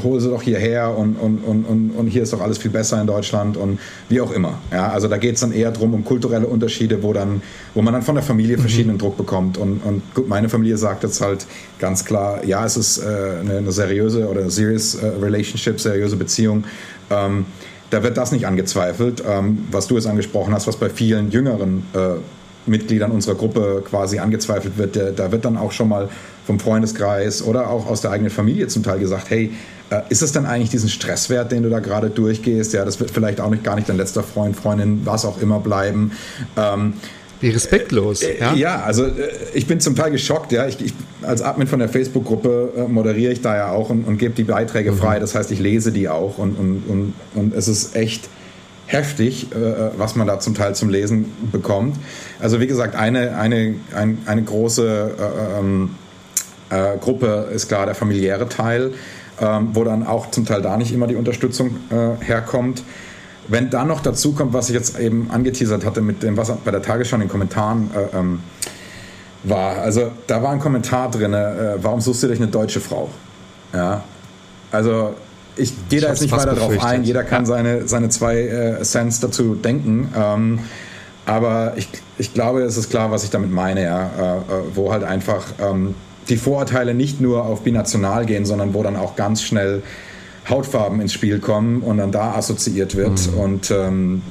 hol 0.02 0.20
sie 0.20 0.28
doch 0.28 0.42
hierher 0.42 0.96
und, 0.96 1.16
und, 1.16 1.38
und, 1.38 1.64
und, 1.64 1.90
und 1.90 2.06
hier 2.06 2.22
ist 2.22 2.32
doch 2.32 2.40
alles 2.40 2.58
viel 2.58 2.70
besser 2.70 3.00
in 3.00 3.06
Deutschland 3.06 3.56
und 3.56 3.80
wie 4.08 4.20
auch 4.20 4.30
immer. 4.30 4.58
Ja, 4.72 4.90
also 4.90 5.08
da 5.08 5.16
geht 5.16 5.34
es 5.34 5.40
dann 5.40 5.52
eher 5.52 5.70
darum, 5.70 5.94
um 5.94 6.04
kulturelle 6.04 6.46
Unterschiede, 6.46 7.02
wo, 7.02 7.12
dann, 7.12 7.42
wo 7.74 7.82
man 7.82 7.94
dann 7.94 8.02
von 8.02 8.14
der 8.14 8.24
Familie 8.24 8.56
mhm. 8.56 8.60
verschiedenen 8.60 8.96
mhm. 8.96 9.00
Druck 9.00 9.16
bekommt. 9.16 9.58
Und, 9.58 9.80
und 9.84 10.02
gut, 10.14 10.28
meine 10.28 10.48
Familie 10.48 10.76
sagt 10.76 11.02
jetzt 11.02 11.20
halt 11.20 11.46
ganz 11.78 12.04
klar, 12.04 12.44
ja, 12.44 12.64
es 12.64 12.76
ist 12.76 12.98
äh, 12.98 13.02
eine, 13.40 13.58
eine, 13.58 13.72
seriöse 13.72 14.28
oder 14.28 14.42
eine 14.42 14.50
serious 14.50 14.94
äh, 14.94 15.06
relationship, 15.06 15.80
seriöse 15.80 16.16
Beziehung 16.16 16.64
ähm, 17.10 17.46
da 17.90 18.02
wird 18.02 18.16
das 18.16 18.32
nicht 18.32 18.46
angezweifelt, 18.46 19.22
ähm, 19.26 19.66
was 19.70 19.86
du 19.86 19.94
jetzt 19.94 20.06
angesprochen 20.06 20.52
hast, 20.52 20.66
was 20.66 20.76
bei 20.76 20.90
vielen 20.90 21.30
jüngeren 21.30 21.84
äh, 21.94 22.16
Mitgliedern 22.68 23.10
unserer 23.10 23.34
Gruppe 23.34 23.82
quasi 23.88 24.18
angezweifelt 24.18 24.78
wird. 24.78 24.96
Der, 24.96 25.12
da 25.12 25.32
wird 25.32 25.44
dann 25.44 25.56
auch 25.56 25.72
schon 25.72 25.88
mal 25.88 26.08
vom 26.46 26.60
Freundeskreis 26.60 27.42
oder 27.42 27.70
auch 27.70 27.86
aus 27.86 28.00
der 28.00 28.10
eigenen 28.10 28.30
Familie 28.30 28.68
zum 28.68 28.82
Teil 28.82 28.98
gesagt, 28.98 29.30
hey, 29.30 29.52
äh, 29.90 30.00
ist 30.08 30.22
es 30.22 30.32
denn 30.32 30.46
eigentlich 30.46 30.70
diesen 30.70 30.88
Stresswert, 30.88 31.52
den 31.52 31.62
du 31.62 31.70
da 31.70 31.80
gerade 31.80 32.10
durchgehst? 32.10 32.72
Ja, 32.72 32.84
das 32.84 33.00
wird 33.00 33.10
vielleicht 33.10 33.40
auch 33.40 33.50
nicht 33.50 33.64
gar 33.64 33.74
nicht 33.74 33.88
dein 33.88 33.96
letzter 33.96 34.22
Freund, 34.22 34.56
Freundin, 34.56 35.02
was 35.04 35.24
auch 35.24 35.40
immer 35.40 35.60
bleiben. 35.60 36.12
Ähm, 36.56 36.94
wie 37.40 37.50
respektlos. 37.50 38.22
Äh, 38.22 38.40
ja? 38.40 38.54
ja, 38.54 38.82
also 38.82 39.04
äh, 39.04 39.10
ich 39.54 39.66
bin 39.66 39.80
zum 39.80 39.94
Teil 39.94 40.10
geschockt. 40.10 40.52
Ja, 40.52 40.66
ich, 40.66 40.80
ich 40.84 40.92
als 41.22 41.42
Admin 41.42 41.68
von 41.68 41.78
der 41.78 41.88
Facebook-Gruppe 41.88 42.72
äh, 42.76 42.88
moderiere 42.88 43.32
ich 43.32 43.42
da 43.42 43.56
ja 43.56 43.70
auch 43.70 43.90
und, 43.90 44.04
und 44.04 44.18
gebe 44.18 44.34
die 44.34 44.44
Beiträge 44.44 44.92
mhm. 44.92 44.96
frei. 44.96 45.18
Das 45.20 45.34
heißt, 45.34 45.50
ich 45.52 45.60
lese 45.60 45.92
die 45.92 46.08
auch 46.08 46.38
und, 46.38 46.56
und, 46.56 46.82
und, 46.88 47.14
und 47.34 47.54
es 47.54 47.68
ist 47.68 47.94
echt 47.94 48.28
heftig, 48.88 49.52
äh, 49.52 49.90
was 49.96 50.16
man 50.16 50.26
da 50.26 50.40
zum 50.40 50.54
Teil 50.54 50.74
zum 50.74 50.88
Lesen 50.88 51.32
bekommt. 51.52 51.96
Also 52.40 52.58
wie 52.58 52.66
gesagt, 52.66 52.96
eine, 52.96 53.36
eine, 53.36 53.76
ein, 53.94 54.18
eine 54.26 54.42
große 54.42 55.14
äh, 55.18 55.58
ähm, 55.60 55.94
äh, 56.70 56.96
Gruppe 56.98 57.48
ist 57.52 57.68
klar 57.68 57.86
der 57.86 57.94
familiäre 57.94 58.48
Teil, 58.48 58.92
ähm, 59.40 59.70
wo 59.74 59.84
dann 59.84 60.06
auch 60.06 60.30
zum 60.30 60.46
Teil 60.46 60.62
da 60.62 60.76
nicht 60.76 60.92
immer 60.92 61.06
die 61.06 61.16
Unterstützung 61.16 61.76
herkommt. 62.20 62.82
Wenn 63.48 63.70
dann 63.70 63.88
noch 63.88 64.00
dazu 64.00 64.32
kommt, 64.32 64.52
was 64.52 64.68
ich 64.68 64.74
jetzt 64.74 64.98
eben 64.98 65.30
angeteasert 65.30 65.84
hatte 65.84 66.02
mit 66.02 66.22
dem, 66.22 66.36
was 66.36 66.54
bei 66.64 66.70
der 66.70 66.82
Tagesschau 66.82 67.16
in 67.16 67.20
den 67.20 67.30
Kommentaren 67.30 67.90
äh, 67.94 68.16
ähm, 68.16 68.40
war, 69.42 69.78
also 69.78 70.10
da 70.26 70.42
war 70.42 70.50
ein 70.50 70.60
Kommentar 70.60 71.10
drin, 71.10 71.32
äh, 71.32 71.76
warum 71.80 72.02
suchst 72.02 72.22
du 72.22 72.28
dich 72.28 72.38
eine 72.38 72.48
deutsche 72.48 72.80
Frau? 72.80 73.08
Ja, 73.72 74.02
also 74.70 75.14
ich 75.58 75.72
gehe 75.88 76.00
da 76.00 76.08
jetzt 76.08 76.22
nicht 76.22 76.32
weiter 76.32 76.54
drauf 76.54 76.82
ein, 76.82 77.04
jeder 77.04 77.24
kann 77.24 77.42
ja. 77.42 77.46
seine, 77.46 77.88
seine 77.88 78.08
zwei 78.08 78.40
äh, 78.40 78.82
Cents 78.82 79.20
dazu 79.20 79.54
denken. 79.54 80.12
Ähm, 80.16 80.60
aber 81.26 81.74
ich, 81.76 81.88
ich 82.16 82.32
glaube, 82.32 82.62
es 82.62 82.76
ist 82.76 82.88
klar, 82.90 83.10
was 83.10 83.24
ich 83.24 83.30
damit 83.30 83.52
meine, 83.52 83.82
ja, 83.82 84.02
äh, 84.18 84.36
äh, 84.36 84.40
wo 84.74 84.92
halt 84.92 85.04
einfach 85.04 85.44
ähm, 85.60 85.94
die 86.28 86.36
Vorurteile 86.36 86.94
nicht 86.94 87.20
nur 87.20 87.44
auf 87.44 87.62
binational 87.62 88.24
gehen, 88.24 88.46
sondern 88.46 88.72
wo 88.74 88.82
dann 88.82 88.96
auch 88.96 89.16
ganz 89.16 89.42
schnell 89.42 89.82
Hautfarben 90.48 91.00
ins 91.00 91.12
Spiel 91.12 91.40
kommen 91.40 91.82
und 91.82 91.98
dann 91.98 92.12
da 92.12 92.34
assoziiert 92.34 92.96
wird. 92.96 93.30
Mhm. 93.32 93.38
Und 93.38 93.70
ähm, 93.70 94.12
mhm. 94.14 94.22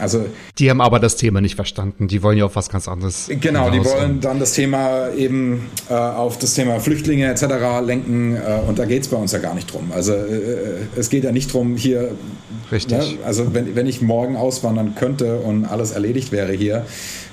also 0.00 0.26
die 0.58 0.70
haben 0.70 0.80
aber 0.80 1.00
das 1.00 1.16
Thema 1.16 1.40
nicht 1.40 1.56
verstanden. 1.56 2.06
Die 2.06 2.22
wollen 2.22 2.38
ja 2.38 2.44
auf 2.44 2.54
was 2.54 2.68
ganz 2.68 2.86
anderes. 2.86 3.28
Genau, 3.40 3.70
die 3.70 3.84
wollen 3.84 4.20
dann 4.20 4.38
das 4.38 4.52
Thema 4.52 5.12
eben 5.12 5.66
äh, 5.90 5.94
auf 5.94 6.38
das 6.38 6.54
Thema 6.54 6.78
Flüchtlinge 6.78 7.26
etc. 7.26 7.44
lenken 7.84 8.36
äh, 8.36 8.60
und 8.66 8.78
da 8.78 8.84
geht 8.84 9.02
es 9.02 9.08
bei 9.08 9.16
uns 9.16 9.32
ja 9.32 9.38
gar 9.40 9.54
nicht 9.54 9.72
drum. 9.72 9.90
Also 9.92 10.12
äh, 10.12 10.86
es 10.96 11.10
geht 11.10 11.24
ja 11.24 11.32
nicht 11.32 11.52
drum 11.52 11.76
hier. 11.76 12.12
Richtig. 12.70 12.98
Ne? 12.98 13.18
Also 13.24 13.52
wenn, 13.52 13.74
wenn 13.74 13.86
ich 13.86 14.00
morgen 14.00 14.36
auswandern 14.36 14.94
könnte 14.94 15.38
und 15.38 15.64
alles 15.64 15.90
erledigt 15.90 16.30
wäre 16.30 16.52
hier, 16.52 16.86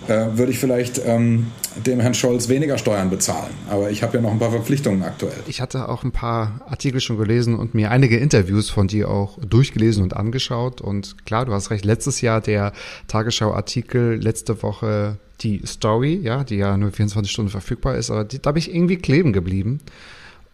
äh, 0.07 0.25
würde 0.37 0.51
ich 0.51 0.59
vielleicht 0.59 1.01
ähm, 1.05 1.47
dem 1.85 1.99
Herrn 1.99 2.13
Scholz 2.13 2.49
weniger 2.49 2.77
Steuern 2.77 3.09
bezahlen. 3.09 3.53
Aber 3.69 3.91
ich 3.91 4.03
habe 4.03 4.17
ja 4.17 4.21
noch 4.21 4.31
ein 4.31 4.39
paar 4.39 4.51
Verpflichtungen 4.51 5.03
aktuell. 5.03 5.37
Ich 5.47 5.61
hatte 5.61 5.89
auch 5.89 6.03
ein 6.03 6.11
paar 6.11 6.61
Artikel 6.67 6.99
schon 6.99 7.17
gelesen 7.17 7.55
und 7.55 7.75
mir 7.75 7.91
einige 7.91 8.17
Interviews 8.17 8.69
von 8.69 8.87
dir 8.87 9.09
auch 9.09 9.37
durchgelesen 9.39 10.03
und 10.03 10.15
angeschaut. 10.15 10.81
Und 10.81 11.25
klar, 11.25 11.45
du 11.45 11.53
hast 11.53 11.69
recht, 11.69 11.85
letztes 11.85 12.21
Jahr 12.21 12.41
der 12.41 12.73
Tagesschau-Artikel, 13.11 14.15
letzte 14.15 14.63
Woche 14.63 15.17
die 15.41 15.61
Story, 15.65 16.19
ja, 16.21 16.43
die 16.43 16.55
ja 16.55 16.77
nur 16.77 16.91
24 16.91 17.31
Stunden 17.31 17.51
verfügbar 17.51 17.95
ist, 17.95 18.09
aber 18.09 18.23
die, 18.23 18.41
da 18.41 18.51
bin 18.51 18.59
ich 18.59 18.73
irgendwie 18.73 18.97
kleben 18.97 19.33
geblieben. 19.33 19.79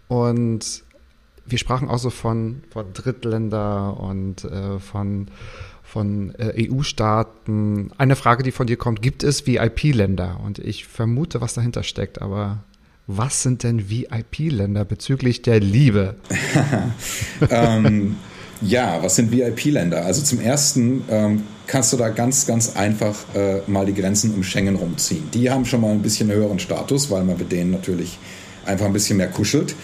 Und 0.08 0.84
wir 1.46 1.58
sprachen 1.58 1.88
auch 1.88 2.00
so 2.00 2.10
von, 2.10 2.64
von 2.70 2.94
Drittländer 2.94 4.00
und 4.00 4.44
äh, 4.46 4.80
von 4.80 5.28
von 5.84 6.36
äh, 6.36 6.70
EU-Staaten. 6.70 7.92
Eine 7.98 8.18
Frage, 8.18 8.44
die 8.44 8.52
von 8.52 8.68
dir 8.68 8.76
kommt, 8.76 9.02
gibt 9.02 9.24
es 9.24 9.48
VIP-Länder? 9.48 10.42
Und 10.44 10.60
ich 10.60 10.86
vermute, 10.86 11.40
was 11.40 11.54
dahinter 11.54 11.82
steckt, 11.84 12.22
aber 12.22 12.58
was 13.08 13.42
sind 13.42 13.64
denn 13.64 13.90
VIP-Länder 13.90 14.84
bezüglich 14.84 15.44
der 15.44 15.62
Liebe? 15.62 16.16
ähm, 17.50 18.18
ja, 18.62 19.02
was 19.02 19.16
sind 19.16 19.32
VIP-Länder? 19.32 20.04
Also 20.06 20.22
zum 20.24 20.42
ersten 20.42 21.06
ähm, 21.10 21.44
kannst 21.68 21.94
du 21.94 21.98
da 21.98 22.10
ganz, 22.10 22.48
ganz 22.48 22.76
einfach 22.76 23.16
äh, 23.36 23.60
mal 23.68 23.86
die 23.86 23.94
Grenzen 23.94 24.34
um 24.34 24.44
Schengen 24.44 24.76
rumziehen. 24.76 25.30
Die 25.34 25.52
haben 25.52 25.66
schon 25.66 25.82
mal 25.82 25.92
ein 25.92 26.02
bisschen 26.02 26.32
höheren 26.32 26.60
Status, 26.60 27.12
weil 27.12 27.24
man 27.24 27.38
mit 27.38 27.52
denen 27.52 27.72
natürlich 27.72 28.18
einfach 28.66 28.86
ein 28.86 28.94
bisschen 28.94 29.18
mehr 29.18 29.28
kuschelt. 29.28 29.76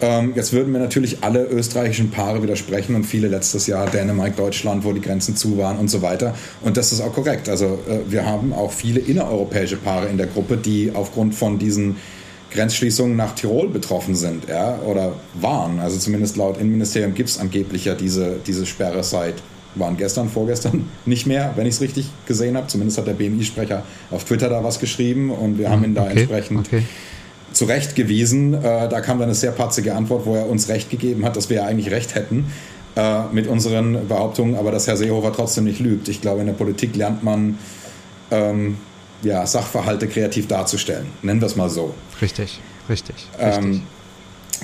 Ähm, 0.00 0.32
jetzt 0.36 0.52
würden 0.52 0.72
mir 0.72 0.78
natürlich 0.78 1.18
alle 1.22 1.44
österreichischen 1.44 2.10
Paare 2.10 2.42
widersprechen 2.42 2.94
und 2.94 3.04
viele 3.04 3.28
letztes 3.28 3.66
Jahr 3.66 3.86
Dänemark, 3.86 4.36
Deutschland, 4.36 4.84
wo 4.84 4.92
die 4.92 5.00
Grenzen 5.00 5.36
zu 5.36 5.58
waren 5.58 5.78
und 5.78 5.88
so 5.88 6.02
weiter. 6.02 6.34
Und 6.62 6.76
das 6.76 6.92
ist 6.92 7.00
auch 7.00 7.12
korrekt. 7.12 7.48
Also 7.48 7.78
äh, 7.88 8.10
wir 8.10 8.24
haben 8.24 8.52
auch 8.52 8.72
viele 8.72 9.00
innereuropäische 9.00 9.76
Paare 9.76 10.08
in 10.08 10.16
der 10.16 10.26
Gruppe, 10.26 10.56
die 10.56 10.92
aufgrund 10.94 11.34
von 11.34 11.58
diesen 11.58 11.96
Grenzschließungen 12.52 13.16
nach 13.16 13.34
Tirol 13.34 13.68
betroffen 13.68 14.14
sind, 14.14 14.48
ja, 14.48 14.78
oder 14.80 15.14
waren. 15.40 15.80
Also 15.80 15.98
zumindest 15.98 16.36
laut 16.36 16.58
Innenministerium 16.58 17.14
gibt 17.14 17.28
es 17.28 17.38
angeblich 17.38 17.84
ja 17.84 17.94
diese, 17.94 18.36
diese 18.46 18.66
Sperre 18.66 19.04
seit 19.04 19.34
waren 19.78 19.96
gestern, 19.96 20.28
vorgestern 20.28 20.88
nicht 21.06 21.26
mehr, 21.26 21.52
wenn 21.56 21.66
ich 21.66 21.74
es 21.74 21.80
richtig 21.80 22.10
gesehen 22.26 22.56
habe. 22.56 22.66
Zumindest 22.66 22.98
hat 22.98 23.06
der 23.06 23.14
BMI-Sprecher 23.14 23.82
auf 24.10 24.24
Twitter 24.24 24.48
da 24.48 24.62
was 24.64 24.78
geschrieben 24.78 25.30
und 25.30 25.58
wir 25.58 25.70
haben 25.70 25.84
ihn 25.84 25.94
da 25.94 26.02
okay, 26.02 26.20
entsprechend 26.20 26.66
okay 26.66 26.82
zurechtgewiesen. 27.52 28.54
Äh, 28.54 28.88
da 28.88 29.00
kam 29.00 29.18
dann 29.18 29.28
eine 29.28 29.34
sehr 29.34 29.52
patzige 29.52 29.94
Antwort, 29.94 30.26
wo 30.26 30.36
er 30.36 30.48
uns 30.48 30.68
recht 30.68 30.90
gegeben 30.90 31.24
hat, 31.24 31.36
dass 31.36 31.50
wir 31.50 31.58
ja 31.58 31.64
eigentlich 31.64 31.90
recht 31.90 32.14
hätten 32.14 32.46
äh, 32.96 33.22
mit 33.32 33.46
unseren 33.46 34.08
Behauptungen, 34.08 34.56
aber 34.56 34.70
dass 34.70 34.86
Herr 34.86 34.96
Seehofer 34.96 35.32
trotzdem 35.32 35.64
nicht 35.64 35.80
lügt. 35.80 36.08
Ich 36.08 36.20
glaube, 36.20 36.40
in 36.40 36.46
der 36.46 36.54
Politik 36.54 36.96
lernt 36.96 37.22
man 37.22 37.58
ähm, 38.30 38.76
ja, 39.22 39.46
Sachverhalte 39.46 40.08
kreativ 40.08 40.46
darzustellen. 40.46 41.06
Nennen 41.22 41.40
wir 41.40 41.46
es 41.46 41.56
mal 41.56 41.70
so. 41.70 41.94
Richtig, 42.20 42.60
richtig. 42.88 43.16
richtig. 43.40 43.64
Ähm, 43.64 43.82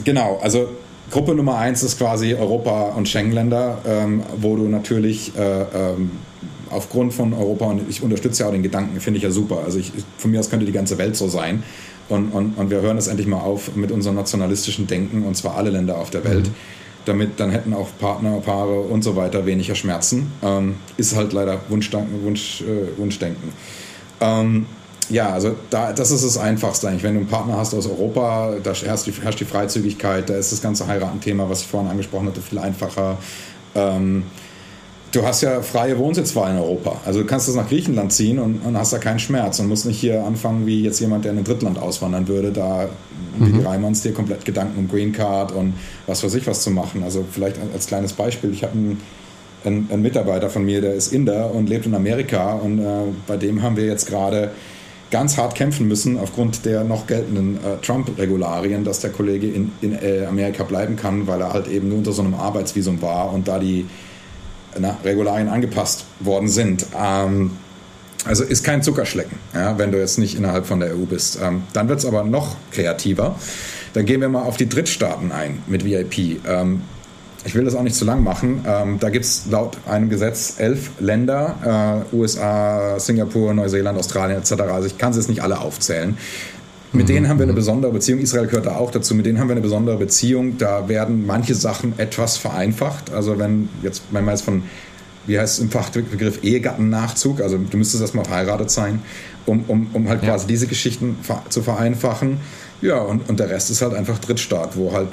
genau, 0.05 0.39
also 0.43 0.69
Gruppe 1.11 1.35
Nummer 1.35 1.59
eins 1.59 1.83
ist 1.83 1.99
quasi 1.99 2.35
Europa 2.35 2.93
und 2.97 3.09
Schengen-Länder, 3.09 3.79
ähm, 3.87 4.23
wo 4.41 4.57
du 4.57 4.69
natürlich 4.69 5.37
äh, 5.37 5.63
ähm, 5.63 6.11
aufgrund 6.71 7.15
von 7.15 7.33
Europa, 7.33 7.67
und 7.67 7.89
ich 7.89 8.03
unterstütze 8.03 8.43
ja 8.43 8.49
auch 8.49 8.53
den 8.53 8.63
Gedanken, 8.63 9.01
finde 9.01 9.19
ich 9.19 9.25
ja 9.25 9.31
super. 9.31 9.63
Also 9.65 9.79
ich, 9.79 9.93
von 10.19 10.31
mir 10.31 10.41
aus 10.41 10.51
könnte 10.51 10.67
die 10.67 10.73
ganze 10.73 10.99
Welt 10.99 11.17
so 11.17 11.29
sein. 11.29 11.63
Und, 12.09 12.33
und, 12.33 12.59
und 12.59 12.71
wir 12.71 12.83
hören 12.83 12.99
es 12.99 13.07
endlich 13.07 13.27
mal 13.27 13.39
auf 13.39 13.77
mit 13.77 13.91
unserem 13.91 14.17
nationalistischen 14.17 14.87
Denken, 14.87 15.25
und 15.25 15.37
zwar 15.37 15.57
alle 15.57 15.71
Länder 15.71 15.99
auf 15.99 16.11
der 16.11 16.25
Welt. 16.25 16.49
Mhm. 16.49 16.55
Damit 17.07 17.31
dann 17.39 17.51
hätten 17.51 17.75
auch 17.75 17.89
Partner, 17.99 18.41
Paare 18.41 18.81
und 18.81 19.05
so 19.05 19.15
weiter 19.15 19.47
weniger 19.47 19.75
Schmerzen. 19.75 20.33
Ähm, 20.43 20.77
ist 20.97 21.15
halt 21.15 21.33
leider 21.33 21.61
Wunschdenken. 21.69 22.25
Wunsch, 22.25 22.63
äh, 22.63 22.99
Wunschdenken. 22.99 23.53
Ja, 25.11 25.31
also 25.31 25.55
da, 25.71 25.93
das 25.93 26.11
ist 26.11 26.25
das 26.25 26.39
Einfachste 26.39 26.89
eigentlich. 26.89 27.03
Wenn 27.03 27.15
du 27.15 27.21
einen 27.21 27.29
Partner 27.29 27.57
hast 27.57 27.75
aus 27.75 27.87
Europa, 27.87 28.55
da 28.63 28.73
herrscht 28.73 29.07
die, 29.07 29.13
herrscht 29.13 29.41
die 29.41 29.45
Freizügigkeit, 29.45 30.29
da 30.29 30.35
ist 30.35 30.53
das 30.53 30.63
ganze 30.63 30.87
Heiraten-Thema, 30.87 31.49
was 31.49 31.63
ich 31.63 31.67
vorhin 31.67 31.91
angesprochen 31.91 32.29
hatte, 32.29 32.41
viel 32.41 32.59
einfacher. 32.59 33.19
Ähm, 33.75 34.25
du 35.13 35.25
hast 35.25 35.43
ja 35.43 35.63
freie 35.63 35.99
Wohnsitzwahl 35.99 36.53
in 36.53 36.59
Europa. 36.59 37.01
Also 37.05 37.21
du 37.21 37.27
kannst 37.27 37.49
das 37.49 37.55
nach 37.55 37.69
Griechenland 37.69 38.13
ziehen 38.13 38.39
und, 38.39 38.61
und, 38.65 38.77
hast 38.77 38.93
da 38.93 38.99
keinen 38.99 39.19
Schmerz 39.19 39.59
und 39.61 39.69
musst 39.69 39.87
nicht 39.87 39.99
hier 39.99 40.25
anfangen, 40.25 40.67
wie 40.67 40.83
jetzt 40.83 41.01
jemand, 41.01 41.25
der 41.25 41.33
in 41.33 41.39
ein 41.39 41.45
Drittland 41.45 41.79
auswandern 41.79 42.29
würde, 42.29 42.53
da 42.53 42.89
wie 43.39 43.51
die 43.51 43.59
mhm. 43.59 43.67
Reimanns 43.67 44.03
dir 44.03 44.13
komplett 44.13 44.45
Gedanken 44.45 44.79
um 44.79 44.89
Green 44.89 45.13
Card 45.13 45.53
und 45.53 45.75
was 46.07 46.23
weiß 46.23 46.35
ich 46.35 46.47
was 46.47 46.63
zu 46.63 46.71
machen. 46.71 47.03
Also 47.03 47.25
vielleicht 47.31 47.57
als 47.73 47.87
kleines 47.87 48.13
Beispiel, 48.13 48.53
ich 48.53 48.63
habe 48.63 48.75
einen 48.75 49.01
ein, 49.65 49.89
ein, 49.91 50.03
Mitarbeiter 50.03 50.51
von 50.51 50.65
mir, 50.65 50.81
der 50.81 50.95
ist 50.95 51.13
Inder 51.13 51.53
und 51.53 51.69
lebt 51.69 51.87
in 51.87 51.95
Amerika 51.95 52.53
und 52.55 52.79
äh, 52.79 52.85
bei 53.27 53.37
dem 53.37 53.63
haben 53.63 53.77
wir 53.77 53.87
jetzt 53.87 54.07
gerade 54.07 54.51
ganz 55.15 55.37
hart 55.37 55.55
kämpfen 55.55 55.87
müssen 55.87 56.19
aufgrund 56.19 56.65
der 56.65 56.83
noch 56.83 57.07
geltenden 57.07 57.59
äh, 57.59 57.77
Trump-Regularien, 57.87 58.83
dass 58.83 58.99
der 58.99 59.11
Kollege 59.11 59.47
in, 59.47 59.71
in 59.81 59.93
äh, 59.93 60.27
Amerika 60.27 60.65
bleiben 60.65 60.97
kann, 60.97 61.29
weil 61.29 61.41
er 61.41 61.53
halt 61.53 61.69
eben 61.69 61.89
nur 61.89 61.99
unter 61.99 62.11
so 62.11 62.21
einem 62.21 62.35
Arbeitsvisum 62.35 63.01
war 63.01 63.33
und 63.33 63.47
da 63.47 63.61
die 63.61 63.87
na, 64.77 64.99
Regularien 65.05 65.49
angepasst 65.49 66.05
worden 66.19 66.49
sind. 66.49 66.87
Ähm, 67.01 67.53
also 68.25 68.43
ist 68.43 68.65
kein 68.65 68.83
Zuckerschlecken, 68.83 69.39
ja, 69.55 69.79
wenn 69.79 69.93
du 69.93 70.01
jetzt 70.01 70.19
nicht 70.19 70.37
innerhalb 70.37 70.67
von 70.67 70.81
der 70.81 70.97
EU 70.97 71.05
bist. 71.09 71.39
Ähm, 71.41 71.63
dann 71.75 71.89
wird 71.89 72.01
es 72.01 72.07
aber 72.07 72.25
noch 72.25 72.57
kreativer. 72.73 73.37
Dann 73.93 74.07
gehen 74.07 74.21
wir 74.21 74.29
mal 74.29 74.43
auf 74.43 74.57
die 74.57 74.69
Drittstaaten 74.69 75.31
ein 75.31 75.63
mit 75.69 75.85
VIP. 75.85 76.45
Ähm, 76.45 76.83
ich 77.45 77.55
will 77.55 77.65
das 77.65 77.75
auch 77.75 77.83
nicht 77.83 77.97
zu 77.97 78.05
lang 78.05 78.23
machen. 78.23 78.65
Ähm, 78.67 78.99
da 79.01 79.11
gibt 79.11 79.25
es 79.25 79.47
laut 79.51 79.77
einem 79.87 80.09
Gesetz 80.09 80.55
elf 80.59 80.91
Länder, 80.99 82.05
äh, 82.13 82.17
USA, 82.17 82.99
Singapur, 82.99 83.53
Neuseeland, 83.53 83.99
Australien 83.99 84.39
etc. 84.39 84.53
Also 84.73 84.87
ich 84.87 84.99
kann 84.99 85.13
sie 85.13 85.21
jetzt 85.21 85.29
nicht 85.29 85.43
alle 85.43 85.61
aufzählen. 85.61 86.17
Mit 86.95 87.09
denen 87.09 87.29
haben 87.29 87.39
wir 87.39 87.43
eine 87.43 87.53
mhm. 87.53 87.57
besondere 87.57 87.93
Beziehung. 87.93 88.21
Israel 88.21 88.47
gehört 88.47 88.67
da 88.67 88.77
auch 88.77 88.91
dazu. 88.91 89.15
Mit 89.15 89.27
denen 89.27 89.41
haben 89.41 89.49
wir 89.49 89.55
eine 89.55 89.61
besondere 89.61 89.97
Beziehung. 89.97 90.59
Da 90.59 90.89
werden 90.89 91.27
manche 91.27 91.55
Sachen 91.55 91.99
etwas 91.99 92.37
vereinfacht. 92.37 93.13
Also 93.13 93.39
wenn 93.39 93.69
jetzt, 93.83 94.05
wenn 94.13 94.25
man 94.25 94.35
jetzt 94.35 94.45
von, 94.45 94.63
wie 95.27 95.39
heißt 95.39 95.55
es 95.55 95.61
im 95.61 95.71
Fachbegriff, 95.71 96.45
Ehegattennachzug, 96.45 97.41
also 97.41 97.59
du 97.59 97.77
müsstest 97.77 98.01
erstmal 98.01 98.25
verheiratet 98.25 98.71
sein, 98.71 99.03
um, 99.45 99.65
um, 99.67 99.89
um 99.93 100.09
halt 100.09 100.23
ja. 100.23 100.31
quasi 100.31 100.47
diese 100.47 100.69
Geschichten 100.69 101.17
zu 101.49 101.63
vereinfachen. 101.63 102.39
Ja, 102.81 102.99
und, 102.99 103.29
und 103.29 103.41
der 103.41 103.51
Rest 103.51 103.71
ist 103.71 103.83
halt 103.83 103.95
einfach 103.95 104.19
Drittstaat, 104.19 104.77
wo 104.77 104.93
halt 104.93 105.09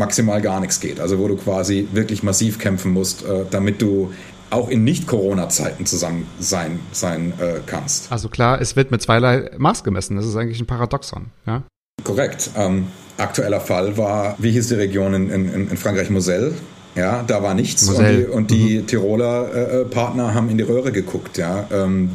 maximal 0.00 0.40
gar 0.40 0.58
nichts 0.58 0.80
geht. 0.80 0.98
Also 0.98 1.18
wo 1.18 1.28
du 1.28 1.36
quasi 1.36 1.86
wirklich 1.92 2.24
massiv 2.24 2.58
kämpfen 2.58 2.92
musst, 2.92 3.22
äh, 3.22 3.44
damit 3.48 3.80
du 3.80 4.12
auch 4.50 4.68
in 4.68 4.82
Nicht-Corona-Zeiten 4.82 5.86
zusammen 5.86 6.26
sein, 6.40 6.80
sein 6.90 7.32
äh, 7.38 7.60
kannst. 7.66 8.10
Also 8.10 8.28
klar, 8.28 8.60
es 8.60 8.74
wird 8.74 8.90
mit 8.90 9.00
zweierlei 9.00 9.50
Maß 9.56 9.84
gemessen. 9.84 10.16
Das 10.16 10.26
ist 10.26 10.34
eigentlich 10.34 10.60
ein 10.60 10.66
Paradoxon. 10.66 11.26
Ja? 11.46 11.62
Korrekt. 12.02 12.50
Ähm, 12.56 12.88
aktueller 13.16 13.60
Fall 13.60 13.96
war, 13.96 14.34
wie 14.38 14.50
hieß 14.50 14.68
die 14.68 14.74
Region 14.74 15.14
in, 15.14 15.30
in, 15.30 15.70
in 15.70 15.76
Frankreich? 15.76 16.10
Moselle. 16.10 16.54
Ja, 16.96 17.22
da 17.22 17.42
war 17.42 17.54
nichts 17.54 17.86
Moselle. 17.86 18.28
und 18.30 18.50
die, 18.50 18.56
und 18.56 18.70
die 18.72 18.78
mhm. 18.78 18.86
Tiroler 18.88 19.54
äh, 19.54 19.80
äh, 19.82 19.84
Partner 19.84 20.34
haben 20.34 20.50
in 20.50 20.58
die 20.58 20.64
Röhre 20.64 20.90
geguckt. 20.90 21.38
Ja. 21.38 21.66
Ähm, 21.72 22.10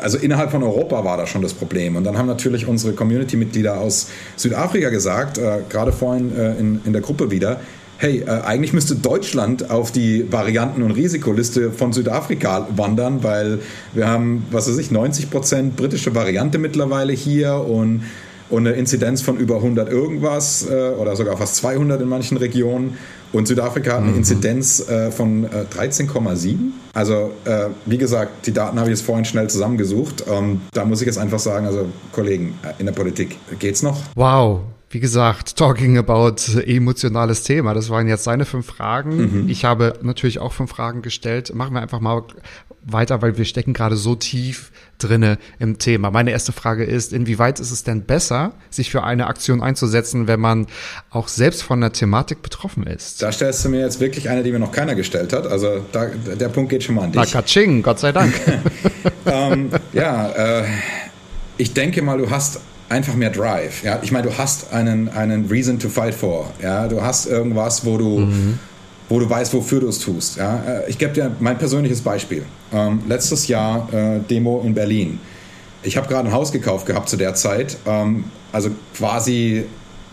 also 0.00 0.18
innerhalb 0.18 0.50
von 0.50 0.62
Europa 0.62 1.04
war 1.04 1.16
das 1.16 1.28
schon 1.28 1.42
das 1.42 1.54
Problem. 1.54 1.96
Und 1.96 2.04
dann 2.04 2.18
haben 2.18 2.26
natürlich 2.26 2.66
unsere 2.66 2.92
Community-Mitglieder 2.92 3.80
aus 3.80 4.08
Südafrika 4.36 4.90
gesagt, 4.90 5.38
äh, 5.38 5.58
gerade 5.68 5.92
vorhin 5.92 6.36
äh, 6.36 6.56
in, 6.58 6.80
in 6.84 6.92
der 6.92 7.02
Gruppe 7.02 7.30
wieder, 7.30 7.60
hey, 8.00 8.20
äh, 8.20 8.30
eigentlich 8.30 8.72
müsste 8.72 8.94
Deutschland 8.94 9.70
auf 9.70 9.92
die 9.92 10.32
Varianten- 10.32 10.82
und 10.82 10.92
Risikoliste 10.92 11.70
von 11.70 11.92
Südafrika 11.92 12.66
wandern, 12.74 13.22
weil 13.22 13.58
wir 13.92 14.08
haben, 14.08 14.46
was 14.50 14.68
weiß 14.68 14.78
ich, 14.78 14.90
90 14.90 15.30
Prozent 15.30 15.76
britische 15.76 16.14
Variante 16.14 16.58
mittlerweile 16.58 17.12
hier 17.12 17.56
und, 17.56 18.04
und 18.48 18.66
eine 18.66 18.74
Inzidenz 18.76 19.20
von 19.20 19.36
über 19.36 19.56
100 19.56 19.90
irgendwas 19.90 20.66
äh, 20.68 20.92
oder 20.98 21.14
sogar 21.14 21.36
fast 21.36 21.56
200 21.56 22.00
in 22.00 22.08
manchen 22.08 22.38
Regionen. 22.38 22.96
Und 23.32 23.46
Südafrika 23.46 23.92
hat 23.92 24.02
eine 24.02 24.12
mhm. 24.12 24.18
Inzidenz 24.18 24.88
äh, 24.88 25.10
von 25.10 25.44
äh, 25.44 25.64
13,7. 25.72 26.56
Also, 26.92 27.32
äh, 27.44 27.66
wie 27.86 27.98
gesagt, 27.98 28.46
die 28.46 28.52
Daten 28.52 28.78
habe 28.78 28.90
ich 28.90 28.98
jetzt 28.98 29.06
vorhin 29.06 29.24
schnell 29.24 29.48
zusammengesucht. 29.48 30.24
Ähm, 30.28 30.62
da 30.72 30.84
muss 30.84 31.00
ich 31.00 31.06
jetzt 31.06 31.18
einfach 31.18 31.38
sagen, 31.38 31.66
also 31.66 31.86
Kollegen 32.12 32.58
äh, 32.62 32.72
in 32.80 32.86
der 32.86 32.92
Politik, 32.92 33.38
geht's 33.58 33.82
noch? 33.82 34.00
Wow, 34.16 34.60
wie 34.90 34.98
gesagt, 34.98 35.56
talking 35.56 35.98
about 35.98 36.34
emotionales 36.66 37.44
Thema. 37.44 37.74
Das 37.74 37.90
waren 37.90 38.08
jetzt 38.08 38.24
seine 38.24 38.44
fünf 38.44 38.66
Fragen. 38.66 39.44
Mhm. 39.44 39.48
Ich 39.48 39.64
habe 39.64 39.94
natürlich 40.02 40.40
auch 40.40 40.52
fünf 40.52 40.70
Fragen 40.70 41.00
gestellt. 41.00 41.54
Machen 41.54 41.74
wir 41.74 41.80
einfach 41.80 42.00
mal 42.00 42.24
weiter, 42.82 43.22
weil 43.22 43.36
wir 43.36 43.44
stecken 43.44 43.72
gerade 43.72 43.96
so 43.96 44.14
tief 44.14 44.72
drinne 44.98 45.38
im 45.58 45.78
Thema. 45.78 46.10
Meine 46.10 46.30
erste 46.30 46.52
Frage 46.52 46.84
ist, 46.84 47.12
inwieweit 47.12 47.60
ist 47.60 47.70
es 47.70 47.84
denn 47.84 48.02
besser, 48.02 48.52
sich 48.70 48.90
für 48.90 49.02
eine 49.02 49.26
Aktion 49.26 49.62
einzusetzen, 49.62 50.26
wenn 50.26 50.40
man 50.40 50.66
auch 51.10 51.28
selbst 51.28 51.62
von 51.62 51.80
der 51.80 51.92
Thematik 51.92 52.42
betroffen 52.42 52.86
ist? 52.86 53.22
Da 53.22 53.32
stellst 53.32 53.64
du 53.64 53.68
mir 53.68 53.80
jetzt 53.80 54.00
wirklich 54.00 54.28
eine, 54.28 54.42
die 54.42 54.52
mir 54.52 54.58
noch 54.58 54.72
keiner 54.72 54.94
gestellt 54.94 55.32
hat. 55.32 55.46
Also 55.46 55.84
da, 55.92 56.06
der 56.06 56.48
Punkt 56.48 56.70
geht 56.70 56.82
schon 56.82 56.94
mal 56.94 57.04
an 57.04 57.12
dich. 57.12 57.20
Na, 57.20 57.26
Katsching, 57.26 57.82
Gott 57.82 57.98
sei 57.98 58.12
Dank. 58.12 58.34
ähm, 59.26 59.70
ja, 59.92 60.60
äh, 60.60 60.64
ich 61.56 61.74
denke 61.74 62.02
mal, 62.02 62.18
du 62.18 62.30
hast 62.30 62.60
einfach 62.88 63.14
mehr 63.14 63.30
Drive. 63.30 63.82
Ja? 63.84 64.00
Ich 64.02 64.12
meine, 64.12 64.28
du 64.28 64.36
hast 64.36 64.72
einen, 64.72 65.08
einen 65.08 65.46
Reason 65.46 65.78
to 65.78 65.88
fight 65.88 66.14
for. 66.14 66.52
Ja? 66.62 66.88
Du 66.88 67.02
hast 67.02 67.26
irgendwas, 67.26 67.84
wo 67.84 67.96
du, 67.96 68.18
mhm. 68.20 68.58
Wo 69.10 69.18
du 69.18 69.28
weißt, 69.28 69.52
wofür 69.52 69.80
du 69.80 69.88
es 69.88 69.98
tust. 69.98 70.38
Ja? 70.38 70.62
Äh, 70.66 70.88
ich 70.88 70.96
gebe 70.96 71.12
dir 71.12 71.30
mein 71.40 71.58
persönliches 71.58 72.00
Beispiel. 72.00 72.44
Ähm, 72.72 73.02
letztes 73.06 73.48
Jahr 73.48 73.92
äh, 73.92 74.20
Demo 74.20 74.62
in 74.64 74.72
Berlin. 74.72 75.18
Ich 75.82 75.96
habe 75.96 76.08
gerade 76.08 76.28
ein 76.28 76.32
Haus 76.32 76.52
gekauft 76.52 76.86
gehabt 76.86 77.08
zu 77.08 77.16
der 77.16 77.34
Zeit. 77.34 77.76
Ähm, 77.86 78.24
also 78.52 78.70
quasi 78.96 79.64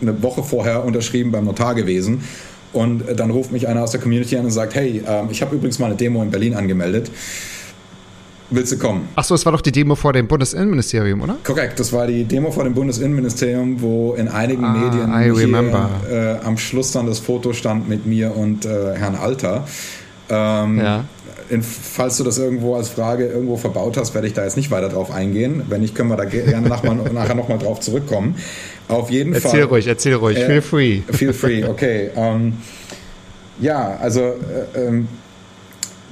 eine 0.01 0.21
Woche 0.21 0.43
vorher 0.43 0.83
unterschrieben 0.83 1.31
beim 1.31 1.45
Notar 1.45 1.75
gewesen. 1.75 2.23
Und 2.73 3.07
äh, 3.07 3.15
dann 3.15 3.29
ruft 3.29 3.51
mich 3.51 3.67
einer 3.67 3.83
aus 3.83 3.91
der 3.91 4.01
Community 4.01 4.35
an 4.35 4.45
und 4.45 4.51
sagt, 4.51 4.73
hey, 4.73 5.03
ähm, 5.07 5.27
ich 5.29 5.41
habe 5.41 5.55
übrigens 5.55 5.77
mal 5.77 5.87
eine 5.87 5.95
Demo 5.95 6.21
in 6.23 6.31
Berlin 6.31 6.55
angemeldet 6.55 7.11
willst 8.49 8.71
du 8.71 8.77
kommen? 8.77 9.07
Achso, 9.15 9.35
es 9.35 9.45
war 9.45 9.51
doch 9.51 9.61
die 9.61 9.71
Demo 9.71 9.95
vor 9.95 10.13
dem 10.13 10.27
Bundesinnenministerium, 10.27 11.21
oder? 11.21 11.37
Korrekt, 11.43 11.79
das 11.79 11.91
war 11.93 12.07
die 12.07 12.23
Demo 12.23 12.51
vor 12.51 12.63
dem 12.63 12.73
Bundesinnenministerium, 12.73 13.81
wo 13.81 14.13
in 14.13 14.27
einigen 14.27 14.63
ah, 14.63 14.73
Medien 14.73 15.19
hier, 15.19 16.39
äh, 16.41 16.45
am 16.45 16.57
Schluss 16.57 16.91
dann 16.91 17.07
das 17.07 17.19
Foto 17.19 17.53
stand 17.53 17.89
mit 17.89 18.05
mir 18.05 18.35
und 18.35 18.65
äh, 18.65 18.95
Herrn 18.95 19.15
Alter. 19.15 19.65
Ähm, 20.29 20.79
ja. 20.79 21.05
In, 21.49 21.63
falls 21.63 22.17
du 22.17 22.25
das 22.25 22.37
irgendwo 22.37 22.75
als 22.75 22.89
Frage 22.89 23.25
irgendwo 23.25 23.55
verbaut 23.55 23.95
hast, 23.95 24.13
werde 24.13 24.27
ich 24.27 24.33
da 24.33 24.43
jetzt 24.43 24.57
nicht 24.57 24.69
weiter 24.69 24.89
drauf 24.89 25.11
eingehen. 25.11 25.61
Wenn 25.69 25.79
nicht, 25.79 25.95
können 25.95 26.09
wir 26.09 26.17
da 26.17 26.25
gerne 26.25 26.67
nach 26.67 26.83
mal, 26.83 26.95
nachher 27.13 27.35
nochmal 27.35 27.57
drauf 27.57 27.79
zurückkommen. 27.79 28.35
Auf 28.89 29.09
jeden 29.09 29.33
erzähl 29.33 29.49
Fall. 29.49 29.59
Erzähl 29.59 29.69
ruhig, 29.69 29.87
erzähl 29.87 30.13
ruhig. 30.15 30.37
Äh, 30.37 30.45
feel 30.45 30.61
free. 30.61 31.01
Feel 31.09 31.33
free, 31.33 31.63
okay. 31.65 32.09
Ähm, 32.15 32.53
ja, 33.59 33.97
also 34.01 34.21
äh, 34.21 34.87
ähm, 34.87 35.07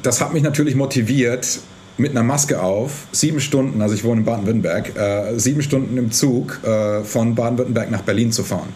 das 0.02 0.22
hat 0.22 0.34
mich 0.34 0.44
natürlich 0.44 0.76
motiviert, 0.76 1.60
mit 1.98 2.12
einer 2.12 2.24
Maske 2.24 2.62
auf, 2.62 3.08
sieben 3.12 3.40
Stunden, 3.40 3.82
also 3.82 3.96
ich 3.96 4.04
wohne 4.04 4.22
in 4.22 4.26
Baden-Württemberg, 4.26 4.98
äh, 4.98 5.40
sieben 5.40 5.62
Stunden 5.62 5.98
im 5.98 6.12
Zug 6.12 6.60
äh, 6.64 7.04
von 7.04 7.36
Baden-Württemberg 7.36 7.90
nach 7.92 8.02
Berlin 8.02 8.32
zu 8.32 8.44
fahren. 8.44 8.70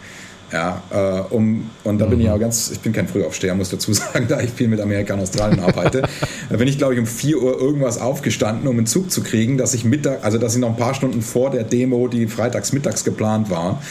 Ja, 0.52 0.82
äh, 0.90 1.34
um, 1.34 1.70
und 1.84 2.00
da 2.00 2.06
mhm. 2.06 2.10
bin 2.10 2.22
ich 2.22 2.28
mhm. 2.28 2.34
auch 2.34 2.40
ganz, 2.40 2.72
ich 2.72 2.80
bin 2.80 2.92
kein 2.92 3.08
Frühaufsteher, 3.08 3.54
muss 3.54 3.70
dazu 3.70 3.94
sagen, 3.94 4.26
da 4.28 4.40
ich 4.40 4.50
viel 4.50 4.68
mit 4.68 4.80
Amerika 4.80 5.14
und 5.14 5.20
Australien 5.20 5.60
arbeite. 5.60 6.04
da 6.50 6.58
bin 6.58 6.68
ich, 6.68 6.78
glaube 6.78 6.94
ich, 6.96 7.00
um 7.00 7.06
4 7.06 7.42
Uhr 7.42 7.60
irgendwas 7.60 8.00
aufgestanden, 8.00 8.68
um 8.68 8.78
einen 8.78 8.88
Zug 8.88 9.12
zu 9.12 9.22
kriegen, 9.22 9.58
dass 9.58 9.74
ich 9.74 9.86
Mittag, 9.86 10.24
also 10.24 10.38
dass 10.38 10.56
ich 10.56 10.62
noch 10.62 10.70
ein 10.70 10.78
paar 10.78 10.96
Stunden 10.96 11.22
vor 11.22 11.52
der 11.52 11.64
Demo, 11.64 12.08
die 12.08 12.28
freitags 12.28 12.74
mittags 12.74 13.04
geplant 13.04 13.50
war, 13.50 13.82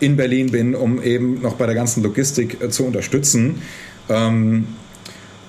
in 0.00 0.16
Berlin 0.16 0.50
bin, 0.50 0.74
um 0.74 1.02
eben 1.02 1.42
noch 1.42 1.54
bei 1.54 1.66
der 1.66 1.74
ganzen 1.74 2.02
Logistik 2.02 2.62
äh, 2.62 2.70
zu 2.70 2.84
unterstützen. 2.84 3.60
Ähm, 4.08 4.68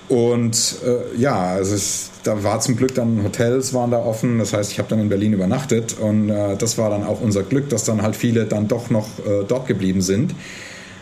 und 0.08 0.76
äh, 0.84 1.18
ja, 1.20 1.38
also 1.48 1.74
es, 1.74 2.10
da 2.22 2.42
war 2.42 2.60
zum 2.60 2.76
Glück 2.76 2.94
dann 2.94 3.22
Hotels 3.22 3.74
waren 3.74 3.90
da 3.90 3.98
offen. 3.98 4.38
Das 4.38 4.52
heißt, 4.52 4.72
ich 4.72 4.78
habe 4.78 4.88
dann 4.88 5.00
in 5.00 5.08
Berlin 5.08 5.32
übernachtet 5.32 5.96
und 5.98 6.30
äh, 6.30 6.56
das 6.56 6.78
war 6.78 6.90
dann 6.90 7.04
auch 7.04 7.20
unser 7.20 7.42
Glück, 7.42 7.68
dass 7.68 7.84
dann 7.84 8.02
halt 8.02 8.16
viele 8.16 8.46
dann 8.46 8.68
doch 8.68 8.90
noch 8.90 9.06
äh, 9.18 9.44
dort 9.46 9.66
geblieben 9.66 10.00
sind. 10.00 10.34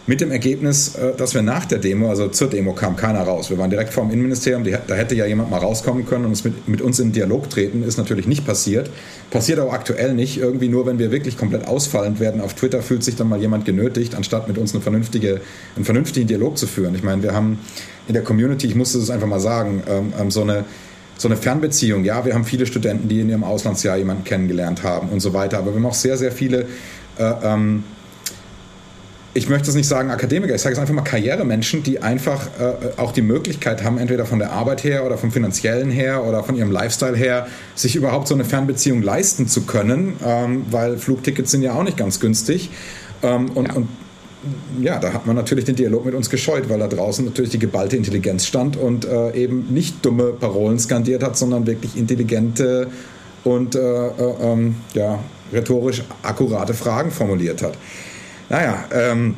Mit 0.09 0.21
dem 0.21 0.31
Ergebnis, 0.31 0.95
äh, 0.95 1.16
dass 1.16 1.35
wir 1.35 1.42
nach 1.42 1.64
der 1.64 1.79
Demo, 1.79 2.09
also 2.09 2.29
zur 2.29 2.49
Demo 2.49 2.73
kam 2.75 2.95
keiner 2.95 3.23
raus. 3.23 3.51
Wir 3.51 3.59
waren 3.59 3.71
direkt 3.71 3.92
vor 3.92 4.05
dem 4.05 4.12
Innenministerium, 4.12 4.62
da 4.64 4.95
hätte 4.95 5.16
ja 5.16 5.27
jemand 5.27 5.51
mal 5.51 5.59
rauskommen 5.59 6.07
können 6.07 6.27
und 6.27 6.45
mit, 6.45 6.69
mit, 6.69 6.81
uns 6.81 7.01
in 7.01 7.11
Dialog 7.11 7.51
treten, 7.51 7.83
ist 7.83 7.97
natürlich 7.99 8.29
nicht 8.29 8.47
passiert. 8.47 8.88
Passiert 9.31 9.59
auch 9.59 9.73
aktuell 9.73 10.14
nicht. 10.14 10.38
Irgendwie 10.38 10.69
nur, 10.69 10.87
wenn 10.87 11.01
wir 11.01 11.11
wirklich 11.11 11.37
komplett 11.37 11.66
ausfallend 11.66 12.21
werden 12.21 12.40
auf 12.40 12.55
Twitter, 12.55 12.83
fühlt 12.83 13.03
sich 13.03 13.16
dann 13.16 13.29
mal 13.29 13.40
jemand 13.40 13.64
genötigt, 13.64 14.14
anstatt 14.14 14.47
mit 14.47 14.59
uns 14.59 14.75
eine 14.75 14.83
vernünftige, 14.83 15.40
einen 15.75 15.85
vernünftigen 15.85 16.29
Dialog 16.29 16.57
zu 16.57 16.69
führen. 16.69 16.95
Ich 16.95 17.03
meine, 17.03 17.25
wir 17.25 17.35
haben 17.35 17.59
in 18.07 18.14
der 18.14 18.23
Community, 18.23 18.69
ich 18.69 18.77
musste 18.77 18.99
es 18.99 19.11
einfach 19.11 19.27
mal 19.27 19.40
sagen, 19.40 19.83
ähm, 19.88 20.12
ähm 20.21 20.31
so 20.31 20.42
eine 20.42 20.64
so 21.19 21.29
eine 21.29 21.37
Fernbeziehung. 21.37 22.05
Ja, 22.05 22.25
wir 22.27 22.35
haben 22.35 22.45
viele 22.45 22.66
Studenten, 22.66 23.09
die 23.09 23.21
in 23.21 23.31
ihrem 23.31 23.42
Auslandsjahr 23.42 23.97
jemanden 23.97 24.25
kennengelernt 24.25 24.83
haben 24.83 25.09
und 25.09 25.21
so 25.21 25.33
weiter. 25.33 25.59
Aber 25.59 25.69
wir 25.73 25.77
haben 25.77 25.87
auch 25.87 25.95
sehr, 25.95 26.19
sehr 26.19 26.31
viele, 26.31 26.66
äh, 27.19 27.33
ähm, 27.42 27.85
ich 29.37 29.51
möchte 29.51 29.68
es 29.68 29.77
nicht 29.77 29.87
sagen 29.87 30.11
Akademiker, 30.11 30.55
ich 30.55 30.62
sage 30.62 30.72
es 30.72 30.79
einfach 30.79 30.94
mal 30.94 31.03
Karrieremenschen, 31.03 31.83
die 31.83 32.03
einfach 32.03 32.46
äh, 32.59 32.99
auch 32.99 33.12
die 33.12 33.20
Möglichkeit 33.20 33.85
haben, 33.85 33.99
entweder 33.99 34.25
von 34.25 34.38
der 34.38 34.53
Arbeit 34.53 34.83
her 34.83 35.05
oder 35.05 35.18
vom 35.18 35.31
finanziellen 35.31 35.90
her 35.90 36.25
oder 36.25 36.42
von 36.42 36.57
ihrem 36.57 36.70
Lifestyle 36.70 37.14
her, 37.14 37.46
sich 37.75 37.96
überhaupt 37.96 38.29
so 38.29 38.35
eine 38.35 38.46
Fernbeziehung 38.46 39.03
leisten 39.03 39.46
zu 39.46 39.66
können, 39.66 40.14
ähm, 40.25 40.64
weil 40.70 40.96
Flugtickets 40.96 41.51
sind 41.51 41.62
ja 41.62 41.75
auch 41.75 41.83
nicht 41.83 41.99
ganz 41.99 42.18
günstig. 42.18 42.70
Ähm, 43.22 43.51
und, 43.51 43.68
ja. 43.68 43.75
und 43.75 43.88
ja, 44.81 44.99
da 44.99 45.12
hat 45.12 45.27
man 45.27 45.37
natürlich 45.37 45.66
den 45.66 45.77
Dialog 45.77 46.07
mit 46.07 46.14
uns 46.14 46.31
gescheut, 46.31 46.70
weil 46.70 46.79
da 46.79 46.88
draußen 46.88 47.25
natürlich 47.25 47.51
die 47.51 47.59
geballte 47.59 47.96
Intelligenz 47.96 48.46
stand 48.46 48.79
und 48.79 49.05
äh, 49.05 49.33
eben 49.33 49.66
nicht 49.70 50.05
dumme 50.05 50.33
Parolen 50.33 50.79
skandiert 50.79 51.22
hat, 51.22 51.37
sondern 51.37 51.66
wirklich 51.66 51.96
intelligente 51.96 52.88
und 53.44 53.75
äh, 53.75 53.79
äh, 53.79 54.12
ähm, 54.40 54.77
ja, 54.94 55.18
rhetorisch 55.53 56.03
akkurate 56.22 56.72
Fragen 56.72 57.11
formuliert 57.11 57.62
hat. 57.62 57.77
Naja, 58.48 58.85
ähm, 58.92 59.37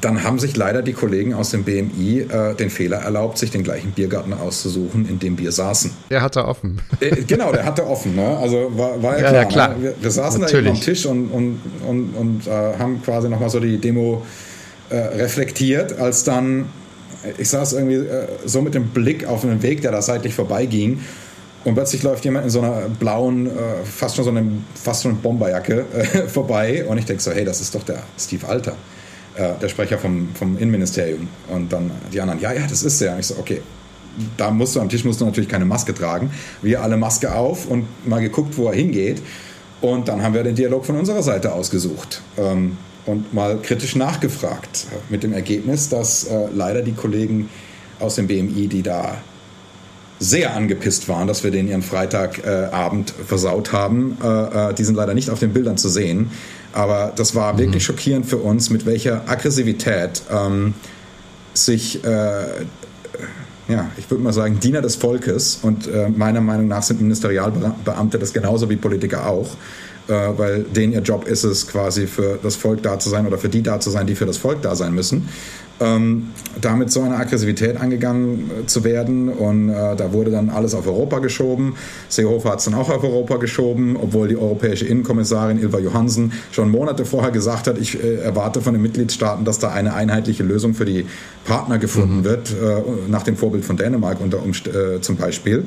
dann 0.00 0.22
haben 0.22 0.38
sich 0.38 0.56
leider 0.56 0.82
die 0.82 0.92
Kollegen 0.92 1.34
aus 1.34 1.50
dem 1.50 1.64
BMI 1.64 2.20
äh, 2.20 2.54
den 2.54 2.70
Fehler 2.70 2.98
erlaubt, 2.98 3.38
sich 3.38 3.50
den 3.50 3.62
gleichen 3.62 3.92
Biergarten 3.92 4.32
auszusuchen, 4.32 5.08
in 5.08 5.18
dem 5.18 5.38
wir 5.38 5.52
saßen. 5.52 5.90
Der 6.10 6.22
hatte 6.22 6.46
offen. 6.46 6.80
Äh, 7.00 7.22
genau, 7.22 7.52
der 7.52 7.64
hatte 7.64 7.86
offen. 7.86 8.16
Ne? 8.16 8.36
Also 8.38 8.70
war, 8.76 9.02
war 9.02 9.18
ja, 9.18 9.32
ja 9.32 9.44
klar. 9.44 9.44
Ja, 9.44 9.44
klar. 9.44 9.68
Ne? 9.76 9.82
Wir, 9.82 9.94
wir, 10.00 10.10
saßen 10.10 10.40
Natürlich. 10.40 10.66
da 10.66 10.70
am 10.72 10.80
Tisch 10.80 11.06
und, 11.06 11.28
und, 11.28 11.60
und, 11.86 12.14
und 12.14 12.46
äh, 12.46 12.50
haben 12.78 13.02
quasi 13.02 13.28
nochmal 13.28 13.50
so 13.50 13.60
die 13.60 13.78
Demo 13.78 14.24
äh, 14.90 14.96
reflektiert, 14.96 15.98
als 15.98 16.24
dann, 16.24 16.66
ich 17.38 17.48
saß 17.48 17.74
irgendwie 17.74 17.96
äh, 17.96 18.26
so 18.44 18.60
mit 18.62 18.74
dem 18.74 18.88
Blick 18.88 19.26
auf 19.26 19.44
einen 19.44 19.62
Weg, 19.62 19.82
der 19.82 19.92
da 19.92 20.02
seitlich 20.02 20.34
vorbeiging. 20.34 21.00
Und 21.64 21.74
plötzlich 21.74 22.02
läuft 22.02 22.24
jemand 22.24 22.44
in 22.44 22.50
so 22.50 22.60
einer 22.60 22.88
blauen, 22.88 23.46
äh, 23.46 23.50
fast 23.84 24.16
schon 24.16 24.24
so 24.24 24.30
eine, 24.30 24.44
fast 24.74 25.02
schon 25.02 25.16
Bomberjacke 25.20 25.84
äh, 25.94 26.04
vorbei. 26.28 26.84
Und 26.86 26.98
ich 26.98 27.06
denke 27.06 27.22
so, 27.22 27.32
hey, 27.32 27.44
das 27.44 27.60
ist 27.60 27.74
doch 27.74 27.82
der 27.82 28.02
Steve 28.18 28.46
Alter 28.46 28.74
äh, 29.36 29.52
der 29.60 29.68
Sprecher 29.68 29.98
vom, 29.98 30.28
vom 30.34 30.56
Innenministerium. 30.58 31.28
Und 31.48 31.72
dann 31.72 31.90
die 32.12 32.20
anderen, 32.20 32.40
ja, 32.40 32.52
ja, 32.52 32.66
das 32.68 32.82
ist 32.82 33.00
der. 33.00 33.14
Und 33.14 33.20
ich 33.20 33.26
so, 33.26 33.36
okay, 33.38 33.60
da 34.36 34.50
musst 34.50 34.76
du 34.76 34.80
am 34.80 34.88
Tisch 34.88 35.04
musst 35.04 35.20
du 35.20 35.24
natürlich 35.24 35.48
keine 35.48 35.64
Maske 35.64 35.94
tragen. 35.94 36.30
Wir 36.62 36.82
alle 36.82 36.96
Maske 36.96 37.34
auf 37.34 37.66
und 37.66 37.86
mal 38.06 38.20
geguckt, 38.20 38.56
wo 38.56 38.68
er 38.68 38.74
hingeht. 38.74 39.22
Und 39.80 40.08
dann 40.08 40.22
haben 40.22 40.34
wir 40.34 40.42
den 40.42 40.54
Dialog 40.54 40.86
von 40.86 40.96
unserer 40.96 41.22
Seite 41.22 41.52
ausgesucht 41.52 42.22
ähm, 42.38 42.78
und 43.06 43.34
mal 43.34 43.58
kritisch 43.60 43.96
nachgefragt. 43.96 44.86
Mit 45.10 45.22
dem 45.22 45.32
Ergebnis, 45.32 45.88
dass 45.88 46.24
äh, 46.24 46.46
leider 46.54 46.82
die 46.82 46.92
Kollegen 46.92 47.50
aus 48.00 48.14
dem 48.14 48.28
BMI, 48.28 48.68
die 48.68 48.82
da 48.82 49.16
sehr 50.24 50.54
angepisst 50.54 51.08
waren, 51.08 51.28
dass 51.28 51.44
wir 51.44 51.50
den 51.50 51.68
ihren 51.68 51.82
Freitagabend 51.82 53.10
äh, 53.10 53.24
versaut 53.24 53.72
haben. 53.72 54.16
Äh, 54.22 54.70
äh, 54.70 54.74
die 54.74 54.84
sind 54.84 54.94
leider 54.94 55.14
nicht 55.14 55.30
auf 55.30 55.38
den 55.38 55.52
Bildern 55.52 55.76
zu 55.76 55.88
sehen. 55.88 56.30
Aber 56.72 57.12
das 57.14 57.34
war 57.34 57.52
mhm. 57.52 57.58
wirklich 57.58 57.84
schockierend 57.84 58.26
für 58.26 58.38
uns, 58.38 58.70
mit 58.70 58.86
welcher 58.86 59.28
Aggressivität 59.28 60.22
ähm, 60.30 60.74
sich, 61.52 62.04
äh, 62.04 62.64
ja, 63.68 63.90
ich 63.96 64.10
würde 64.10 64.22
mal 64.24 64.32
sagen, 64.32 64.58
Diener 64.60 64.82
des 64.82 64.96
Volkes 64.96 65.60
und 65.62 65.86
äh, 65.86 66.08
meiner 66.08 66.40
Meinung 66.40 66.68
nach 66.68 66.82
sind 66.82 67.00
Ministerialbeamte 67.00 68.18
das 68.18 68.32
genauso 68.32 68.68
wie 68.68 68.76
Politiker 68.76 69.26
auch, 69.26 69.50
äh, 70.08 70.12
weil 70.12 70.64
denen 70.64 70.92
ihr 70.92 71.00
Job 71.00 71.26
ist 71.28 71.44
es, 71.44 71.66
quasi 71.68 72.06
für 72.06 72.38
das 72.42 72.56
Volk 72.56 72.82
da 72.82 72.98
zu 72.98 73.08
sein 73.08 73.26
oder 73.26 73.38
für 73.38 73.48
die 73.48 73.62
da 73.62 73.78
zu 73.78 73.90
sein, 73.90 74.06
die 74.06 74.16
für 74.16 74.26
das 74.26 74.36
Volk 74.36 74.60
da 74.62 74.74
sein 74.74 74.94
müssen 74.94 75.28
ähm, 75.80 76.30
damit 76.60 76.90
so 76.90 77.02
eine 77.02 77.16
Aggressivität 77.16 77.80
angegangen 77.80 78.50
äh, 78.62 78.66
zu 78.66 78.84
werden. 78.84 79.28
Und 79.28 79.70
äh, 79.70 79.96
da 79.96 80.12
wurde 80.12 80.30
dann 80.30 80.50
alles 80.50 80.74
auf 80.74 80.86
Europa 80.86 81.18
geschoben. 81.18 81.74
Seehofer 82.08 82.50
hat 82.50 82.58
es 82.60 82.66
dann 82.66 82.74
auch 82.74 82.90
auf 82.90 83.02
Europa 83.02 83.36
geschoben, 83.36 83.96
obwohl 84.00 84.28
die 84.28 84.36
europäische 84.36 84.86
Innenkommissarin 84.86 85.60
Ilva 85.60 85.78
Johansen 85.78 86.32
schon 86.52 86.70
Monate 86.70 87.04
vorher 87.04 87.30
gesagt 87.30 87.66
hat, 87.66 87.78
ich 87.78 88.02
äh, 88.02 88.16
erwarte 88.16 88.60
von 88.60 88.74
den 88.74 88.82
Mitgliedstaaten, 88.82 89.44
dass 89.44 89.58
da 89.58 89.70
eine 89.70 89.94
einheitliche 89.94 90.42
Lösung 90.42 90.74
für 90.74 90.84
die 90.84 91.06
Partner 91.44 91.78
gefunden 91.78 92.18
mhm. 92.18 92.24
wird, 92.24 92.50
äh, 92.50 92.82
nach 93.08 93.22
dem 93.22 93.36
Vorbild 93.36 93.64
von 93.64 93.76
Dänemark 93.76 94.20
unter 94.20 94.42
Umst 94.42 94.68
äh, 94.68 95.00
zum 95.00 95.16
Beispiel. 95.16 95.64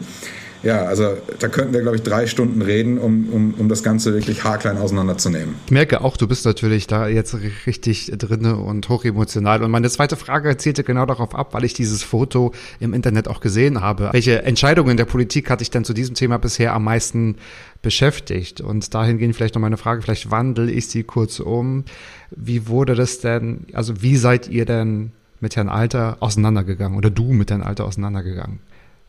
Ja, 0.64 0.84
also 0.84 1.18
da 1.40 1.48
könnten 1.48 1.74
wir, 1.74 1.82
glaube 1.82 1.98
ich, 1.98 2.04
drei 2.04 2.28
Stunden 2.28 2.62
reden, 2.62 2.98
um, 2.98 3.30
um, 3.30 3.54
um 3.58 3.70
das 3.70 3.84
Ganze 3.84 4.14
wirklich 4.14 4.44
haarklein 4.44 4.78
auseinanderzunehmen. 4.78 5.56
Ich 5.66 5.72
merke 5.72 6.02
auch, 6.02 6.18
du 6.18 6.28
bist 6.28 6.46
natürlich 6.46 6.88
da 6.88 7.08
jetzt 7.08 7.36
richtig 7.66 8.12
drinne 8.18 8.58
und 8.58 8.90
hochemotional. 8.90 9.64
Und 9.64 9.72
meine 9.72 9.90
zweite 9.90 10.16
Frage 10.16 10.58
zielte 10.58 10.84
genau 10.84 11.06
darauf 11.06 11.36
ab, 11.36 11.54
weil 11.54 11.64
ich 11.64 11.74
dieses 11.74 12.04
Foto 12.04 12.54
im 12.80 12.94
Internet 12.94 13.28
auch 13.28 13.40
gesehen 13.40 13.82
habe. 13.82 14.10
Welche 14.12 14.44
Entscheidungen 14.44 14.98
der 14.98 15.06
Politik 15.06 15.50
hat 15.50 15.62
dich 15.62 15.72
denn 15.72 15.84
zu 15.84 15.94
diesem 15.94 16.16
Thema 16.16 16.38
bisher 16.38 16.74
am 16.74 16.84
meisten 16.84 17.36
beschäftigt? 17.82 18.62
Und 18.62 18.94
dahingehend 18.94 19.36
vielleicht 19.36 19.56
noch 19.56 19.62
meine 19.62 19.78
Frage, 19.78 20.02
vielleicht 20.02 20.32
wandle 20.32 20.72
ich 20.72 20.88
sie 20.88 21.04
kurz 21.04 21.40
um. 21.40 21.86
Wie 22.32 22.68
wurde 22.68 22.96
das 22.96 23.20
denn, 23.20 23.66
also 23.74 24.02
wie 24.02 24.18
seid 24.18 24.50
ihr 24.50 24.66
denn 24.66 25.12
mit 25.40 25.56
Herrn 25.56 25.70
Alter 25.70 26.18
auseinandergegangen 26.20 26.98
oder 26.98 27.10
du 27.10 27.32
mit 27.32 27.52
Herrn 27.52 27.62
Alter 27.62 27.86
auseinandergegangen? 27.86 28.60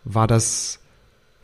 War 0.04 0.26
das 0.26 0.78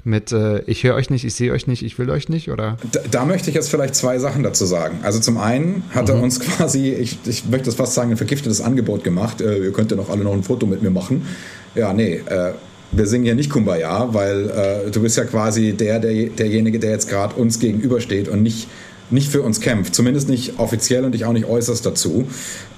mit 0.05 0.33
äh, 0.33 0.61
ich 0.67 0.85
höre 0.85 0.95
euch 0.95 1.11
nicht, 1.11 1.25
ich 1.25 1.35
sehe 1.35 1.53
euch 1.53 1.67
nicht, 1.67 1.83
ich 1.83 1.99
will 1.99 2.11
euch 2.11 2.29
nicht, 2.29 2.51
oder? 2.51 2.77
Da, 2.93 3.01
da, 3.11 3.25
möchte 3.25 3.49
ich 3.49 3.57
jetzt 3.57 3.71
vielleicht 3.71 3.95
zwei 3.95 4.19
Sachen 4.19 4.43
dazu 4.43 4.67
sagen. 4.67 4.99
Also 5.03 5.19
zum 5.19 5.38
einen 5.38 5.83
hat 5.90 6.09
mhm. 6.09 6.14
er 6.14 6.23
uns 6.23 6.40
quasi, 6.59 6.90
ich, 6.90 7.19
ich 7.27 7.47
möchte 7.47 7.67
das 7.67 7.75
fast 7.75 7.95
sagen, 7.95 8.11
ein 8.11 8.17
vergiftetes 8.17 8.61
Angebot 8.61 9.03
gemacht. 9.03 9.40
Äh, 9.40 9.59
ihr 9.64 9.73
könnt 9.73 9.90
ja 9.90 9.97
noch 9.97 10.11
alle 10.11 10.25
noch 10.25 10.33
ein 10.33 10.43
Foto 10.43 10.67
mit 10.67 10.83
mir 10.83 10.90
machen. 10.90 11.27
Ja, 11.75 11.93
nee, 11.93 12.21
äh, 12.27 12.53
wir 12.93 13.07
singen 13.07 13.25
hier 13.25 13.35
nicht 13.35 13.51
Kumbaya, 13.51 14.12
weil 14.12 14.51
äh, 14.51 14.90
du 14.90 15.03
bist 15.03 15.17
ja 15.17 15.25
quasi 15.25 15.73
der, 15.73 15.99
der 15.99 16.29
derjenige, 16.29 16.79
der 16.79 16.90
jetzt 16.90 17.09
gerade 17.09 17.35
uns 17.35 17.59
gegenübersteht 17.59 18.29
und 18.29 18.43
nicht 18.43 18.69
nicht 19.11 19.31
für 19.31 19.43
uns 19.43 19.61
kämpft, 19.61 19.95
zumindest 19.95 20.31
nicht 20.31 20.59
offiziell 20.59 21.05
und 21.05 21.14
ich 21.14 21.27
auch 21.27 21.33
nicht 21.33 21.47
äußerst 21.47 21.85
dazu. 21.85 22.27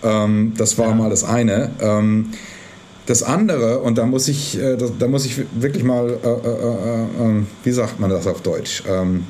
Ähm, 0.02 0.54
das 0.56 0.76
war 0.76 0.88
ja. 0.88 0.94
mal 0.94 1.08
das 1.08 1.22
eine. 1.22 1.70
Ähm, 1.80 2.30
das 3.06 3.22
andere, 3.22 3.78
und 3.78 3.98
da 3.98 4.06
muss 4.06 4.28
ich, 4.28 4.60
äh, 4.60 4.76
da, 4.98 5.08
muss 5.08 5.24
ich 5.24 5.40
wirklich 5.54 5.84
mal, 5.84 6.10
äh, 6.10 6.28
äh, 6.28 7.24
ähm, 7.24 7.46
wie 7.62 7.70
sagt 7.70 8.00
man 8.00 8.10
das 8.10 8.26
auf 8.26 8.42
Deutsch? 8.42 8.82
Ähm, 8.88 9.24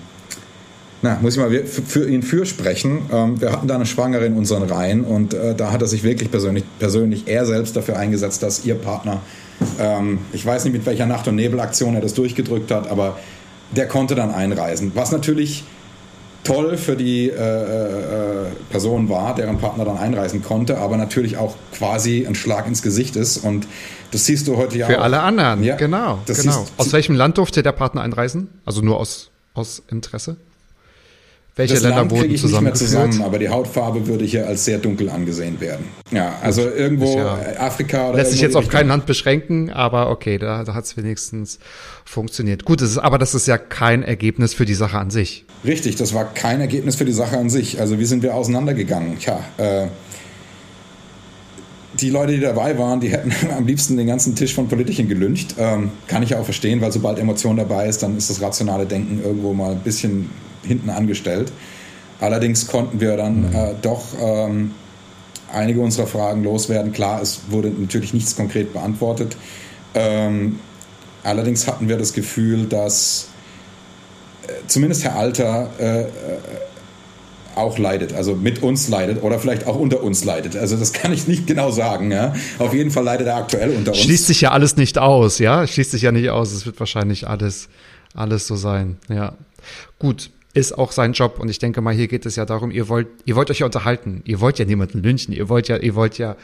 na, 1.02 1.18
muss 1.20 1.34
ich 1.34 1.40
mal 1.40 1.50
für 1.64 2.08
ihn 2.08 2.22
fürsprechen. 2.22 3.02
Ähm, 3.12 3.40
wir 3.40 3.52
hatten 3.52 3.68
da 3.68 3.74
eine 3.74 3.84
Schwangere 3.84 4.24
in 4.24 4.34
unseren 4.34 4.62
Reihen 4.62 5.04
und 5.04 5.36
da 5.56 5.70
hat 5.70 5.82
er 5.82 5.88
sich 5.88 6.02
wirklich 6.02 6.30
persönlich, 6.30 6.64
persönlich 6.78 7.24
er 7.26 7.44
selbst 7.44 7.76
dafür 7.76 7.98
eingesetzt, 7.98 8.42
dass 8.42 8.64
ihr 8.64 8.74
Partner, 8.74 9.20
ich 10.32 10.44
weiß 10.44 10.64
nicht 10.64 10.72
mit 10.72 10.86
welcher 10.86 11.06
Nacht- 11.06 11.28
und 11.28 11.36
Nebelaktion 11.36 11.94
er 11.94 12.00
das 12.00 12.14
durchgedrückt 12.14 12.70
hat, 12.70 12.90
aber 12.90 13.18
der 13.74 13.88
konnte 13.88 14.14
dann 14.14 14.30
einreisen. 14.30 14.92
Was 14.94 15.12
natürlich 15.12 15.64
toll 16.46 16.76
für 16.76 16.96
die 16.96 17.28
äh, 17.28 17.32
äh, 17.32 18.46
Person 18.70 19.08
war, 19.08 19.34
deren 19.34 19.58
Partner 19.58 19.84
dann 19.84 19.98
einreisen 19.98 20.42
konnte, 20.42 20.78
aber 20.78 20.96
natürlich 20.96 21.36
auch 21.36 21.56
quasi 21.72 22.26
ein 22.26 22.34
Schlag 22.34 22.66
ins 22.66 22.82
Gesicht 22.82 23.16
ist. 23.16 23.38
Und 23.38 23.66
das 24.12 24.26
siehst 24.26 24.46
du 24.48 24.56
heute 24.56 24.78
ja 24.78 24.86
Für 24.86 25.00
auch. 25.00 25.04
alle 25.04 25.20
anderen, 25.20 25.62
ja, 25.62 25.76
genau. 25.76 26.20
genau. 26.26 26.34
Siehst, 26.34 26.72
aus 26.76 26.92
welchem 26.92 27.16
Land 27.16 27.38
durfte 27.38 27.62
der 27.62 27.72
Partner 27.72 28.02
einreisen? 28.02 28.48
Also 28.64 28.80
nur 28.80 28.98
aus, 28.98 29.30
aus 29.54 29.82
Interesse? 29.90 30.36
Welche 31.56 31.72
das 31.72 31.84
Länder 31.84 31.96
Land 31.96 32.10
wurden 32.10 32.30
ich 32.30 32.44
nicht 32.44 32.60
mehr 32.60 32.74
zusammen, 32.74 33.22
aber 33.22 33.38
die 33.38 33.48
Hautfarbe 33.48 34.06
würde 34.06 34.26
hier 34.26 34.46
als 34.46 34.66
sehr 34.66 34.76
dunkel 34.76 35.08
angesehen 35.08 35.58
werden. 35.58 35.86
Ja, 36.10 36.38
also 36.42 36.62
Gut, 36.62 36.76
irgendwo 36.76 37.16
ja, 37.16 37.38
Afrika 37.58 38.10
oder 38.10 38.18
Lässt 38.18 38.32
sich 38.32 38.42
jetzt 38.42 38.56
auf 38.56 38.68
kein 38.68 38.88
Land 38.88 39.06
beschränken, 39.06 39.70
aber 39.70 40.10
okay, 40.10 40.36
da, 40.36 40.64
da 40.64 40.74
hat 40.74 40.84
es 40.84 40.98
wenigstens 40.98 41.58
funktioniert. 42.04 42.66
Gut, 42.66 42.82
das 42.82 42.90
ist, 42.90 42.98
aber 42.98 43.16
das 43.16 43.34
ist 43.34 43.46
ja 43.46 43.56
kein 43.56 44.02
Ergebnis 44.02 44.52
für 44.52 44.66
die 44.66 44.74
Sache 44.74 44.98
an 44.98 45.08
sich. 45.08 45.46
Richtig, 45.64 45.96
das 45.96 46.12
war 46.12 46.26
kein 46.34 46.60
Ergebnis 46.60 46.96
für 46.96 47.06
die 47.06 47.12
Sache 47.12 47.38
an 47.38 47.48
sich. 47.48 47.80
Also 47.80 47.98
wie 47.98 48.04
sind 48.04 48.22
wir 48.22 48.34
auseinandergegangen? 48.34 49.18
Tja, 49.18 49.40
äh, 49.56 49.86
die 51.94 52.10
Leute, 52.10 52.34
die 52.34 52.40
dabei 52.40 52.76
waren, 52.76 53.00
die 53.00 53.08
hätten 53.08 53.32
am 53.56 53.66
liebsten 53.66 53.96
den 53.96 54.06
ganzen 54.06 54.34
Tisch 54.34 54.54
von 54.54 54.68
Politikern 54.68 55.08
gelüncht. 55.08 55.54
Ähm, 55.58 55.90
kann 56.06 56.22
ich 56.22 56.34
auch 56.34 56.44
verstehen, 56.44 56.82
weil 56.82 56.92
sobald 56.92 57.18
Emotion 57.18 57.56
dabei 57.56 57.88
ist, 57.88 58.02
dann 58.02 58.18
ist 58.18 58.28
das 58.28 58.42
rationale 58.42 58.84
Denken 58.84 59.22
irgendwo 59.24 59.54
mal 59.54 59.72
ein 59.72 59.80
bisschen 59.80 60.28
hinten 60.66 60.90
angestellt. 60.90 61.52
Allerdings 62.20 62.66
konnten 62.66 63.00
wir 63.00 63.16
dann 63.16 63.48
mhm. 63.48 63.54
äh, 63.54 63.74
doch 63.82 64.02
ähm, 64.20 64.72
einige 65.52 65.80
unserer 65.80 66.06
Fragen 66.06 66.44
loswerden. 66.44 66.92
Klar, 66.92 67.20
es 67.20 67.42
wurde 67.48 67.68
natürlich 67.68 68.14
nichts 68.14 68.36
konkret 68.36 68.72
beantwortet. 68.72 69.36
Ähm, 69.94 70.58
allerdings 71.22 71.66
hatten 71.66 71.88
wir 71.88 71.98
das 71.98 72.12
Gefühl, 72.12 72.66
dass 72.66 73.28
äh, 74.46 74.52
zumindest 74.66 75.04
Herr 75.04 75.16
Alter 75.16 75.68
äh, 75.78 76.00
äh 76.02 76.08
auch 77.54 77.78
leidet, 77.78 78.12
also 78.12 78.34
mit 78.34 78.62
uns 78.62 78.88
leidet 78.88 79.22
oder 79.22 79.38
vielleicht 79.38 79.66
auch 79.66 79.76
unter 79.76 80.02
uns 80.02 80.24
leidet. 80.24 80.56
Also 80.56 80.76
das 80.76 80.92
kann 80.92 81.14
ich 81.14 81.26
nicht 81.26 81.46
genau 81.46 81.70
sagen. 81.70 82.12
Ja? 82.12 82.34
Auf 82.58 82.74
jeden 82.74 82.90
Fall 82.90 83.02
leidet 83.02 83.28
er 83.28 83.36
aktuell 83.36 83.70
unter 83.70 83.92
uns. 83.92 84.00
Schließt 84.02 84.26
sich 84.26 84.42
ja 84.42 84.50
alles 84.50 84.76
nicht 84.76 84.98
aus, 84.98 85.38
ja? 85.38 85.66
Schließt 85.66 85.92
sich 85.92 86.02
ja 86.02 86.12
nicht 86.12 86.28
aus. 86.28 86.52
Es 86.52 86.66
wird 86.66 86.78
wahrscheinlich 86.78 87.26
alles, 87.26 87.70
alles 88.12 88.46
so 88.46 88.56
sein. 88.56 88.98
Ja. 89.08 89.32
Gut 89.98 90.28
ist 90.56 90.72
auch 90.72 90.90
sein 90.90 91.12
Job. 91.12 91.38
Und 91.38 91.50
ich 91.50 91.58
denke 91.58 91.82
mal, 91.82 91.92
hier 91.92 92.08
geht 92.08 92.24
es 92.24 92.34
ja 92.34 92.46
darum, 92.46 92.70
ihr 92.70 92.88
wollt, 92.88 93.08
ihr 93.26 93.36
wollt 93.36 93.50
euch 93.50 93.58
ja 93.58 93.66
unterhalten. 93.66 94.22
Ihr 94.24 94.40
wollt 94.40 94.58
ja 94.58 94.64
niemanden 94.64 95.02
lynchen. 95.02 95.34
Ihr 95.34 95.50
wollt 95.50 95.68
ja, 95.68 95.76
ihr 95.76 95.94
wollt 95.94 96.16
ja 96.16 96.34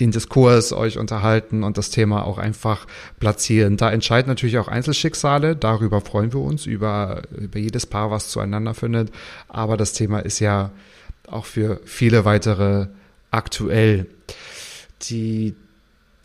den 0.00 0.10
Diskurs 0.10 0.72
euch 0.72 0.98
unterhalten 0.98 1.62
und 1.62 1.78
das 1.78 1.90
Thema 1.90 2.26
auch 2.26 2.36
einfach 2.36 2.86
platzieren. 3.20 3.76
Da 3.76 3.92
entscheiden 3.92 4.28
natürlich 4.28 4.58
auch 4.58 4.66
Einzelschicksale. 4.66 5.54
Darüber 5.54 6.00
freuen 6.00 6.32
wir 6.32 6.40
uns, 6.40 6.66
über, 6.66 7.22
über 7.38 7.60
jedes 7.60 7.86
Paar, 7.86 8.10
was 8.10 8.28
zueinander 8.28 8.74
findet. 8.74 9.12
Aber 9.46 9.76
das 9.76 9.92
Thema 9.92 10.18
ist 10.18 10.40
ja 10.40 10.72
auch 11.28 11.44
für 11.44 11.80
viele 11.84 12.24
weitere 12.24 12.88
aktuell. 13.30 14.06
Die 15.02 15.54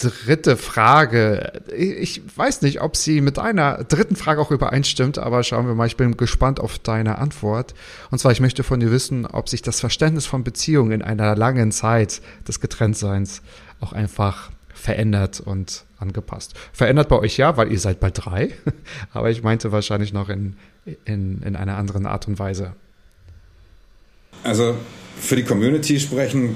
dritte 0.01 0.57
Frage. 0.57 1.61
Ich 1.75 2.21
weiß 2.35 2.61
nicht, 2.61 2.81
ob 2.81 2.95
sie 2.95 3.21
mit 3.21 3.39
einer 3.39 3.83
dritten 3.83 4.15
Frage 4.15 4.41
auch 4.41 4.51
übereinstimmt, 4.51 5.17
aber 5.17 5.43
schauen 5.43 5.67
wir 5.67 5.75
mal. 5.75 5.87
Ich 5.87 5.97
bin 5.97 6.17
gespannt 6.17 6.59
auf 6.59 6.79
deine 6.79 7.17
Antwort. 7.17 7.73
Und 8.09 8.19
zwar, 8.19 8.31
ich 8.31 8.39
möchte 8.39 8.63
von 8.63 8.79
dir 8.79 8.91
wissen, 8.91 9.25
ob 9.25 9.49
sich 9.49 9.61
das 9.61 9.79
Verständnis 9.79 10.25
von 10.25 10.43
Beziehungen 10.43 10.91
in 10.91 11.01
einer 11.01 11.35
langen 11.35 11.71
Zeit 11.71 12.21
des 12.47 12.59
Getrenntseins 12.59 13.41
auch 13.79 13.93
einfach 13.93 14.51
verändert 14.73 15.39
und 15.39 15.85
angepasst. 15.99 16.53
Verändert 16.73 17.09
bei 17.09 17.17
euch 17.17 17.37
ja, 17.37 17.57
weil 17.57 17.71
ihr 17.71 17.79
seid 17.79 17.99
bald 17.99 18.25
drei, 18.25 18.51
aber 19.13 19.29
ich 19.29 19.43
meinte 19.43 19.71
wahrscheinlich 19.71 20.13
noch 20.13 20.29
in, 20.29 20.55
in, 21.05 21.41
in 21.43 21.55
einer 21.55 21.77
anderen 21.77 22.05
Art 22.05 22.27
und 22.27 22.39
Weise. 22.39 22.73
Also 24.43 24.75
für 25.19 25.35
die 25.35 25.43
Community 25.43 25.99
sprechen 25.99 26.55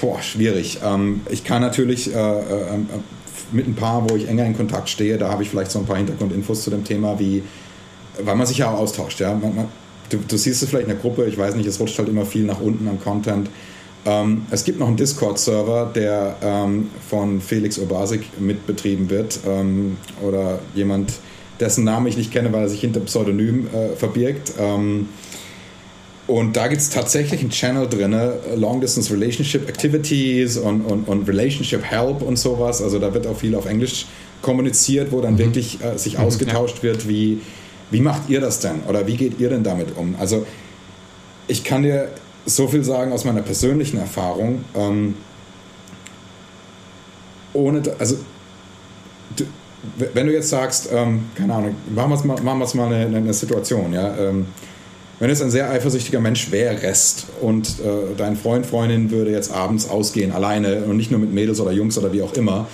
Boah, 0.00 0.20
schwierig. 0.22 0.80
Ähm, 0.84 1.22
ich 1.30 1.44
kann 1.44 1.62
natürlich 1.62 2.14
äh, 2.14 2.18
äh, 2.18 2.40
äh, 2.40 2.78
mit 3.52 3.66
ein 3.66 3.74
paar, 3.74 4.08
wo 4.08 4.16
ich 4.16 4.28
enger 4.28 4.44
in 4.44 4.56
Kontakt 4.56 4.88
stehe, 4.88 5.18
da 5.18 5.30
habe 5.30 5.42
ich 5.42 5.50
vielleicht 5.50 5.70
so 5.70 5.78
ein 5.78 5.86
paar 5.86 5.96
Hintergrundinfos 5.96 6.62
zu 6.62 6.70
dem 6.70 6.84
Thema, 6.84 7.18
wie, 7.18 7.42
weil 8.22 8.36
man 8.36 8.46
sich 8.46 8.58
ja 8.58 8.70
auch 8.70 8.78
austauscht. 8.78 9.20
Ja? 9.20 9.34
Man, 9.34 9.54
man, 9.54 9.68
du, 10.10 10.18
du, 10.18 10.36
siehst 10.36 10.62
es 10.62 10.68
vielleicht 10.68 10.88
in 10.88 10.92
der 10.92 10.98
Gruppe, 10.98 11.26
ich 11.26 11.38
weiß 11.38 11.54
nicht, 11.54 11.66
es 11.66 11.80
rutscht 11.80 11.98
halt 11.98 12.08
immer 12.08 12.26
viel 12.26 12.44
nach 12.44 12.60
unten 12.60 12.88
am 12.88 13.00
Content. 13.00 13.48
Ähm, 14.04 14.46
es 14.50 14.64
gibt 14.64 14.78
noch 14.78 14.86
einen 14.86 14.96
Discord-Server, 14.96 15.90
der 15.94 16.36
ähm, 16.42 16.90
von 17.08 17.40
Felix 17.40 17.78
Urbasik 17.78 18.40
mitbetrieben 18.40 19.10
wird 19.10 19.40
ähm, 19.46 19.96
oder 20.22 20.60
jemand, 20.74 21.12
dessen 21.58 21.84
Namen 21.84 22.06
ich 22.06 22.16
nicht 22.16 22.32
kenne, 22.32 22.52
weil 22.52 22.62
er 22.62 22.68
sich 22.68 22.80
hinter 22.80 23.00
Pseudonym 23.00 23.66
äh, 23.66 23.96
verbirgt. 23.96 24.52
Ähm, 24.58 25.08
und 26.26 26.56
da 26.56 26.66
gibt 26.66 26.82
es 26.82 26.90
tatsächlich 26.90 27.40
einen 27.40 27.50
Channel 27.50 27.88
drin, 27.88 28.16
Long 28.56 28.80
Distance 28.80 29.12
Relationship 29.12 29.68
Activities 29.68 30.56
und, 30.56 30.80
und, 30.80 31.06
und 31.06 31.28
Relationship 31.28 31.84
Help 31.84 32.22
und 32.22 32.36
sowas. 32.36 32.82
Also 32.82 32.98
da 32.98 33.14
wird 33.14 33.26
auch 33.26 33.36
viel 33.36 33.54
auf 33.54 33.66
Englisch 33.66 34.06
kommuniziert, 34.42 35.12
wo 35.12 35.20
dann 35.20 35.34
mhm. 35.34 35.38
wirklich 35.38 35.78
äh, 35.84 35.96
sich 35.96 36.18
mhm, 36.18 36.24
ausgetauscht 36.24 36.78
ja. 36.78 36.82
wird, 36.84 37.08
wie, 37.08 37.40
wie 37.90 38.00
macht 38.00 38.28
ihr 38.28 38.40
das 38.40 38.58
denn 38.58 38.80
oder 38.88 39.06
wie 39.06 39.16
geht 39.16 39.38
ihr 39.38 39.50
denn 39.50 39.62
damit 39.62 39.96
um? 39.96 40.16
Also 40.18 40.44
ich 41.46 41.62
kann 41.62 41.84
dir 41.84 42.08
so 42.44 42.66
viel 42.66 42.82
sagen 42.82 43.12
aus 43.12 43.24
meiner 43.24 43.42
persönlichen 43.42 43.98
Erfahrung. 43.98 44.64
Ähm, 44.74 45.14
ohne, 47.52 47.82
also 47.98 48.16
du, 49.36 49.44
wenn 50.12 50.26
du 50.26 50.32
jetzt 50.32 50.48
sagst, 50.48 50.88
ähm, 50.92 51.26
keine 51.36 51.54
Ahnung, 51.54 51.76
machen 51.94 52.10
wir 52.10 52.42
mal, 52.42 52.56
machen 52.56 52.78
mal 52.78 52.92
eine, 52.92 53.16
eine 53.16 53.32
Situation, 53.32 53.92
ja. 53.92 54.16
Ähm, 54.16 54.46
wenn 55.18 55.28
du 55.28 55.32
jetzt 55.32 55.42
ein 55.42 55.50
sehr 55.50 55.70
eifersüchtiger 55.70 56.20
Mensch 56.20 56.50
wärst 56.50 57.26
und 57.40 57.80
äh, 57.80 58.14
dein 58.16 58.36
Freund, 58.36 58.66
Freundin 58.66 59.10
würde 59.10 59.30
jetzt 59.30 59.50
abends 59.52 59.88
ausgehen, 59.88 60.32
alleine 60.32 60.84
und 60.84 60.96
nicht 60.96 61.10
nur 61.10 61.20
mit 61.20 61.32
Mädels 61.32 61.58
oder 61.60 61.72
Jungs 61.72 61.96
oder 61.96 62.12
wie 62.12 62.22
auch 62.22 62.34
immer, 62.34 62.68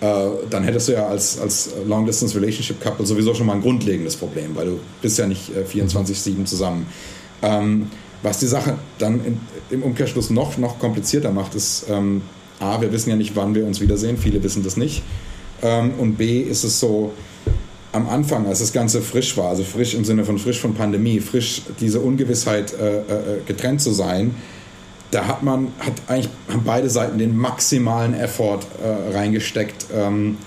äh, 0.00 0.06
dann 0.50 0.64
hättest 0.64 0.88
du 0.88 0.92
ja 0.92 1.06
als, 1.06 1.38
als 1.40 1.70
Long-Distance-Relationship-Couple 1.86 3.06
sowieso 3.06 3.34
schon 3.34 3.46
mal 3.46 3.54
ein 3.54 3.62
grundlegendes 3.62 4.16
Problem, 4.16 4.56
weil 4.56 4.66
du 4.66 4.80
bist 5.02 5.18
ja 5.18 5.26
nicht 5.26 5.50
äh, 5.54 5.62
24-7 5.62 6.44
zusammen. 6.46 6.86
Ähm, 7.42 7.90
was 8.22 8.38
die 8.40 8.46
Sache 8.46 8.76
dann 8.98 9.24
in, 9.24 9.40
im 9.70 9.82
Umkehrschluss 9.82 10.30
noch, 10.30 10.58
noch 10.58 10.78
komplizierter 10.78 11.30
macht, 11.30 11.54
ist, 11.54 11.86
ähm, 11.88 12.22
A, 12.58 12.80
wir 12.80 12.90
wissen 12.92 13.10
ja 13.10 13.16
nicht, 13.16 13.36
wann 13.36 13.54
wir 13.54 13.66
uns 13.66 13.80
wiedersehen, 13.80 14.16
viele 14.16 14.42
wissen 14.42 14.64
das 14.64 14.76
nicht. 14.76 15.02
Ähm, 15.62 15.92
und 15.98 16.16
B, 16.16 16.40
ist 16.40 16.64
es 16.64 16.80
so, 16.80 17.12
am 17.94 18.08
Anfang, 18.08 18.46
als 18.46 18.58
das 18.58 18.72
Ganze 18.72 19.00
frisch 19.00 19.36
war, 19.36 19.50
also 19.50 19.62
frisch 19.62 19.94
im 19.94 20.04
Sinne 20.04 20.24
von 20.24 20.38
frisch 20.38 20.60
von 20.60 20.74
Pandemie, 20.74 21.20
frisch 21.20 21.62
diese 21.80 22.00
Ungewissheit 22.00 22.74
äh, 22.74 22.98
äh, 22.98 23.02
getrennt 23.46 23.80
zu 23.80 23.92
sein, 23.92 24.34
da 25.12 25.28
hat 25.28 25.44
man, 25.44 25.68
hat 25.78 25.92
eigentlich 26.08 26.28
haben 26.48 26.64
beide 26.64 26.90
Seiten 26.90 27.18
den 27.18 27.36
maximalen 27.36 28.14
Effort 28.14 28.60
äh, 28.82 29.16
reingesteckt, 29.16 29.86
ähm, 29.94 30.38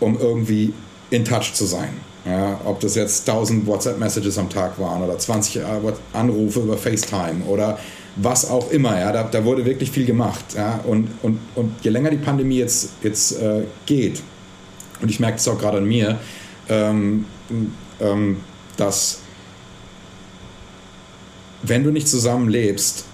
um 0.00 0.18
irgendwie 0.18 0.72
in 1.10 1.26
Touch 1.26 1.52
zu 1.52 1.66
sein. 1.66 1.90
Ja, 2.24 2.58
ob 2.64 2.80
das 2.80 2.96
jetzt 2.96 3.28
1000 3.28 3.66
WhatsApp-Messages 3.66 4.38
am 4.38 4.48
Tag 4.48 4.80
waren 4.80 5.02
oder 5.02 5.16
20 5.16 5.56
äh, 5.56 5.62
Anrufe 6.12 6.60
über 6.60 6.76
FaceTime 6.76 7.44
oder 7.46 7.78
was 8.16 8.50
auch 8.50 8.70
immer. 8.70 8.98
Ja, 8.98 9.12
da, 9.12 9.24
da 9.24 9.44
wurde 9.44 9.64
wirklich 9.64 9.90
viel 9.90 10.06
gemacht. 10.06 10.44
Ja, 10.56 10.80
und, 10.84 11.08
und, 11.22 11.38
und 11.54 11.74
je 11.82 11.90
länger 11.90 12.10
die 12.10 12.16
Pandemie 12.16 12.56
jetzt, 12.56 12.94
jetzt 13.02 13.40
äh, 13.40 13.62
geht, 13.84 14.22
und 15.02 15.10
ich 15.10 15.20
merke 15.20 15.36
es 15.36 15.46
auch 15.46 15.58
gerade 15.58 15.78
an 15.78 15.84
mir, 15.84 16.18
ähm, 16.68 17.26
ähm, 18.00 18.38
dass 18.76 19.20
wenn 21.62 21.84
du 21.84 21.90
nicht 21.90 22.08
zusammen 22.08 22.48
lebst, 22.48 23.04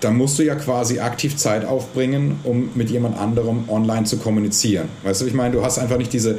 dann 0.00 0.16
musst 0.16 0.38
du 0.38 0.42
ja 0.42 0.54
quasi 0.54 1.00
aktiv 1.00 1.36
Zeit 1.36 1.64
aufbringen, 1.64 2.40
um 2.44 2.70
mit 2.74 2.90
jemand 2.90 3.18
anderem 3.18 3.68
online 3.68 4.04
zu 4.04 4.16
kommunizieren. 4.16 4.88
Weißt 5.02 5.20
du, 5.20 5.26
ich 5.26 5.34
meine, 5.34 5.54
du 5.54 5.62
hast 5.62 5.78
einfach 5.78 5.98
nicht 5.98 6.12
diese, 6.12 6.38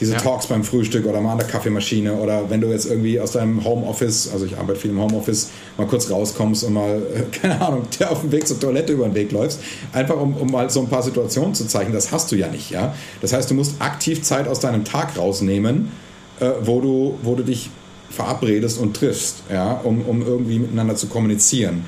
diese 0.00 0.14
ja. 0.14 0.18
Talks 0.18 0.46
beim 0.46 0.64
Frühstück 0.64 1.06
oder 1.06 1.20
mal 1.20 1.32
an 1.32 1.38
der 1.38 1.46
Kaffeemaschine 1.46 2.14
oder 2.14 2.48
wenn 2.48 2.60
du 2.60 2.68
jetzt 2.68 2.86
irgendwie 2.86 3.20
aus 3.20 3.32
deinem 3.32 3.62
Homeoffice, 3.64 4.30
also 4.32 4.46
ich 4.46 4.56
arbeite 4.56 4.80
viel 4.80 4.90
im 4.90 5.00
Homeoffice, 5.00 5.50
mal 5.76 5.86
kurz 5.86 6.10
rauskommst 6.10 6.64
und 6.64 6.72
mal, 6.72 7.02
keine 7.32 7.60
Ahnung, 7.60 7.82
der 7.98 8.10
auf 8.10 8.22
dem 8.22 8.32
Weg 8.32 8.48
zur 8.48 8.58
Toilette 8.58 8.94
über 8.94 9.04
den 9.04 9.14
Weg 9.14 9.30
läufst, 9.30 9.60
einfach 9.92 10.18
um, 10.18 10.34
um 10.36 10.50
mal 10.50 10.70
so 10.70 10.80
ein 10.80 10.88
paar 10.88 11.02
Situationen 11.02 11.54
zu 11.54 11.66
zeichnen, 11.66 11.92
das 11.92 12.10
hast 12.10 12.32
du 12.32 12.36
ja 12.36 12.48
nicht, 12.48 12.70
ja. 12.70 12.94
Das 13.20 13.32
heißt, 13.32 13.50
du 13.50 13.54
musst 13.54 13.74
aktiv 13.80 14.22
Zeit 14.22 14.48
aus 14.48 14.60
deinem 14.60 14.84
Tag 14.84 15.16
rausnehmen, 15.18 15.92
äh, 16.40 16.50
wo, 16.62 16.80
du, 16.80 17.18
wo 17.22 17.34
du 17.34 17.42
dich 17.42 17.70
verabredest 18.10 18.80
und 18.80 18.96
triffst, 18.96 19.42
ja, 19.52 19.72
um, 19.84 20.02
um 20.02 20.22
irgendwie 20.22 20.58
miteinander 20.58 20.96
zu 20.96 21.06
kommunizieren. 21.06 21.84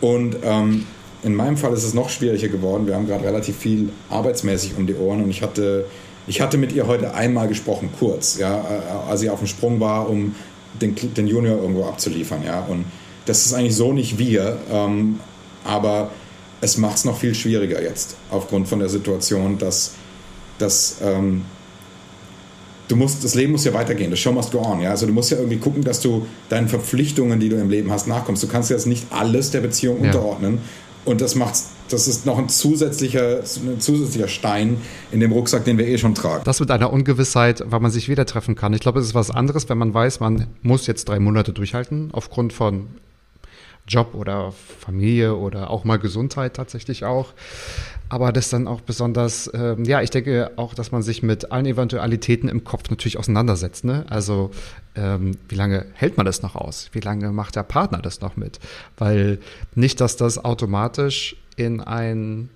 Und 0.00 0.36
ähm, 0.44 0.86
in 1.22 1.34
meinem 1.34 1.56
Fall 1.56 1.72
ist 1.72 1.84
es 1.84 1.94
noch 1.94 2.10
schwieriger 2.10 2.48
geworden. 2.48 2.86
Wir 2.86 2.94
haben 2.94 3.06
gerade 3.06 3.24
relativ 3.24 3.56
viel 3.56 3.88
arbeitsmäßig 4.10 4.74
um 4.76 4.86
die 4.86 4.94
Ohren 4.94 5.24
und 5.24 5.30
ich 5.30 5.42
hatte, 5.42 5.86
ich 6.26 6.40
hatte 6.40 6.56
mit 6.56 6.72
ihr 6.72 6.86
heute 6.86 7.14
einmal 7.14 7.48
gesprochen, 7.48 7.90
kurz, 7.98 8.38
ja, 8.38 8.56
äh, 8.56 9.10
als 9.10 9.20
sie 9.20 9.30
auf 9.30 9.38
dem 9.40 9.48
Sprung 9.48 9.80
war, 9.80 10.08
um 10.08 10.34
den, 10.80 10.94
den 11.14 11.26
Junior 11.26 11.58
irgendwo 11.58 11.84
abzuliefern, 11.84 12.42
ja. 12.44 12.60
Und 12.60 12.84
das 13.26 13.46
ist 13.46 13.54
eigentlich 13.54 13.76
so 13.76 13.92
nicht 13.92 14.18
wir, 14.18 14.58
ähm, 14.70 15.20
aber 15.64 16.10
es 16.60 16.78
macht 16.78 16.96
es 16.96 17.04
noch 17.04 17.18
viel 17.18 17.34
schwieriger 17.34 17.82
jetzt 17.82 18.16
aufgrund 18.30 18.68
von 18.68 18.78
der 18.78 18.88
Situation, 18.88 19.58
dass, 19.58 19.92
dass 20.58 20.96
ähm, 21.02 21.42
du 22.88 22.96
musst, 22.96 23.22
das 23.24 23.34
Leben 23.34 23.52
muss 23.52 23.64
ja 23.64 23.74
weitergehen, 23.74 24.10
das 24.10 24.20
Show 24.20 24.32
must 24.32 24.52
go 24.52 24.60
on, 24.60 24.80
ja. 24.80 24.90
Also 24.90 25.06
du 25.06 25.12
musst 25.12 25.30
ja 25.30 25.36
irgendwie 25.36 25.58
gucken, 25.58 25.84
dass 25.84 26.00
du 26.00 26.26
deinen 26.48 26.68
Verpflichtungen, 26.68 27.40
die 27.40 27.48
du 27.48 27.56
im 27.56 27.70
Leben 27.70 27.90
hast, 27.90 28.06
nachkommst. 28.06 28.42
Du 28.42 28.48
kannst 28.48 28.70
jetzt 28.70 28.86
nicht 28.86 29.06
alles 29.10 29.50
der 29.50 29.60
Beziehung 29.60 30.00
ja. 30.00 30.06
unterordnen. 30.06 30.58
Und 31.04 31.20
das 31.20 31.34
macht, 31.34 31.54
das 31.88 32.08
ist 32.08 32.26
noch 32.26 32.38
ein 32.38 32.48
zusätzlicher, 32.48 33.40
ein 33.40 33.80
zusätzlicher 33.80 34.28
Stein 34.28 34.78
in 35.12 35.20
dem 35.20 35.32
Rucksack, 35.32 35.64
den 35.64 35.78
wir 35.78 35.86
eh 35.86 35.98
schon 35.98 36.14
tragen. 36.14 36.44
Das 36.44 36.60
mit 36.60 36.70
einer 36.70 36.92
Ungewissheit, 36.92 37.62
weil 37.66 37.80
man 37.80 37.90
sich 37.90 38.08
wieder 38.08 38.26
treffen 38.26 38.54
kann. 38.54 38.72
Ich 38.72 38.80
glaube, 38.80 39.00
es 39.00 39.06
ist 39.06 39.14
was 39.14 39.30
anderes, 39.30 39.68
wenn 39.68 39.78
man 39.78 39.92
weiß, 39.92 40.20
man 40.20 40.46
muss 40.62 40.86
jetzt 40.86 41.08
drei 41.08 41.18
Monate 41.20 41.52
durchhalten, 41.52 42.10
aufgrund 42.12 42.52
von 42.52 42.86
Job 43.86 44.14
oder 44.14 44.52
Familie 44.52 45.36
oder 45.36 45.70
auch 45.70 45.84
mal 45.84 45.98
Gesundheit 45.98 46.54
tatsächlich 46.54 47.04
auch. 47.04 47.34
Aber 48.08 48.32
das 48.32 48.48
dann 48.48 48.68
auch 48.68 48.80
besonders, 48.80 49.50
ähm, 49.54 49.84
ja, 49.84 50.00
ich 50.00 50.10
denke 50.10 50.52
auch, 50.56 50.74
dass 50.74 50.92
man 50.92 51.02
sich 51.02 51.22
mit 51.22 51.52
allen 51.52 51.66
Eventualitäten 51.66 52.48
im 52.48 52.64
Kopf 52.64 52.90
natürlich 52.90 53.18
auseinandersetzt. 53.18 53.84
Ne? 53.84 54.04
Also 54.08 54.50
ähm, 54.94 55.36
wie 55.48 55.54
lange 55.54 55.86
hält 55.94 56.16
man 56.16 56.26
das 56.26 56.42
noch 56.42 56.54
aus? 56.54 56.90
Wie 56.92 57.00
lange 57.00 57.32
macht 57.32 57.56
der 57.56 57.62
Partner 57.62 58.00
das 58.00 58.20
noch 58.20 58.36
mit? 58.36 58.58
Weil 58.96 59.38
nicht, 59.74 60.00
dass 60.00 60.16
das 60.16 60.44
automatisch 60.44 61.36
in 61.56 61.80
ein 61.80 62.50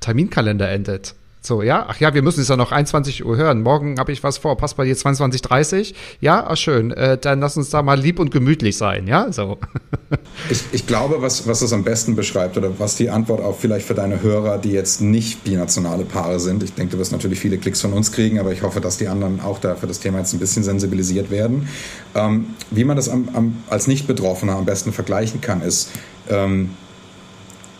Terminkalender 0.00 0.68
endet. 0.70 1.14
So, 1.44 1.60
ja, 1.60 1.86
ach 1.88 1.98
ja, 1.98 2.14
wir 2.14 2.22
müssen 2.22 2.40
es 2.40 2.46
ja 2.46 2.56
noch 2.56 2.70
21 2.70 3.24
Uhr 3.24 3.36
hören. 3.36 3.62
Morgen 3.62 3.98
habe 3.98 4.12
ich 4.12 4.22
was 4.22 4.38
vor. 4.38 4.56
Passt 4.56 4.76
bei 4.76 4.84
dir 4.84 4.94
22.30 4.94 5.92
Ja, 6.20 6.46
ach 6.48 6.56
schön. 6.56 6.92
Äh, 6.92 7.18
dann 7.18 7.40
lass 7.40 7.56
uns 7.56 7.68
da 7.70 7.82
mal 7.82 7.98
lieb 7.98 8.20
und 8.20 8.30
gemütlich 8.30 8.76
sein, 8.76 9.08
ja? 9.08 9.32
So. 9.32 9.58
ich, 10.50 10.62
ich 10.70 10.86
glaube, 10.86 11.20
was, 11.20 11.48
was 11.48 11.58
das 11.58 11.72
am 11.72 11.82
besten 11.82 12.14
beschreibt 12.14 12.56
oder 12.56 12.78
was 12.78 12.94
die 12.94 13.10
Antwort 13.10 13.40
auch 13.42 13.58
vielleicht 13.58 13.86
für 13.86 13.94
deine 13.94 14.22
Hörer, 14.22 14.58
die 14.58 14.70
jetzt 14.70 15.00
nicht 15.00 15.42
binationale 15.42 16.04
Paare 16.04 16.38
sind. 16.38 16.62
Ich 16.62 16.74
denke, 16.74 16.92
du 16.92 16.98
wirst 17.00 17.10
natürlich 17.10 17.40
viele 17.40 17.58
Klicks 17.58 17.80
von 17.80 17.92
uns 17.92 18.12
kriegen, 18.12 18.38
aber 18.38 18.52
ich 18.52 18.62
hoffe, 18.62 18.80
dass 18.80 18.98
die 18.98 19.08
anderen 19.08 19.40
auch 19.40 19.58
da 19.58 19.74
für 19.74 19.88
das 19.88 19.98
Thema 19.98 20.18
jetzt 20.18 20.32
ein 20.34 20.38
bisschen 20.38 20.62
sensibilisiert 20.62 21.32
werden. 21.32 21.68
Ähm, 22.14 22.54
wie 22.70 22.84
man 22.84 22.94
das 22.94 23.08
am, 23.08 23.28
am, 23.32 23.56
als 23.68 23.88
Nicht-Betroffener 23.88 24.54
am 24.54 24.64
besten 24.64 24.92
vergleichen 24.92 25.40
kann, 25.40 25.60
ist, 25.60 25.90
ähm, 26.30 26.70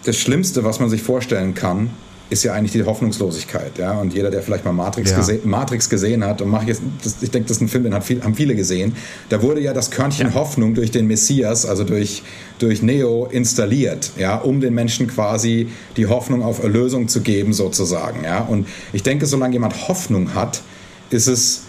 das 0.04 0.16
Schlimmste, 0.16 0.64
was 0.64 0.80
man 0.80 0.90
sich 0.90 1.00
vorstellen 1.00 1.54
kann, 1.54 1.90
ist 2.32 2.42
ja 2.42 2.54
eigentlich 2.54 2.72
die 2.72 2.82
Hoffnungslosigkeit. 2.82 3.78
Ja? 3.78 4.00
Und 4.00 4.14
jeder, 4.14 4.30
der 4.30 4.42
vielleicht 4.42 4.64
mal 4.64 4.72
Matrix, 4.72 5.10
ja. 5.10 5.18
gese 5.18 5.40
Matrix 5.44 5.88
gesehen 5.88 6.24
hat, 6.24 6.40
und 6.40 6.50
mach 6.50 6.62
ich, 6.62 6.68
jetzt, 6.68 6.82
das, 7.04 7.16
ich 7.22 7.30
denke, 7.30 7.48
das 7.48 7.58
ist 7.58 7.62
ein 7.62 7.68
Film, 7.68 7.84
den 7.84 7.94
hat 7.94 8.04
viel, 8.04 8.22
haben 8.22 8.34
viele 8.34 8.54
gesehen, 8.54 8.96
da 9.28 9.42
wurde 9.42 9.60
ja 9.60 9.72
das 9.72 9.90
Körnchen 9.90 10.28
ja. 10.28 10.34
Hoffnung 10.34 10.74
durch 10.74 10.90
den 10.90 11.06
Messias, 11.06 11.66
also 11.66 11.84
durch, 11.84 12.22
durch 12.58 12.82
Neo, 12.82 13.26
installiert, 13.30 14.12
ja? 14.18 14.36
um 14.36 14.60
den 14.60 14.74
Menschen 14.74 15.06
quasi 15.06 15.68
die 15.96 16.06
Hoffnung 16.06 16.42
auf 16.42 16.62
Erlösung 16.62 17.08
zu 17.08 17.20
geben, 17.20 17.52
sozusagen. 17.52 18.24
Ja? 18.24 18.40
Und 18.40 18.66
ich 18.92 19.02
denke, 19.02 19.26
solange 19.26 19.52
jemand 19.52 19.88
Hoffnung 19.88 20.34
hat, 20.34 20.62
ist 21.10 21.28
es 21.28 21.62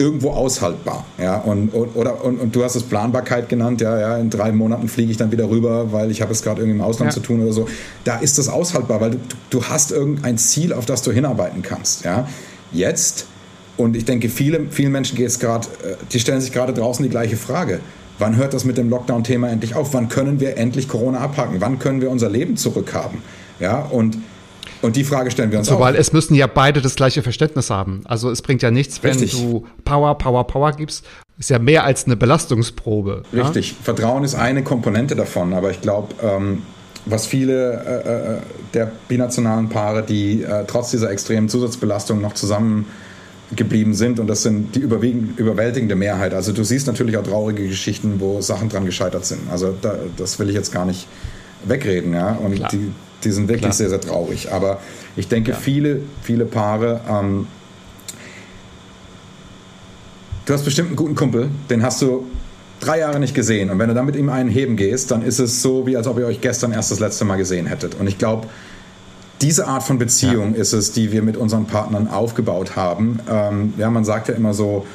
irgendwo 0.00 0.30
aushaltbar. 0.30 1.04
Ja? 1.18 1.36
Und, 1.36 1.74
und, 1.74 1.94
oder, 1.94 2.24
und, 2.24 2.40
und, 2.40 2.56
du 2.56 2.64
hast 2.64 2.74
es 2.74 2.82
Planbarkeit 2.82 3.50
genannt, 3.50 3.82
ja, 3.82 4.00
ja, 4.00 4.16
in 4.16 4.30
drei 4.30 4.50
Monaten 4.50 4.88
fliege 4.88 5.10
ich 5.10 5.18
dann 5.18 5.30
wieder 5.30 5.50
rüber, 5.50 5.92
weil 5.92 6.10
ich 6.10 6.22
habe 6.22 6.32
es 6.32 6.42
gerade 6.42 6.62
irgendwie 6.62 6.78
im 6.78 6.84
Ausland 6.84 7.12
ja. 7.12 7.14
zu 7.14 7.20
tun 7.20 7.42
oder 7.42 7.52
so. 7.52 7.68
Da 8.04 8.16
ist 8.16 8.38
das 8.38 8.48
aushaltbar, 8.48 9.00
weil 9.02 9.10
du, 9.12 9.18
du 9.50 9.64
hast 9.64 9.92
irgendein 9.92 10.38
Ziel, 10.38 10.72
auf 10.72 10.86
das 10.86 11.02
du 11.02 11.12
hinarbeiten 11.12 11.60
kannst. 11.60 12.04
Ja? 12.04 12.26
Jetzt, 12.72 13.26
und 13.76 13.94
ich 13.94 14.06
denke, 14.06 14.30
viele, 14.30 14.66
vielen 14.70 14.90
Menschen 14.90 15.16
geht 15.16 15.28
es 15.28 15.38
gerade, 15.38 15.68
äh, 15.84 15.94
die 16.10 16.18
stellen 16.18 16.40
sich 16.40 16.52
gerade 16.52 16.72
draußen 16.72 17.02
die 17.02 17.10
gleiche 17.10 17.36
Frage. 17.36 17.80
Wann 18.18 18.36
hört 18.36 18.54
das 18.54 18.64
mit 18.64 18.78
dem 18.78 18.88
Lockdown-Thema 18.88 19.50
endlich 19.50 19.74
auf? 19.74 19.92
Wann 19.92 20.08
können 20.08 20.40
wir 20.40 20.56
endlich 20.56 20.88
Corona 20.88 21.20
abhaken? 21.20 21.56
Wann 21.60 21.78
können 21.78 22.00
wir 22.00 22.10
unser 22.10 22.30
Leben 22.30 22.56
zurückhaben? 22.56 23.22
Ja, 23.60 23.80
und 23.80 24.16
und 24.82 24.96
die 24.96 25.04
Frage 25.04 25.30
stellen 25.30 25.50
wir 25.50 25.58
uns 25.58 25.68
also, 25.68 25.78
auch. 25.78 25.84
Weil 25.84 25.96
es 25.96 26.12
müssen 26.12 26.34
ja 26.34 26.46
beide 26.46 26.80
das 26.80 26.94
gleiche 26.94 27.22
Verständnis 27.22 27.70
haben. 27.70 28.02
Also 28.04 28.30
es 28.30 28.42
bringt 28.42 28.62
ja 28.62 28.70
nichts, 28.70 29.02
wenn 29.02 29.12
Richtig. 29.12 29.32
du 29.32 29.66
Power, 29.84 30.16
Power, 30.16 30.46
Power 30.46 30.72
gibst. 30.72 31.04
Ist 31.38 31.50
ja 31.50 31.58
mehr 31.58 31.84
als 31.84 32.04
eine 32.04 32.16
Belastungsprobe. 32.16 33.22
Richtig. 33.32 33.70
Ja? 33.70 33.76
Vertrauen 33.82 34.24
ist 34.24 34.34
eine 34.34 34.62
Komponente 34.62 35.16
davon, 35.16 35.52
aber 35.54 35.70
ich 35.70 35.80
glaube, 35.80 36.14
ähm, 36.22 36.62
was 37.06 37.26
viele 37.26 37.72
äh, 37.72 38.36
äh, 38.36 38.38
der 38.74 38.92
binationalen 39.08 39.68
Paare, 39.68 40.02
die 40.02 40.42
äh, 40.42 40.64
trotz 40.66 40.90
dieser 40.90 41.10
extremen 41.10 41.48
Zusatzbelastung 41.48 42.20
noch 42.20 42.34
zusammen 42.34 42.86
geblieben 43.56 43.94
sind 43.94 44.20
und 44.20 44.28
das 44.28 44.42
sind 44.42 44.76
die 44.76 44.80
überwältigende 44.80 45.96
Mehrheit. 45.96 46.34
Also 46.34 46.52
du 46.52 46.62
siehst 46.62 46.86
natürlich 46.86 47.16
auch 47.16 47.24
traurige 47.24 47.66
Geschichten, 47.66 48.20
wo 48.20 48.40
Sachen 48.40 48.68
dran 48.68 48.84
gescheitert 48.84 49.24
sind. 49.24 49.50
Also 49.50 49.74
da, 49.80 49.94
das 50.16 50.38
will 50.38 50.48
ich 50.50 50.54
jetzt 50.54 50.72
gar 50.72 50.84
nicht 50.84 51.08
wegreden, 51.64 52.14
ja. 52.14 52.32
Und 52.32 52.72
die, 52.72 52.92
die 53.24 53.30
sind 53.30 53.48
wirklich 53.48 53.62
Klar. 53.62 53.72
sehr, 53.72 53.88
sehr 53.88 54.00
traurig. 54.00 54.52
Aber 54.52 54.80
ich 55.16 55.28
denke, 55.28 55.52
ja. 55.52 55.56
viele, 55.56 56.00
viele 56.22 56.44
Paare. 56.44 57.00
Ähm, 57.08 57.46
du 60.46 60.52
hast 60.52 60.64
bestimmt 60.64 60.88
einen 60.88 60.96
guten 60.96 61.14
Kumpel, 61.14 61.48
den 61.68 61.82
hast 61.82 62.02
du 62.02 62.26
drei 62.80 62.98
Jahre 62.98 63.20
nicht 63.20 63.34
gesehen. 63.34 63.70
Und 63.70 63.78
wenn 63.78 63.88
du 63.88 63.94
dann 63.94 64.06
mit 64.06 64.16
ihm 64.16 64.28
einen 64.28 64.48
heben 64.48 64.76
gehst, 64.76 65.10
dann 65.10 65.22
ist 65.22 65.38
es 65.38 65.62
so, 65.62 65.86
wie 65.86 65.96
als 65.96 66.06
ob 66.06 66.18
ihr 66.18 66.26
euch 66.26 66.40
gestern 66.40 66.72
erst 66.72 66.90
das 66.90 67.00
letzte 67.00 67.24
Mal 67.24 67.36
gesehen 67.36 67.66
hättet. 67.66 67.94
Und 67.94 68.06
ich 68.06 68.18
glaube, 68.18 68.48
diese 69.40 69.66
Art 69.66 69.82
von 69.82 69.98
Beziehung 69.98 70.54
ja. 70.54 70.60
ist 70.60 70.72
es, 70.72 70.92
die 70.92 71.12
wir 71.12 71.22
mit 71.22 71.36
unseren 71.36 71.66
Partnern 71.66 72.08
aufgebaut 72.08 72.76
haben. 72.76 73.20
Ähm, 73.30 73.74
ja, 73.76 73.90
man 73.90 74.04
sagt 74.04 74.28
ja 74.28 74.34
immer 74.34 74.54
so, 74.54 74.86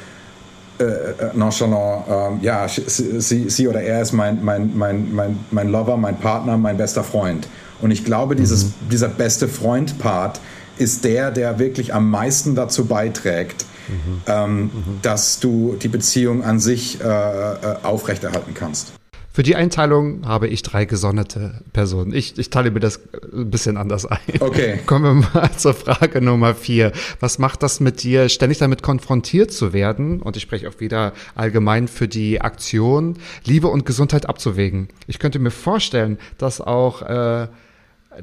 äh, 0.78 0.84
äh 0.84 1.14
nonchalant, 1.34 2.40
äh, 2.42 2.44
ja, 2.44 2.66
sie, 2.68 3.48
sie, 3.48 3.68
oder 3.68 3.82
er 3.82 4.02
ist 4.02 4.12
mein, 4.12 4.44
mein, 4.44 4.76
mein, 4.76 5.14
mein, 5.14 5.38
mein 5.50 5.68
Lover, 5.68 5.96
mein 5.96 6.18
Partner, 6.18 6.56
mein 6.58 6.76
bester 6.76 7.02
Freund. 7.02 7.48
Und 7.80 7.90
ich 7.90 8.04
glaube, 8.04 8.36
dieses, 8.36 8.64
mhm. 8.64 8.72
dieser 8.90 9.08
beste 9.08 9.48
Freund-Part 9.48 10.40
ist 10.78 11.04
der, 11.04 11.30
der 11.30 11.58
wirklich 11.58 11.94
am 11.94 12.10
meisten 12.10 12.54
dazu 12.54 12.86
beiträgt, 12.86 13.64
mhm. 13.88 14.22
Ähm, 14.26 14.62
mhm. 14.62 14.70
dass 15.02 15.40
du 15.40 15.76
die 15.80 15.88
Beziehung 15.88 16.44
an 16.44 16.58
sich 16.60 17.00
äh, 17.00 17.04
äh, 17.04 17.56
aufrechterhalten 17.82 18.54
kannst. 18.54 18.92
Für 19.36 19.42
die 19.42 19.54
Einteilung 19.54 20.26
habe 20.26 20.48
ich 20.48 20.62
drei 20.62 20.86
gesonderte 20.86 21.60
Personen. 21.74 22.14
Ich, 22.14 22.38
ich 22.38 22.48
teile 22.48 22.70
mir 22.70 22.80
das 22.80 23.00
ein 23.34 23.50
bisschen 23.50 23.76
anders 23.76 24.06
ein. 24.06 24.18
Okay. 24.40 24.78
Kommen 24.86 25.20
wir 25.20 25.28
mal 25.34 25.50
zur 25.52 25.74
Frage 25.74 26.22
Nummer 26.22 26.54
vier. 26.54 26.92
Was 27.20 27.38
macht 27.38 27.62
das 27.62 27.78
mit 27.78 28.02
dir, 28.02 28.30
ständig 28.30 28.56
damit 28.56 28.82
konfrontiert 28.82 29.52
zu 29.52 29.74
werden? 29.74 30.22
Und 30.22 30.38
ich 30.38 30.42
spreche 30.42 30.66
auch 30.70 30.80
wieder 30.80 31.12
allgemein 31.34 31.86
für 31.86 32.08
die 32.08 32.40
Aktion, 32.40 33.18
Liebe 33.44 33.68
und 33.68 33.84
Gesundheit 33.84 34.26
abzuwägen. 34.26 34.88
Ich 35.06 35.18
könnte 35.18 35.38
mir 35.38 35.50
vorstellen, 35.50 36.16
dass 36.38 36.62
auch, 36.62 37.02
äh, 37.02 37.48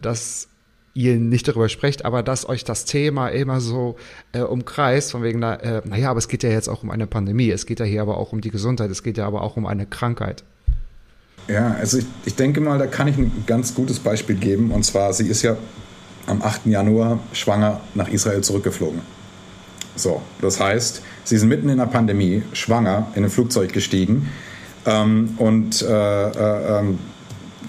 dass 0.01 0.47
ihr 0.93 1.15
nicht 1.15 1.47
darüber 1.47 1.69
sprecht, 1.69 2.05
aber 2.05 2.21
dass 2.21 2.47
euch 2.47 2.63
das 2.63 2.85
Thema 2.85 3.29
immer 3.29 3.61
so 3.61 3.95
äh, 4.31 4.41
umkreist, 4.41 5.11
von 5.11 5.23
wegen, 5.23 5.39
na, 5.39 5.55
äh, 5.55 5.81
naja, 5.85 6.11
aber 6.11 6.19
es 6.19 6.27
geht 6.27 6.43
ja 6.43 6.49
jetzt 6.49 6.67
auch 6.67 6.83
um 6.83 6.91
eine 6.91 7.07
Pandemie, 7.07 7.49
es 7.49 7.65
geht 7.65 7.79
ja 7.79 7.85
hier 7.85 8.01
aber 8.01 8.17
auch 8.17 8.31
um 8.31 8.41
die 8.41 8.51
Gesundheit, 8.51 8.91
es 8.91 9.01
geht 9.01 9.17
ja 9.17 9.25
aber 9.25 9.41
auch 9.41 9.57
um 9.57 9.65
eine 9.65 9.87
Krankheit. 9.87 10.43
Ja, 11.47 11.75
also 11.79 11.97
ich, 11.97 12.05
ich 12.25 12.35
denke 12.35 12.61
mal, 12.61 12.77
da 12.77 12.87
kann 12.87 13.07
ich 13.07 13.17
ein 13.17 13.43
ganz 13.45 13.73
gutes 13.73 13.99
Beispiel 13.99 14.35
geben. 14.35 14.71
Und 14.71 14.83
zwar, 14.83 15.11
sie 15.13 15.27
ist 15.27 15.41
ja 15.41 15.57
am 16.25 16.41
8. 16.41 16.67
Januar 16.67 17.19
schwanger 17.33 17.81
nach 17.95 18.07
Israel 18.07 18.41
zurückgeflogen. 18.41 19.01
So, 19.95 20.21
das 20.41 20.59
heißt, 20.59 21.01
sie 21.23 21.37
sind 21.37 21.49
mitten 21.49 21.69
in 21.69 21.77
der 21.77 21.85
Pandemie, 21.85 22.43
schwanger, 22.53 23.07
in 23.15 23.23
ein 23.23 23.29
Flugzeug 23.29 23.73
gestiegen. 23.73 24.29
Ähm, 24.85 25.35
und 25.37 25.81
äh, 25.81 25.87
äh, 25.87 26.79
ähm, 26.79 26.99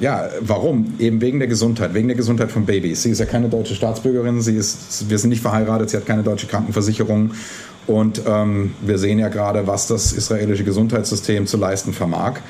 ja, 0.01 0.29
warum? 0.41 0.95
Eben 0.99 1.21
wegen 1.21 1.39
der 1.39 1.49
Gesundheit, 1.49 1.95
wegen 1.95 2.09
der 2.09 2.17
Gesundheit 2.17 2.51
von 2.51 2.67
Babys. 2.67 3.03
Sie 3.03 3.11
ist 3.11 3.21
ja 3.21 3.27
keine 3.27 3.49
deutsche 3.49 3.75
Staatsbürgerin, 3.75 4.41
sie 4.41 4.57
ist, 4.57 5.09
wir 5.09 5.19
sind 5.19 5.31
nicht 5.31 5.43
verheiratet, 5.43 5.91
sie 5.91 5.97
hat 5.97 6.07
keine 6.07 6.23
deutsche 6.23 6.47
Krankenversicherung. 6.47 7.33
Und 7.87 8.23
ähm, 8.27 8.75
wir 8.81 8.99
sehen 8.99 9.19
ja 9.19 9.29
gerade, 9.29 9.67
was 9.67 9.87
das 9.87 10.13
israelische 10.13 10.65
Gesundheitssystem 10.65 11.47
zu 11.47 11.57
leisten 11.57 11.93
vermag. 11.93 12.41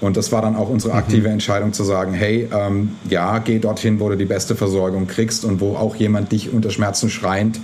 Und 0.00 0.16
das 0.16 0.32
war 0.32 0.42
dann 0.42 0.56
auch 0.56 0.68
unsere 0.68 0.94
aktive 0.94 1.28
mhm. 1.28 1.34
Entscheidung 1.34 1.72
zu 1.72 1.84
sagen, 1.84 2.12
hey, 2.12 2.48
ähm, 2.52 2.96
ja, 3.08 3.38
geh 3.38 3.58
dorthin, 3.58 4.00
wo 4.00 4.08
du 4.08 4.16
die 4.16 4.24
beste 4.24 4.56
Versorgung 4.56 5.06
kriegst 5.06 5.44
und 5.44 5.60
wo 5.60 5.76
auch 5.76 5.94
jemand 5.96 6.32
dich 6.32 6.52
unter 6.52 6.70
Schmerzen 6.70 7.08
schreiend 7.08 7.60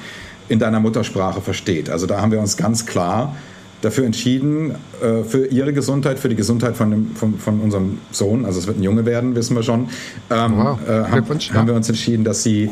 in 0.49 0.59
deiner 0.59 0.80
Muttersprache 0.80 1.41
versteht. 1.41 1.91
Also 1.91 2.07
da 2.07 2.20
haben 2.20 2.32
wir 2.32 2.41
uns 2.41 2.57
ganz 2.57 2.86
klar 2.86 3.36
dafür 3.80 4.04
entschieden, 4.04 4.74
äh, 5.00 5.22
für 5.24 5.46
ihre 5.46 5.72
Gesundheit, 5.72 6.18
für 6.18 6.28
die 6.28 6.34
Gesundheit 6.34 6.76
von, 6.76 6.90
dem, 6.90 7.14
von, 7.14 7.38
von, 7.38 7.60
unserem 7.60 7.98
Sohn, 8.10 8.44
also 8.44 8.58
es 8.58 8.66
wird 8.66 8.78
ein 8.78 8.82
Junge 8.82 9.06
werden, 9.06 9.34
wissen 9.34 9.54
wir 9.54 9.62
schon, 9.62 9.88
ähm, 10.30 10.56
wow. 10.56 10.78
äh, 10.86 11.04
haben, 11.04 11.38
haben, 11.54 11.66
wir 11.66 11.74
uns 11.74 11.88
entschieden, 11.88 12.24
dass 12.24 12.42
sie 12.42 12.70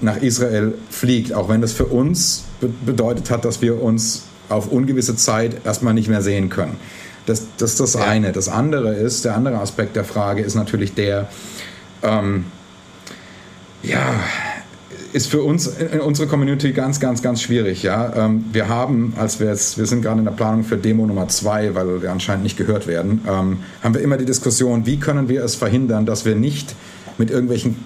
nach 0.00 0.16
Israel 0.16 0.74
fliegt, 0.90 1.32
auch 1.32 1.48
wenn 1.48 1.60
das 1.60 1.72
für 1.72 1.86
uns 1.86 2.44
be 2.60 2.68
bedeutet 2.84 3.30
hat, 3.30 3.44
dass 3.44 3.62
wir 3.62 3.80
uns 3.80 4.24
auf 4.48 4.70
ungewisse 4.70 5.16
Zeit 5.16 5.64
erstmal 5.64 5.94
nicht 5.94 6.08
mehr 6.08 6.22
sehen 6.22 6.48
können. 6.48 6.76
Das, 7.26 7.46
das 7.56 7.72
ist 7.72 7.80
das 7.80 7.94
ja. 7.94 8.04
eine. 8.04 8.32
Das 8.32 8.48
andere 8.48 8.94
ist, 8.94 9.24
der 9.24 9.36
andere 9.36 9.58
Aspekt 9.58 9.94
der 9.94 10.04
Frage 10.04 10.42
ist 10.42 10.56
natürlich 10.56 10.94
der, 10.94 11.28
ähm, 12.02 12.46
ja, 13.84 14.20
ist 15.12 15.26
für 15.30 15.42
uns 15.42 15.66
in 15.66 16.00
unserer 16.00 16.26
Community 16.26 16.72
ganz, 16.72 16.98
ganz, 16.98 17.22
ganz 17.22 17.42
schwierig. 17.42 17.82
Ja? 17.82 18.12
Ähm, 18.16 18.46
wir 18.52 18.68
haben, 18.68 19.14
als 19.16 19.40
wir 19.40 19.48
jetzt, 19.48 19.78
wir 19.78 19.86
sind 19.86 20.02
gerade 20.02 20.18
in 20.18 20.24
der 20.24 20.32
Planung 20.32 20.64
für 20.64 20.76
Demo 20.76 21.06
Nummer 21.06 21.28
zwei, 21.28 21.74
weil 21.74 22.02
wir 22.02 22.10
anscheinend 22.10 22.44
nicht 22.44 22.56
gehört 22.56 22.86
werden, 22.86 23.20
ähm, 23.28 23.58
haben 23.82 23.94
wir 23.94 24.00
immer 24.00 24.16
die 24.16 24.24
Diskussion, 24.24 24.86
wie 24.86 24.98
können 24.98 25.28
wir 25.28 25.44
es 25.44 25.54
verhindern, 25.54 26.06
dass 26.06 26.24
wir 26.24 26.34
nicht 26.34 26.74
mit 27.18 27.30
irgendwelchen, 27.30 27.76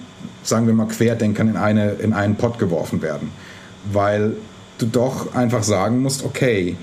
sagen 0.43 0.67
wir 0.67 0.73
mal, 0.73 0.87
Querdenkern 0.87 1.49
in, 1.49 1.57
eine, 1.57 1.91
in 1.93 2.13
einen 2.13 2.35
Pott 2.35 2.59
geworfen 2.59 3.01
werden. 3.01 3.31
Weil 3.91 4.35
du 4.77 4.85
doch 4.85 5.35
einfach 5.35 5.63
sagen 5.63 6.01
musst, 6.01 6.23
okay, 6.23 6.77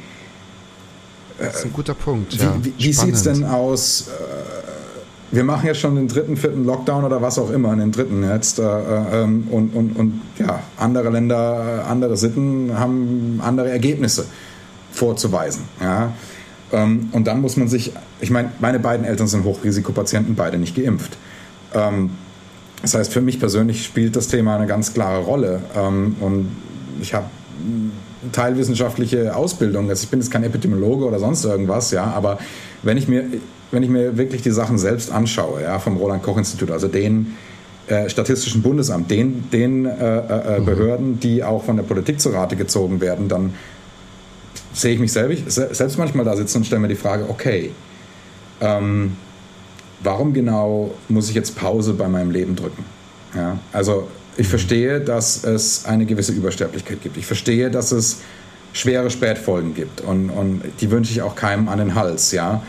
das 1.38 1.56
ist 1.56 1.64
ein 1.64 1.72
guter 1.72 1.94
Punkt. 1.94 2.34
Ja. 2.34 2.56
Wie, 2.62 2.72
wie 2.78 2.92
sieht 2.92 3.14
es 3.14 3.24
denn 3.24 3.44
aus? 3.44 4.08
Äh, 5.34 5.36
wir 5.36 5.44
machen 5.44 5.66
jetzt 5.66 5.80
schon 5.80 5.96
den 5.96 6.08
dritten, 6.08 6.36
vierten 6.36 6.64
Lockdown 6.64 7.04
oder 7.04 7.20
was 7.22 7.38
auch 7.38 7.50
immer, 7.50 7.74
den 7.76 7.92
dritten 7.92 8.22
jetzt. 8.28 8.58
Äh, 8.58 8.62
ähm, 8.62 9.48
und, 9.50 9.74
und, 9.74 9.96
und 9.96 10.20
ja, 10.38 10.60
andere 10.76 11.10
Länder, 11.10 11.82
äh, 11.84 11.90
andere 11.90 12.16
Sitten 12.16 12.78
haben 12.78 13.40
andere 13.42 13.70
Ergebnisse 13.70 14.26
vorzuweisen. 14.92 15.64
Ja. 15.80 16.12
Ähm, 16.72 17.08
und 17.12 17.26
dann 17.26 17.40
muss 17.40 17.56
man 17.56 17.68
sich, 17.68 17.92
ich 18.20 18.30
meine, 18.30 18.50
meine 18.60 18.78
beiden 18.78 19.04
Eltern 19.04 19.26
sind 19.26 19.44
Hochrisikopatienten, 19.44 20.34
beide 20.34 20.58
nicht 20.58 20.74
geimpft. 20.76 21.16
Ähm, 21.74 22.10
das 22.82 22.94
heißt, 22.94 23.12
für 23.12 23.22
mich 23.22 23.40
persönlich 23.40 23.84
spielt 23.84 24.14
das 24.14 24.28
Thema 24.28 24.56
eine 24.56 24.66
ganz 24.66 24.92
klare 24.92 25.22
Rolle. 25.22 25.62
Und 26.20 26.54
ich 27.00 27.14
habe 27.14 27.24
teilwissenschaftliche 28.32 29.34
Ausbildung. 29.34 29.88
Also 29.88 30.04
ich 30.04 30.10
bin 30.10 30.20
jetzt 30.20 30.30
kein 30.30 30.44
Epidemiologe 30.44 31.04
oder 31.04 31.18
sonst 31.18 31.44
irgendwas, 31.44 31.90
ja, 31.90 32.04
aber 32.04 32.38
wenn 32.82 32.96
ich 32.96 33.08
mir, 33.08 33.24
wenn 33.70 33.82
ich 33.82 33.90
mir 33.90 34.16
wirklich 34.16 34.42
die 34.42 34.50
Sachen 34.50 34.78
selbst 34.78 35.10
anschaue, 35.10 35.62
ja, 35.62 35.78
vom 35.78 35.96
Roland-Koch-Institut, 35.96 36.70
also 36.70 36.88
den 36.88 37.36
äh, 37.86 38.08
Statistischen 38.08 38.62
Bundesamt, 38.62 39.10
den, 39.10 39.50
den 39.50 39.84
äh, 39.84 40.18
äh, 40.18 40.60
mhm. 40.60 40.64
Behörden, 40.64 41.20
die 41.20 41.44
auch 41.44 41.64
von 41.64 41.76
der 41.76 41.84
Politik 41.84 42.20
zu 42.20 42.30
Rate 42.30 42.56
gezogen 42.56 43.00
werden, 43.00 43.28
dann 43.28 43.54
sehe 44.72 44.94
ich 44.94 45.00
mich 45.00 45.12
selbst, 45.12 45.50
selbst 45.50 45.98
manchmal 45.98 46.24
da 46.24 46.36
sitzen 46.36 46.58
und 46.58 46.64
stelle 46.64 46.80
mir 46.80 46.88
die 46.88 46.94
Frage, 46.94 47.28
okay, 47.28 47.70
ähm, 48.60 49.16
warum 50.02 50.32
genau 50.32 50.94
muss 51.08 51.28
ich 51.28 51.34
jetzt 51.34 51.56
Pause 51.56 51.94
bei 51.94 52.08
meinem 52.08 52.30
Leben 52.30 52.56
drücken? 52.56 52.84
Ja, 53.34 53.58
also 53.72 54.08
ich 54.36 54.48
verstehe, 54.48 55.00
dass 55.00 55.44
es 55.44 55.84
eine 55.84 56.06
gewisse 56.06 56.32
Übersterblichkeit 56.32 57.02
gibt. 57.02 57.16
Ich 57.16 57.26
verstehe, 57.26 57.70
dass 57.70 57.92
es 57.92 58.20
schwere 58.72 59.10
Spätfolgen 59.10 59.74
gibt 59.74 60.00
und, 60.00 60.30
und 60.30 60.62
die 60.80 60.90
wünsche 60.90 61.12
ich 61.12 61.22
auch 61.22 61.36
keinem 61.36 61.68
an 61.68 61.78
den 61.78 61.94
Hals, 61.94 62.32
ja. 62.32 62.62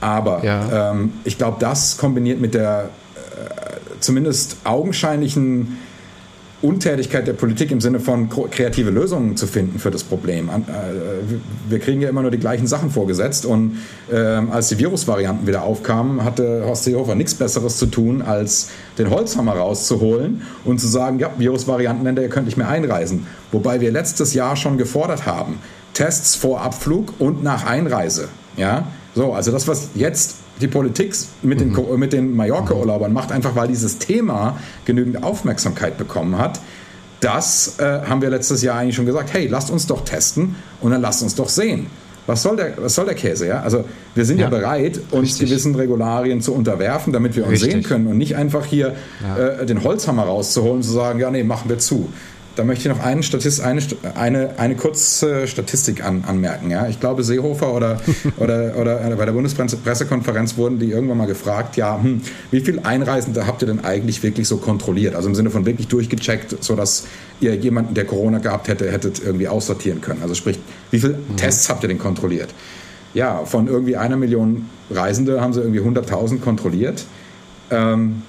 Aber 0.00 0.44
ja. 0.44 0.92
Ähm, 0.92 1.12
ich 1.24 1.36
glaube, 1.36 1.56
das 1.60 1.98
kombiniert 1.98 2.40
mit 2.40 2.54
der 2.54 2.90
äh, 3.16 4.00
zumindest 4.00 4.56
augenscheinlichen 4.64 5.78
Untätigkeit 6.62 7.26
der 7.26 7.32
Politik 7.32 7.70
im 7.70 7.80
Sinne 7.80 8.00
von 8.00 8.28
kreative 8.28 8.90
Lösungen 8.90 9.36
zu 9.36 9.46
finden 9.46 9.78
für 9.78 9.90
das 9.90 10.04
Problem. 10.04 10.48
Äh, 10.48 10.60
wir 11.68 11.78
kriegen 11.78 12.02
ja 12.02 12.08
immer 12.10 12.20
nur 12.20 12.30
die 12.30 12.38
gleichen 12.38 12.66
Sachen 12.66 12.90
vorgesetzt 12.90 13.46
und 13.46 13.78
ähm, 14.12 14.50
als 14.50 14.68
die 14.68 14.78
Virusvarianten 14.78 15.46
wieder 15.46 15.62
aufkamen, 15.62 16.22
hatte 16.22 16.62
Horst 16.66 16.84
Seehofer 16.84 17.14
nichts 17.14 17.34
Besseres 17.34 17.78
zu 17.78 17.86
tun, 17.86 18.20
als 18.20 18.68
den 18.98 19.08
Holzhammer 19.08 19.52
rauszuholen 19.52 20.42
und 20.64 20.80
zu 20.80 20.86
sagen, 20.86 21.18
ja, 21.18 21.30
Virusvariantenländer, 21.38 22.22
ihr 22.22 22.28
könnt 22.28 22.46
nicht 22.46 22.58
mehr 22.58 22.68
einreisen. 22.68 23.26
Wobei 23.52 23.80
wir 23.80 23.90
letztes 23.90 24.34
Jahr 24.34 24.54
schon 24.56 24.76
gefordert 24.76 25.24
haben, 25.24 25.58
Tests 25.94 26.34
vor 26.34 26.60
Abflug 26.60 27.14
und 27.18 27.42
nach 27.42 27.64
Einreise. 27.64 28.28
Ja, 28.56 28.86
so, 29.14 29.32
also 29.32 29.50
das, 29.50 29.66
was 29.66 29.90
jetzt 29.94 30.36
die 30.60 30.68
Politik 30.68 31.14
mit 31.42 31.60
den, 31.60 31.72
mhm. 31.72 31.98
mit 31.98 32.12
den 32.12 32.36
Mallorca-Urlaubern 32.36 33.12
macht, 33.12 33.32
einfach 33.32 33.56
weil 33.56 33.68
dieses 33.68 33.98
Thema 33.98 34.58
genügend 34.84 35.22
Aufmerksamkeit 35.22 35.98
bekommen 35.98 36.38
hat. 36.38 36.60
Das 37.20 37.78
äh, 37.78 38.00
haben 38.06 38.22
wir 38.22 38.30
letztes 38.30 38.62
Jahr 38.62 38.78
eigentlich 38.78 38.96
schon 38.96 39.06
gesagt, 39.06 39.32
hey, 39.32 39.46
lasst 39.46 39.70
uns 39.70 39.86
doch 39.86 40.04
testen 40.04 40.56
und 40.80 40.90
dann 40.90 41.02
lasst 41.02 41.22
uns 41.22 41.34
doch 41.34 41.48
sehen. 41.48 41.86
Was 42.26 42.42
soll 42.42 42.56
der, 42.56 42.74
was 42.76 42.94
soll 42.94 43.06
der 43.06 43.14
Käse? 43.14 43.46
Ja? 43.46 43.60
Also 43.60 43.84
wir 44.14 44.24
sind 44.24 44.38
ja, 44.38 44.44
ja 44.44 44.50
bereit, 44.50 45.00
uns 45.10 45.30
richtig. 45.30 45.48
gewissen 45.48 45.74
Regularien 45.74 46.40
zu 46.40 46.54
unterwerfen, 46.54 47.12
damit 47.12 47.34
wir 47.34 47.44
uns 47.44 47.54
richtig. 47.54 47.72
sehen 47.72 47.82
können 47.82 48.06
und 48.06 48.18
nicht 48.18 48.36
einfach 48.36 48.64
hier 48.64 48.94
ja. 49.22 49.60
äh, 49.60 49.66
den 49.66 49.82
Holzhammer 49.82 50.22
rauszuholen 50.22 50.76
und 50.76 50.82
zu 50.82 50.92
sagen, 50.92 51.18
ja, 51.18 51.30
nee, 51.30 51.42
machen 51.42 51.68
wir 51.68 51.78
zu. 51.78 52.08
Da 52.56 52.64
möchte 52.64 52.88
ich 52.88 52.94
noch 52.96 53.02
einen 53.02 53.22
Statist, 53.22 53.60
eine, 53.60 53.80
eine, 54.14 54.58
eine 54.58 54.74
kurze 54.74 55.46
Statistik 55.46 56.04
an, 56.04 56.24
anmerken. 56.26 56.70
Ja? 56.70 56.88
Ich 56.88 57.00
glaube, 57.00 57.22
Seehofer 57.22 57.72
oder, 57.72 58.00
oder, 58.38 58.76
oder 58.76 59.16
bei 59.16 59.24
der 59.24 59.32
Bundespressekonferenz 59.32 60.56
wurden 60.56 60.78
die 60.78 60.90
irgendwann 60.90 61.18
mal 61.18 61.26
gefragt, 61.26 61.76
ja, 61.76 62.00
hm, 62.02 62.22
wie 62.50 62.60
viele 62.60 62.84
Einreisende 62.84 63.46
habt 63.46 63.62
ihr 63.62 63.66
denn 63.66 63.84
eigentlich 63.84 64.22
wirklich 64.22 64.48
so 64.48 64.56
kontrolliert? 64.56 65.14
Also 65.14 65.28
im 65.28 65.34
Sinne 65.34 65.50
von 65.50 65.64
wirklich 65.64 65.88
durchgecheckt, 65.88 66.62
sodass 66.62 67.06
ihr 67.40 67.54
jemanden, 67.54 67.94
der 67.94 68.04
Corona 68.04 68.38
gehabt 68.38 68.68
hätte, 68.68 68.90
hättet 68.90 69.22
irgendwie 69.24 69.48
aussortieren 69.48 70.00
können. 70.00 70.22
Also 70.22 70.34
sprich, 70.34 70.58
wie 70.90 70.98
viele 70.98 71.14
mhm. 71.14 71.36
Tests 71.36 71.68
habt 71.68 71.84
ihr 71.84 71.88
denn 71.88 71.98
kontrolliert? 71.98 72.52
Ja, 73.14 73.44
von 73.44 73.66
irgendwie 73.66 73.96
einer 73.96 74.16
Million 74.16 74.66
Reisende 74.90 75.40
haben 75.40 75.52
sie 75.52 75.60
irgendwie 75.60 75.80
100.000 75.80 76.40
kontrolliert. 76.40 77.04
Ähm, 77.70 78.22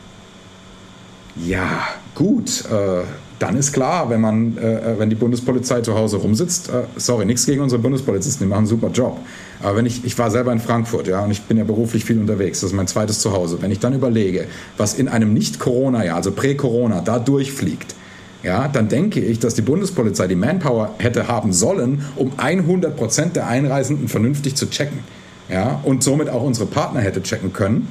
ja, 1.35 1.87
gut. 2.15 2.65
Äh, 2.65 3.03
dann 3.41 3.57
ist 3.57 3.73
klar, 3.73 4.09
wenn 4.09 4.21
man, 4.21 4.57
äh, 4.57 4.93
äh, 4.93 4.99
wenn 4.99 5.09
die 5.09 5.15
Bundespolizei 5.15 5.81
zu 5.81 5.95
Hause 5.95 6.17
rumsitzt, 6.17 6.69
äh, 6.69 6.83
sorry, 6.97 7.25
nichts 7.25 7.45
gegen 7.47 7.61
unsere 7.61 7.81
Bundespolizisten, 7.81 8.45
die 8.45 8.49
machen 8.49 8.59
einen 8.59 8.67
super 8.67 8.89
Job. 8.89 9.17
Aber 9.63 9.77
wenn 9.77 9.87
ich, 9.87 10.05
ich 10.05 10.17
war 10.19 10.29
selber 10.29 10.51
in 10.51 10.59
Frankfurt, 10.59 11.07
ja, 11.07 11.23
und 11.23 11.31
ich 11.31 11.41
bin 11.41 11.57
ja 11.57 11.63
beruflich 11.63 12.05
viel 12.05 12.19
unterwegs, 12.19 12.59
das 12.59 12.69
ist 12.69 12.75
mein 12.75 12.87
zweites 12.87 13.19
Zuhause. 13.19 13.57
Wenn 13.61 13.71
ich 13.71 13.79
dann 13.79 13.93
überlege, 13.93 14.45
was 14.77 14.93
in 14.93 15.07
einem 15.07 15.33
Nicht-Corona-Jahr, 15.33 16.17
also 16.17 16.31
Prä-Corona, 16.31 17.01
da 17.01 17.17
durchfliegt, 17.17 17.95
ja, 18.43 18.67
dann 18.67 18.89
denke 18.89 19.19
ich, 19.19 19.39
dass 19.39 19.55
die 19.55 19.61
Bundespolizei 19.61 20.27
die 20.27 20.35
Manpower 20.35 20.93
hätte 20.99 21.27
haben 21.27 21.51
sollen, 21.51 22.05
um 22.15 22.33
100 22.37 22.95
Prozent 22.95 23.35
der 23.35 23.47
Einreisenden 23.47 24.07
vernünftig 24.07 24.55
zu 24.55 24.69
checken. 24.69 24.99
Ja, 25.49 25.79
und 25.83 26.03
somit 26.03 26.29
auch 26.29 26.43
unsere 26.43 26.65
Partner 26.65 27.01
hätte 27.01 27.21
checken 27.23 27.53
können 27.53 27.87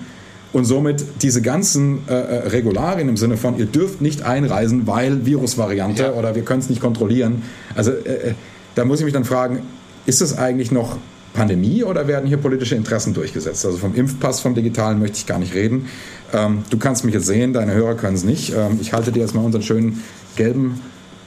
und 0.52 0.64
somit 0.64 1.04
diese 1.22 1.42
ganzen 1.42 2.08
äh, 2.08 2.12
äh, 2.12 2.48
Regularien 2.48 3.08
im 3.08 3.16
Sinne 3.16 3.36
von, 3.36 3.58
ihr 3.58 3.66
dürft 3.66 4.00
nicht 4.00 4.22
einreisen, 4.22 4.86
weil 4.86 5.24
Virusvariante 5.24 6.02
ja. 6.04 6.12
oder 6.12 6.34
wir 6.34 6.42
können 6.42 6.60
es 6.60 6.68
nicht 6.68 6.80
kontrollieren. 6.80 7.42
Also 7.74 7.92
äh, 7.92 8.30
äh, 8.30 8.34
da 8.74 8.84
muss 8.84 8.98
ich 8.98 9.04
mich 9.04 9.14
dann 9.14 9.24
fragen, 9.24 9.60
ist 10.06 10.20
es 10.20 10.36
eigentlich 10.36 10.72
noch 10.72 10.96
Pandemie 11.34 11.84
oder 11.84 12.08
werden 12.08 12.26
hier 12.26 12.38
politische 12.38 12.74
Interessen 12.74 13.14
durchgesetzt? 13.14 13.64
Also 13.64 13.78
vom 13.78 13.94
Impfpass, 13.94 14.40
vom 14.40 14.54
Digitalen 14.54 14.98
möchte 14.98 15.18
ich 15.18 15.26
gar 15.26 15.38
nicht 15.38 15.54
reden. 15.54 15.86
Ähm, 16.32 16.64
du 16.70 16.78
kannst 16.78 17.04
mich 17.04 17.14
jetzt 17.14 17.26
sehen, 17.26 17.52
deine 17.52 17.72
Hörer 17.72 17.94
können 17.94 18.16
es 18.16 18.24
nicht. 18.24 18.52
Ähm, 18.52 18.78
ich 18.80 18.92
halte 18.92 19.12
dir 19.12 19.20
jetzt 19.20 19.34
mal 19.34 19.44
unseren 19.44 19.62
schönen 19.62 20.02
gelben 20.34 20.80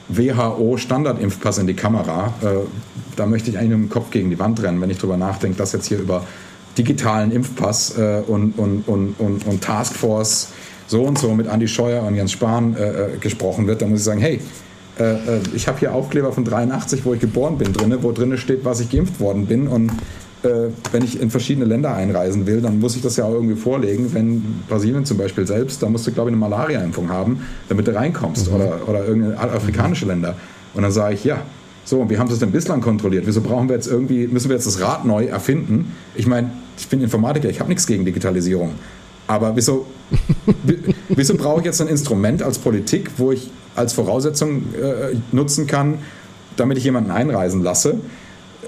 WHO-Standardimpfpass 0.08 1.58
in 1.58 1.66
die 1.66 1.74
Kamera. 1.74 2.34
Äh, 2.42 2.66
da 3.16 3.24
möchte 3.24 3.50
ich 3.50 3.58
eigentlich 3.58 3.70
mit 3.70 3.88
dem 3.88 3.90
Kopf 3.90 4.10
gegen 4.10 4.28
die 4.28 4.38
Wand 4.38 4.62
rennen, 4.62 4.80
wenn 4.82 4.90
ich 4.90 4.98
darüber 4.98 5.16
nachdenke, 5.16 5.56
dass 5.56 5.72
jetzt 5.72 5.86
hier 5.86 5.98
über 5.98 6.24
digitalen 6.76 7.30
Impfpass 7.32 7.96
äh, 7.98 8.22
und, 8.26 8.58
und, 8.58 8.88
und, 8.88 9.14
und, 9.18 9.46
und 9.46 9.62
Taskforce 9.62 10.48
so 10.86 11.02
und 11.02 11.18
so 11.18 11.32
mit 11.34 11.48
Andi 11.48 11.68
Scheuer 11.68 12.02
und 12.02 12.14
Jens 12.14 12.32
Spahn 12.32 12.76
äh, 12.76 13.14
äh 13.14 13.16
gesprochen 13.18 13.66
wird, 13.66 13.82
dann 13.82 13.90
muss 13.90 14.00
ich 14.00 14.04
sagen, 14.04 14.20
hey, 14.20 14.40
äh, 14.98 15.14
äh 15.14 15.40
ich 15.54 15.66
habe 15.66 15.78
hier 15.78 15.94
Aufkleber 15.94 16.32
von 16.32 16.44
83, 16.44 17.04
wo 17.04 17.14
ich 17.14 17.20
geboren 17.20 17.58
bin, 17.58 17.72
drinne, 17.72 18.02
wo 18.02 18.12
drinne 18.12 18.36
steht, 18.38 18.64
was 18.64 18.80
ich 18.80 18.90
geimpft 18.90 19.18
worden 19.20 19.46
bin 19.46 19.66
und 19.66 19.92
äh, 20.44 20.70
wenn 20.92 21.02
ich 21.02 21.20
in 21.20 21.30
verschiedene 21.30 21.64
Länder 21.64 21.94
einreisen 21.94 22.46
will, 22.46 22.60
dann 22.60 22.78
muss 22.78 22.96
ich 22.96 23.02
das 23.02 23.16
ja 23.16 23.24
auch 23.24 23.32
irgendwie 23.32 23.56
vorlegen. 23.56 24.12
Wenn 24.12 24.62
Brasilien 24.68 25.06
zum 25.06 25.16
Beispiel 25.16 25.46
selbst, 25.46 25.82
da 25.82 25.88
musst 25.88 26.06
du, 26.06 26.12
glaube 26.12 26.30
ich, 26.30 26.32
eine 26.32 26.40
Malaria-Impfung 26.40 27.08
haben, 27.08 27.40
damit 27.68 27.86
du 27.86 27.94
reinkommst 27.94 28.48
mhm. 28.48 28.56
oder, 28.56 28.88
oder 28.88 29.04
irgendeine 29.06 29.38
afrikanische 29.38 30.04
Länder. 30.04 30.36
Und 30.74 30.82
dann 30.82 30.92
sage 30.92 31.14
ich, 31.14 31.24
ja, 31.24 31.38
so, 31.84 32.00
und 32.00 32.10
wie 32.10 32.18
haben 32.18 32.28
sie 32.28 32.34
es 32.34 32.40
denn 32.40 32.50
bislang 32.50 32.80
kontrolliert? 32.80 33.26
Wieso 33.26 33.40
brauchen 33.40 33.68
wir 33.68 33.76
jetzt 33.76 33.86
irgendwie, 33.86 34.26
müssen 34.26 34.48
wir 34.48 34.56
jetzt 34.56 34.66
das 34.66 34.80
Rad 34.80 35.04
neu 35.04 35.26
erfinden? 35.26 35.92
Ich 36.14 36.26
meine, 36.26 36.50
ich 36.76 36.88
bin 36.88 37.00
Informatiker, 37.00 37.48
ich 37.48 37.60
habe 37.60 37.68
nichts 37.68 37.86
gegen 37.86 38.04
Digitalisierung. 38.04 38.74
Aber 39.26 39.56
wieso, 39.56 39.86
wieso 41.08 41.34
brauche 41.36 41.60
ich 41.60 41.66
jetzt 41.66 41.80
ein 41.80 41.88
Instrument 41.88 42.42
als 42.42 42.58
Politik, 42.58 43.12
wo 43.16 43.32
ich 43.32 43.50
als 43.74 43.92
Voraussetzung 43.92 44.74
äh, 44.74 45.16
nutzen 45.32 45.66
kann, 45.66 45.98
damit 46.56 46.78
ich 46.78 46.84
jemanden 46.84 47.10
einreisen 47.10 47.62
lasse? 47.62 48.00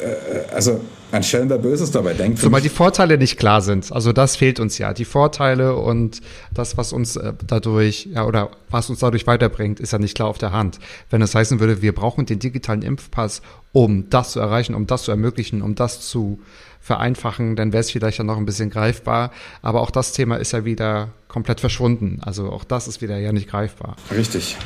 Äh, 0.01 0.55
also 0.55 0.81
ein 1.13 1.23
Schelm, 1.23 1.49
der 1.49 1.59
Böses 1.59 1.91
dabei 1.93 2.15
denkt. 2.15 2.41
Zumal 2.41 2.61
die 2.61 2.69
Vorteile 2.69 3.17
nicht 3.17 3.39
klar 3.39 3.61
sind. 3.61 3.93
Also 3.93 4.13
das 4.13 4.37
fehlt 4.37 4.59
uns 4.59 4.79
ja. 4.79 4.93
Die 4.93 5.05
Vorteile 5.05 5.77
und 5.77 6.21
das, 6.53 6.77
was 6.77 6.93
uns 6.93 7.17
äh, 7.17 7.33
dadurch, 7.47 8.09
ja, 8.13 8.27
oder 8.27 8.51
was 8.71 8.91
uns 8.91 9.01
dadurch 9.01 9.27
weiterbringt, 9.27 9.79
ist 9.79 9.93
ja 9.93 9.99
nicht 9.99 10.17
klar 10.17 10.29
auf 10.29 10.39
der 10.39 10.53
Hand. 10.53 10.79
Wenn 11.11 11.21
das 11.21 11.35
heißen 11.35 11.61
würde, 11.61 11.81
wir 11.81 11.95
brauchen 11.95 12.27
den 12.27 12.39
digitalen 12.39 12.83
Impfpass, 12.83 13.41
um 13.73 14.11
das 14.11 14.33
zu 14.33 14.41
erreichen, 14.41 14.75
um 14.75 14.87
das 14.87 15.05
zu 15.05 15.13
ermöglichen, 15.13 15.63
um 15.63 15.75
das 15.75 16.01
zu 16.01 16.41
vereinfachen, 16.87 17.57
dann 17.57 17.73
wäre 17.73 17.81
es 17.81 17.91
vielleicht 17.91 18.19
ja 18.19 18.25
noch 18.25 18.37
ein 18.37 18.47
bisschen 18.47 18.71
greifbar. 18.71 19.33
Aber 19.61 19.81
auch 19.81 19.91
das 19.91 20.13
Thema 20.13 20.37
ist 20.37 20.53
ja 20.53 20.65
wieder 20.65 21.09
komplett 21.27 21.59
verschwunden. 21.59 22.21
Also 22.23 22.53
auch 22.53 22.63
das 22.63 22.87
ist 22.87 23.03
wieder 23.03 23.19
ja 23.19 23.33
nicht 23.33 23.49
greifbar. 23.49 23.97
Richtig. 24.17 24.57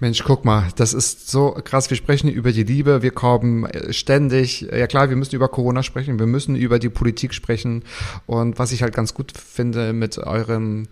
Mensch, 0.00 0.24
guck 0.24 0.46
mal, 0.46 0.68
das 0.76 0.94
ist 0.94 1.30
so 1.30 1.50
krass. 1.62 1.90
Wir 1.90 1.98
sprechen 1.98 2.30
über 2.30 2.50
die 2.50 2.64
Liebe, 2.64 3.02
wir 3.02 3.10
kommen 3.10 3.66
äh, 3.66 3.92
ständig, 3.92 4.62
ja 4.62 4.86
klar, 4.86 5.10
wir 5.10 5.16
müssen 5.16 5.36
über 5.36 5.48
Corona 5.48 5.82
sprechen, 5.82 6.18
wir 6.18 6.26
müssen 6.26 6.56
über 6.56 6.78
die 6.78 6.88
Politik 6.88 7.34
sprechen. 7.34 7.84
Und 8.24 8.58
was 8.58 8.72
ich 8.72 8.82
halt 8.82 8.94
ganz 8.94 9.12
gut 9.12 9.32
finde 9.32 9.92
mit 9.92 10.16
eurem 10.16 10.88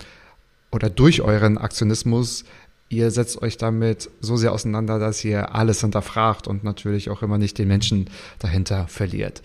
oder 0.70 0.90
durch 0.90 1.22
euren 1.22 1.56
Aktionismus, 1.56 2.44
ihr 2.90 3.10
setzt 3.10 3.40
euch 3.40 3.56
damit 3.56 4.10
so 4.20 4.36
sehr 4.36 4.52
auseinander, 4.52 4.98
dass 4.98 5.24
ihr 5.24 5.54
alles 5.54 5.80
hinterfragt 5.80 6.46
und 6.46 6.62
natürlich 6.62 7.08
auch 7.08 7.22
immer 7.22 7.38
nicht 7.38 7.56
den 7.56 7.68
Menschen 7.68 8.10
dahinter 8.38 8.86
verliert. 8.86 9.40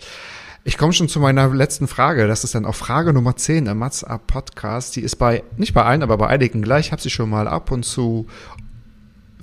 Ich 0.66 0.78
komme 0.78 0.92
schon 0.92 1.08
zu 1.08 1.20
meiner 1.20 1.46
letzten 1.54 1.86
Frage. 1.86 2.26
Das 2.26 2.42
ist 2.42 2.56
dann 2.56 2.64
auch 2.64 2.74
Frage 2.74 3.12
Nummer 3.12 3.36
10 3.36 3.66
im 3.66 3.78
Mats 3.78 4.02
Up 4.02 4.26
Podcast. 4.26 4.96
Die 4.96 5.00
ist 5.00 5.14
bei, 5.14 5.44
nicht 5.56 5.74
bei 5.74 5.84
allen, 5.84 6.02
aber 6.02 6.18
bei 6.18 6.26
einigen 6.26 6.60
gleich. 6.60 6.86
Ich 6.86 6.92
habe 6.92 7.00
sie 7.00 7.08
schon 7.08 7.30
mal 7.30 7.46
ab 7.46 7.70
und 7.70 7.84
zu 7.84 8.26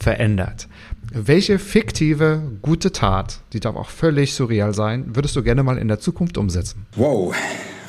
verändert. 0.01 0.67
Welche 1.13 1.59
fiktive 1.59 2.41
gute 2.61 2.91
Tat, 2.91 3.39
die 3.53 3.61
darf 3.61 3.77
auch 3.77 3.89
völlig 3.89 4.33
surreal 4.33 4.73
sein, 4.73 5.15
würdest 5.15 5.37
du 5.37 5.43
gerne 5.43 5.63
mal 5.63 5.77
in 5.77 5.87
der 5.87 6.01
Zukunft 6.01 6.37
umsetzen? 6.37 6.87
Wow. 6.97 7.33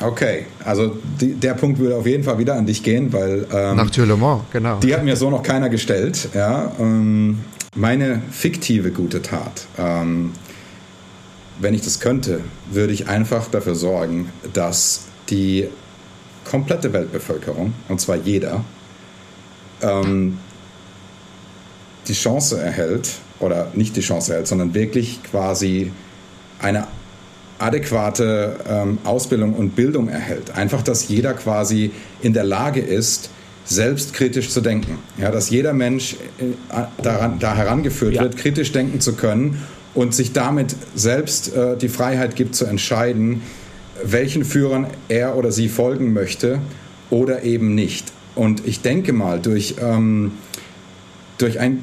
Okay, 0.01 0.47
also 0.64 0.97
die, 1.20 1.35
der 1.35 1.55
Punkt 1.55 1.80
würde 1.80 1.97
auf 1.97 2.07
jeden 2.07 2.22
Fall 2.22 2.39
wieder 2.39 2.55
an 2.55 2.66
dich 2.66 2.85
gehen, 2.85 3.12
weil 3.12 3.49
ähm, 3.53 3.91
Türlemont, 3.91 4.45
genau. 4.53 4.78
Die 4.78 4.95
hat 4.95 5.03
mir 5.03 5.16
so 5.16 5.28
noch 5.28 5.43
keiner 5.43 5.70
gestellt. 5.70 6.28
Ja, 6.35 6.70
ähm, 6.78 7.41
meine 7.74 8.22
fiktive 8.30 8.93
gute 8.93 9.22
Tat, 9.22 9.66
ähm, 9.76 10.32
wenn 11.59 11.75
ich 11.75 11.83
das 11.83 12.01
könnte, 12.01 12.41
würde 12.71 12.93
ich 12.93 13.09
einfach 13.09 13.49
dafür 13.49 13.75
sorgen, 13.75 14.31
dass 14.53 15.07
die 15.31 15.69
komplette 16.45 16.93
Weltbevölkerung, 16.93 17.73
und 17.89 18.01
zwar 18.01 18.17
jeder, 18.17 18.65
ähm, 19.81 20.39
die 22.07 22.13
Chance 22.13 22.61
erhält, 22.61 23.11
oder 23.41 23.71
nicht 23.75 23.97
die 23.97 24.01
Chance 24.01 24.33
erhält, 24.33 24.49
sondern 24.49 24.75
wirklich 24.75 25.23
quasi 25.23 25.91
eine 26.61 26.87
adäquate 27.59 28.57
ähm, 28.69 28.99
Ausbildung 29.05 29.55
und 29.55 29.77
Bildung 29.77 30.09
erhält. 30.09 30.57
Einfach, 30.57 30.83
dass 30.83 31.09
jeder 31.09 31.35
quasi 31.35 31.93
in 32.23 32.33
der 32.33 32.45
Lage 32.45 32.81
ist, 32.81 33.31
selbstkritisch 33.65 34.51
zu 34.51 34.61
denken. 34.61 34.99
Ja, 35.17 35.31
dass 35.31 35.51
jeder 35.51 35.73
Mensch 35.73 36.17
äh, 36.39 36.83
daran, 37.03 37.39
da 37.39 37.55
herangeführt 37.55 38.15
ja. 38.15 38.23
wird, 38.23 38.37
kritisch 38.37 38.73
denken 38.73 39.01
zu 39.01 39.15
können 39.15 39.63
und 39.95 40.14
sich 40.14 40.32
damit 40.32 40.74
selbst 40.95 41.55
äh, 41.55 41.76
die 41.76 41.88
Freiheit 41.88 42.36
gibt 42.36 42.55
zu 42.55 42.64
entscheiden, 42.64 43.42
welchen 44.03 44.45
Führern 44.45 44.86
er 45.09 45.36
oder 45.36 45.53
sie 45.53 45.68
folgen 45.68 46.12
möchte 46.12 46.59
oder 47.11 47.42
eben 47.45 47.74
nicht. 47.74 48.12
Und 48.34 48.66
ich 48.66 48.82
denke 48.82 49.12
mal, 49.12 49.38
durch, 49.40 49.76
ähm, 49.80 50.32
durch 51.38 51.61
ein 51.61 51.82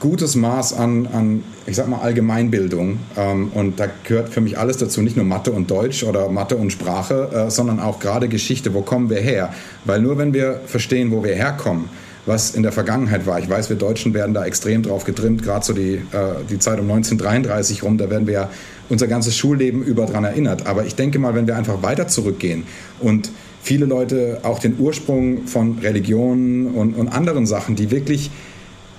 gutes 0.00 0.36
Maß 0.36 0.74
an, 0.74 1.08
an 1.08 1.42
ich 1.66 1.76
sag 1.76 1.88
mal, 1.88 1.98
Allgemeinbildung. 1.98 3.00
Ähm, 3.16 3.50
und 3.54 3.80
da 3.80 3.88
gehört 4.04 4.28
für 4.30 4.40
mich 4.40 4.58
alles 4.58 4.78
dazu, 4.78 5.02
nicht 5.02 5.16
nur 5.16 5.26
Mathe 5.26 5.50
und 5.50 5.70
Deutsch 5.70 6.04
oder 6.04 6.28
Mathe 6.28 6.56
und 6.56 6.70
Sprache, 6.70 7.30
äh, 7.32 7.50
sondern 7.50 7.80
auch 7.80 7.98
gerade 7.98 8.28
Geschichte. 8.28 8.72
Wo 8.74 8.82
kommen 8.82 9.10
wir 9.10 9.20
her? 9.20 9.52
Weil 9.84 10.00
nur 10.00 10.18
wenn 10.18 10.32
wir 10.32 10.60
verstehen, 10.66 11.10
wo 11.10 11.24
wir 11.24 11.34
herkommen, 11.34 11.90
was 12.28 12.54
in 12.54 12.62
der 12.62 12.72
Vergangenheit 12.72 13.26
war. 13.26 13.38
Ich 13.40 13.48
weiß, 13.48 13.68
wir 13.70 13.76
Deutschen 13.76 14.14
werden 14.14 14.34
da 14.34 14.44
extrem 14.44 14.82
drauf 14.82 15.04
getrimmt, 15.04 15.42
gerade 15.42 15.64
so 15.64 15.72
die, 15.72 15.94
äh, 15.94 16.44
die 16.48 16.58
Zeit 16.58 16.78
um 16.78 16.88
1933 16.90 17.82
rum, 17.82 17.98
da 17.98 18.10
werden 18.10 18.26
wir 18.26 18.34
ja 18.34 18.50
unser 18.88 19.06
ganzes 19.06 19.36
Schulleben 19.36 19.82
über 19.82 20.06
dran 20.06 20.24
erinnert. 20.24 20.66
Aber 20.66 20.84
ich 20.84 20.94
denke 20.94 21.18
mal, 21.18 21.34
wenn 21.34 21.46
wir 21.46 21.56
einfach 21.56 21.82
weiter 21.82 22.08
zurückgehen 22.08 22.64
und 23.00 23.30
viele 23.62 23.86
Leute 23.86 24.40
auch 24.44 24.58
den 24.58 24.78
Ursprung 24.78 25.46
von 25.46 25.78
Religionen 25.78 26.68
und, 26.68 26.94
und 26.94 27.08
anderen 27.08 27.46
Sachen, 27.46 27.76
die 27.76 27.90
wirklich 27.90 28.30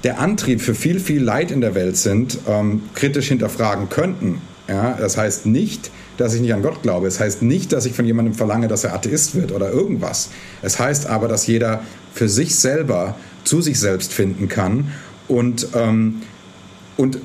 der 0.04 0.20
Antrieb 0.20 0.62
für 0.62 0.76
viel, 0.76 1.00
viel 1.00 1.22
Leid 1.22 1.52
in 1.52 1.62
der 1.62 1.76
Welt 1.76 1.98
sind, 1.98 2.38
ähm, 2.48 2.84
kritisch 2.94 3.28
hinterfragen 3.28 3.90
könnten. 3.90 4.42
Ja, 4.68 4.96
das 5.00 5.18
heißt 5.18 5.48
nicht, 5.48 5.90
dass 6.18 6.34
ich 6.34 6.42
nicht 6.42 6.54
an 6.54 6.62
Gott 6.62 6.84
glaube. 6.84 7.08
Es 7.08 7.20
heißt 7.20 7.42
nicht, 7.42 7.74
dass 7.74 7.86
ich 7.86 7.94
von 7.94 8.06
jemandem 8.06 8.36
verlange, 8.36 8.68
dass 8.68 8.84
er 8.84 8.94
Atheist 8.94 9.36
wird 9.36 9.52
oder 9.52 9.72
irgendwas. 9.72 10.30
Es 10.62 10.80
heißt 10.80 11.08
aber, 11.08 11.28
dass 11.28 11.48
jeder 11.48 11.82
für 12.14 12.30
sich 12.30 12.56
selber 12.56 13.16
zu 13.44 13.62
sich 13.62 13.80
selbst 13.80 14.14
finden 14.14 14.48
kann 14.48 14.92
und, 15.28 15.68
ähm, 15.74 16.22
und 16.98 17.20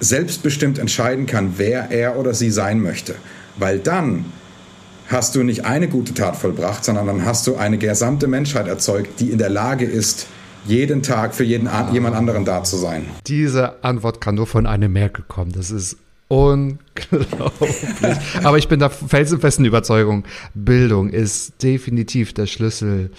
selbstbestimmt 0.00 0.78
entscheiden 0.78 1.26
kann, 1.26 1.54
wer 1.56 1.90
er 1.90 2.18
oder 2.18 2.34
sie 2.34 2.50
sein 2.50 2.80
möchte. 2.80 3.14
Weil 3.56 3.78
dann 3.78 4.26
hast 5.08 5.34
du 5.34 5.42
nicht 5.42 5.64
eine 5.64 5.88
gute 5.88 6.14
Tat 6.14 6.36
vollbracht, 6.36 6.84
sondern 6.84 7.06
dann 7.06 7.24
hast 7.24 7.46
du 7.46 7.56
eine 7.56 7.78
gesamte 7.78 8.26
Menschheit 8.26 8.68
erzeugt, 8.68 9.20
die 9.20 9.30
in 9.30 9.38
der 9.38 9.48
Lage 9.48 9.84
ist, 9.84 10.26
jeden 10.66 11.02
Tag 11.02 11.34
für 11.34 11.44
jeden, 11.44 11.68
jemand 11.92 12.16
anderen 12.16 12.44
da 12.44 12.64
zu 12.64 12.76
sein. 12.76 13.06
Diese 13.26 13.84
Antwort 13.84 14.20
kann 14.20 14.34
nur 14.34 14.46
von 14.46 14.66
einem 14.66 14.92
Merkel 14.92 15.24
kommen. 15.28 15.52
Das 15.52 15.70
ist 15.70 15.96
unglaublich. 16.28 17.76
Aber 18.42 18.58
ich 18.58 18.66
bin 18.68 18.80
der 18.80 18.90
felsenfesten 18.90 19.64
Überzeugung, 19.64 20.24
Bildung 20.54 21.10
ist 21.10 21.62
definitiv 21.62 22.32
der 22.32 22.46
Schlüssel 22.46 23.10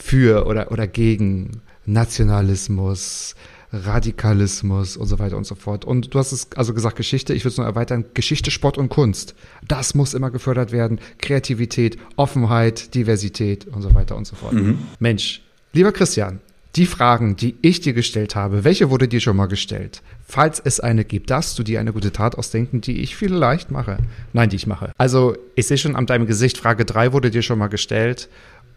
für 0.00 0.46
oder, 0.46 0.72
oder 0.72 0.86
gegen 0.86 1.62
Nationalismus, 1.86 3.34
Radikalismus 3.72 4.96
und 4.96 5.06
so 5.06 5.18
weiter 5.18 5.36
und 5.36 5.44
so 5.44 5.54
fort. 5.54 5.84
Und 5.84 6.12
du 6.14 6.18
hast 6.18 6.32
es 6.32 6.48
also 6.56 6.74
gesagt, 6.74 6.96
Geschichte, 6.96 7.34
ich 7.34 7.44
würde 7.44 7.52
es 7.52 7.58
noch 7.58 7.64
erweitern, 7.64 8.04
Geschichte, 8.14 8.50
Sport 8.50 8.78
und 8.78 8.88
Kunst. 8.88 9.34
Das 9.66 9.94
muss 9.94 10.14
immer 10.14 10.30
gefördert 10.30 10.72
werden. 10.72 10.98
Kreativität, 11.18 11.98
Offenheit, 12.16 12.94
Diversität 12.94 13.66
und 13.66 13.82
so 13.82 13.94
weiter 13.94 14.16
und 14.16 14.26
so 14.26 14.34
fort. 14.34 14.54
Mhm. 14.54 14.78
Mensch, 14.98 15.42
lieber 15.72 15.92
Christian, 15.92 16.40
die 16.76 16.86
Fragen, 16.86 17.36
die 17.36 17.56
ich 17.62 17.80
dir 17.80 17.92
gestellt 17.92 18.36
habe, 18.36 18.64
welche 18.64 18.90
wurde 18.90 19.08
dir 19.08 19.20
schon 19.20 19.36
mal 19.36 19.46
gestellt? 19.46 20.02
Falls 20.26 20.60
es 20.64 20.78
eine 20.78 21.04
gibt, 21.04 21.30
darfst 21.30 21.58
du 21.58 21.64
dir 21.64 21.80
eine 21.80 21.92
gute 21.92 22.12
Tat 22.12 22.38
ausdenken, 22.38 22.80
die 22.80 23.00
ich 23.00 23.16
vielleicht 23.16 23.72
mache. 23.72 23.98
Nein, 24.32 24.50
die 24.50 24.56
ich 24.56 24.68
mache. 24.68 24.92
Also, 24.96 25.36
ich 25.56 25.66
sehe 25.66 25.78
schon 25.78 25.96
an 25.96 26.06
deinem 26.06 26.26
Gesicht, 26.26 26.58
Frage 26.58 26.84
3 26.84 27.12
wurde 27.12 27.32
dir 27.32 27.42
schon 27.42 27.58
mal 27.58 27.66
gestellt. 27.66 28.28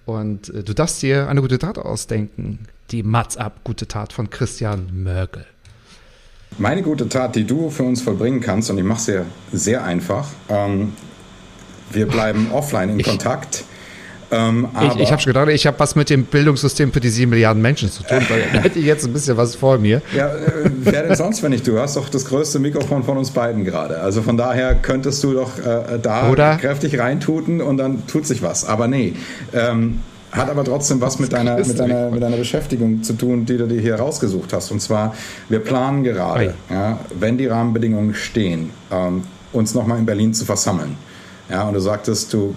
Und 0.05 0.49
äh, 0.49 0.63
du 0.63 0.73
darfst 0.73 1.01
dir 1.01 1.29
eine 1.29 1.41
gute 1.41 1.59
Tat 1.59 1.77
ausdenken. 1.77 2.59
Die 2.91 3.03
Mats 3.03 3.37
ab 3.37 3.61
gute 3.63 3.87
Tat 3.87 4.13
von 4.13 4.29
Christian 4.29 4.89
Mörgel. 5.03 5.45
Meine 6.57 6.83
gute 6.83 7.09
Tat, 7.09 7.35
die 7.35 7.45
du 7.45 7.69
für 7.69 7.83
uns 7.83 8.01
vollbringen 8.01 8.39
kannst, 8.39 8.69
und 8.69 8.77
ich 8.77 8.83
mache 8.83 8.99
es 8.99 9.05
sehr, 9.05 9.25
sehr 9.51 9.83
einfach. 9.83 10.27
Ähm, 10.49 10.93
wir 11.91 12.07
bleiben 12.07 12.51
offline 12.51 12.89
in 12.89 12.99
ich, 12.99 13.07
Kontakt. 13.07 13.63
Ähm, 14.33 14.67
ich 14.81 15.01
ich 15.01 15.11
habe 15.11 15.21
schon 15.21 15.33
gedacht, 15.33 15.49
ich 15.49 15.67
habe 15.67 15.79
was 15.79 15.95
mit 15.95 16.09
dem 16.09 16.25
Bildungssystem 16.25 16.91
für 16.91 16.99
die 16.99 17.09
sieben 17.09 17.31
Milliarden 17.31 17.61
Menschen 17.61 17.91
zu 17.91 18.03
tun, 18.03 18.19
da 18.53 18.59
hätte 18.59 18.79
ich 18.79 18.85
jetzt 18.85 19.05
ein 19.05 19.13
bisschen 19.13 19.37
was 19.37 19.55
vor 19.55 19.77
mir. 19.77 20.01
Ja, 20.15 20.27
äh, 20.27 20.71
wer 20.81 21.03
denn 21.03 21.15
sonst, 21.15 21.43
wenn 21.43 21.51
nicht 21.51 21.67
du? 21.67 21.79
hast 21.79 21.95
doch 21.95 22.09
das 22.09 22.25
größte 22.25 22.59
Mikrofon 22.59 23.03
von 23.03 23.17
uns 23.17 23.31
beiden 23.31 23.63
gerade. 23.63 23.99
Also 23.99 24.21
von 24.21 24.37
daher 24.37 24.75
könntest 24.75 25.23
du 25.23 25.33
doch 25.33 25.59
äh, 25.59 25.99
da 26.01 26.29
Oder? 26.29 26.57
kräftig 26.57 26.97
reintuten 26.97 27.61
und 27.61 27.77
dann 27.77 28.07
tut 28.07 28.25
sich 28.25 28.41
was. 28.41 28.65
Aber 28.65 28.87
nee. 28.87 29.13
Ähm, 29.53 29.99
hat 30.31 30.49
aber 30.49 30.63
trotzdem 30.63 30.99
was 30.99 31.19
mit 31.19 31.31
deiner, 31.31 31.57
mit, 31.57 31.77
deiner, 31.77 32.09
mit 32.09 32.23
deiner 32.23 32.37
Beschäftigung 32.37 33.03
zu 33.03 33.13
tun, 33.13 33.45
die 33.45 33.55
du 33.55 33.67
dir 33.67 33.79
hier 33.79 33.95
rausgesucht 33.97 34.51
hast. 34.51 34.71
Und 34.71 34.81
zwar, 34.81 35.13
wir 35.47 35.59
planen 35.59 36.03
gerade, 36.03 36.55
ja, 36.71 36.97
wenn 37.19 37.37
die 37.37 37.45
Rahmenbedingungen 37.45 38.15
stehen, 38.15 38.71
ähm, 38.91 39.23
uns 39.51 39.75
nochmal 39.75 39.99
in 39.99 40.07
Berlin 40.07 40.33
zu 40.33 40.43
versammeln. 40.43 40.95
Ja, 41.51 41.67
und 41.67 41.75
du 41.75 41.79
sagtest, 41.79 42.33
du 42.33 42.55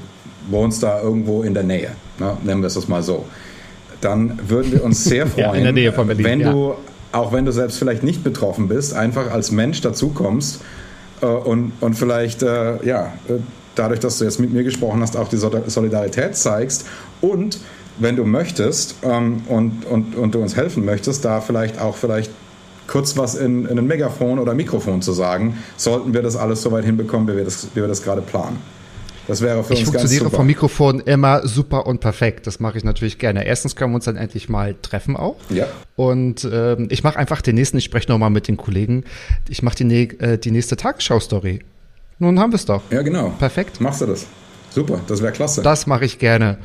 wohnst 0.49 0.83
da 0.83 1.01
irgendwo 1.01 1.43
in 1.43 1.55
der 1.55 1.63
Nähe, 1.63 1.91
ne? 2.19 2.37
nennen 2.45 2.63
wir 2.63 2.69
es 2.69 2.75
das 2.75 2.89
mal 2.89 3.03
so, 3.03 3.27
dann 4.01 4.39
würden 4.49 4.73
wir 4.73 4.85
uns 4.85 5.05
sehr 5.05 5.27
freuen, 5.27 5.65
ja, 5.65 5.73
Berlin, 6.07 6.25
wenn 6.25 6.41
ja. 6.41 6.53
du, 6.53 6.75
auch 7.13 7.33
wenn 7.33 7.45
du 7.45 7.53
selbst 7.53 7.79
vielleicht 7.79 8.03
nicht 8.03 8.25
betroffen 8.25 8.69
bist, 8.69 8.95
einfach 8.95 9.31
als 9.31 9.51
Mensch 9.51 9.81
dazukommst 9.81 10.61
äh, 11.23 11.27
und, 11.27 11.73
und 11.81 11.95
vielleicht, 11.95 12.43
äh, 12.43 12.85
ja, 12.85 13.13
äh, 13.29 13.35
dadurch, 13.75 14.01
dass 14.01 14.19
du 14.19 14.25
jetzt 14.25 14.41
mit 14.41 14.53
mir 14.53 14.65
gesprochen 14.65 15.01
hast, 15.03 15.17
auch 15.17 15.29
die 15.29 15.37
Solidarität 15.37 16.37
zeigst 16.37 16.87
und 17.21 17.59
wenn 17.99 18.17
du 18.17 18.25
möchtest 18.25 18.97
ähm, 19.03 19.43
und, 19.49 19.87
und, 19.87 20.17
und 20.17 20.35
du 20.35 20.41
uns 20.41 20.57
helfen 20.57 20.85
möchtest, 20.85 21.25
da 21.25 21.41
vielleicht 21.41 21.81
auch 21.81 21.97
vielleicht 21.97 22.31
kurz 22.87 23.17
was 23.17 23.35
in, 23.35 23.67
in 23.67 23.79
ein 23.79 23.87
Megafon 23.87 24.39
oder 24.39 24.55
Mikrofon 24.55 25.03
zu 25.03 25.13
sagen, 25.13 25.59
sollten 25.77 26.15
wir 26.15 26.23
das 26.23 26.37
alles 26.37 26.63
so 26.63 26.73
weit 26.73 26.85
hinbekommen, 26.85 27.29
wie 27.29 27.37
wir 27.37 27.45
das, 27.45 27.69
wie 27.75 27.81
wir 27.81 27.89
das 27.89 28.03
gerade 28.03 28.23
planen. 28.23 28.59
Das 29.29 29.41
wäre 29.41 29.65
für 29.65 29.75
ich 29.75 29.81
uns 29.81 29.93
ganz 29.93 30.03
funktioniere 30.03 30.31
vom 30.31 30.47
Mikrofon 30.47 31.01
immer 31.01 31.47
super 31.47 31.87
und 31.87 32.01
perfekt. 32.01 32.47
Das 32.47 32.61
mache 32.61 32.79
ich 32.79 32.85
natürlich 32.85 33.19
gerne. 33.19 33.47
Erstens 33.47 33.77
können 33.77 33.93
wir 33.93 33.97
uns 33.97 34.05
dann 34.05 34.17
endlich 34.17 34.49
mal 34.49 34.75
treffen 34.81 35.17
auch. 35.17 35.37
Ja. 35.51 35.67
Und 35.97 36.49
ähm, 36.51 36.89
ich 36.91 37.03
mache 37.03 37.19
einfach 37.19 37.43
den 37.43 37.57
nächsten, 37.57 37.79
ich 37.79 37.85
spreche 37.85 38.11
nochmal 38.11 38.31
mit 38.31 38.49
den 38.49 38.57
Kollegen. 38.57 39.05
Ich 39.49 39.63
mache 39.63 39.77
die, 39.77 40.19
äh, 40.21 40.39
die 40.39 40.51
nächste 40.51 40.77
Tagesschau-Story. 40.77 41.61
Nun 42.19 42.39
haben 42.39 42.53
wir 42.53 42.57
es 42.57 42.65
doch. 42.65 42.83
Ja, 42.91 43.03
genau. 43.03 43.31
Perfekt. 43.39 43.81
Machst 43.81 44.01
du 44.01 44.07
das? 44.07 44.27
Super, 44.71 45.01
das 45.07 45.23
wäre 45.23 45.33
klasse. 45.33 45.63
Das 45.63 45.87
mache 45.87 46.05
ich 46.05 46.19
gerne. 46.19 46.59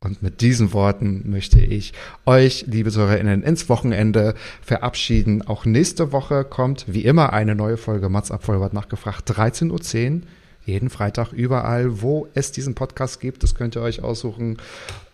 Und 0.00 0.22
mit 0.22 0.40
diesen 0.42 0.72
Worten 0.72 1.24
möchte 1.28 1.60
ich 1.60 1.92
euch, 2.24 2.64
liebe 2.68 2.90
ZuhörerInnen, 2.90 3.42
ins 3.42 3.68
Wochenende 3.68 4.34
verabschieden. 4.62 5.42
Auch 5.42 5.64
nächste 5.64 6.12
Woche 6.12 6.44
kommt, 6.44 6.84
wie 6.86 7.04
immer, 7.04 7.32
eine 7.32 7.56
neue 7.56 7.76
Folge 7.76 8.08
Mats 8.08 8.30
ab 8.30 8.44
Vollbart 8.44 8.74
nachgefragt, 8.74 9.28
13.10 9.30 9.70
Uhr 9.70 10.20
jeden 10.68 10.90
Freitag 10.90 11.32
überall, 11.32 12.02
wo 12.02 12.28
es 12.34 12.52
diesen 12.52 12.74
Podcast 12.74 13.20
gibt. 13.20 13.42
Das 13.42 13.54
könnt 13.54 13.74
ihr 13.76 13.82
euch 13.82 14.02
aussuchen. 14.02 14.58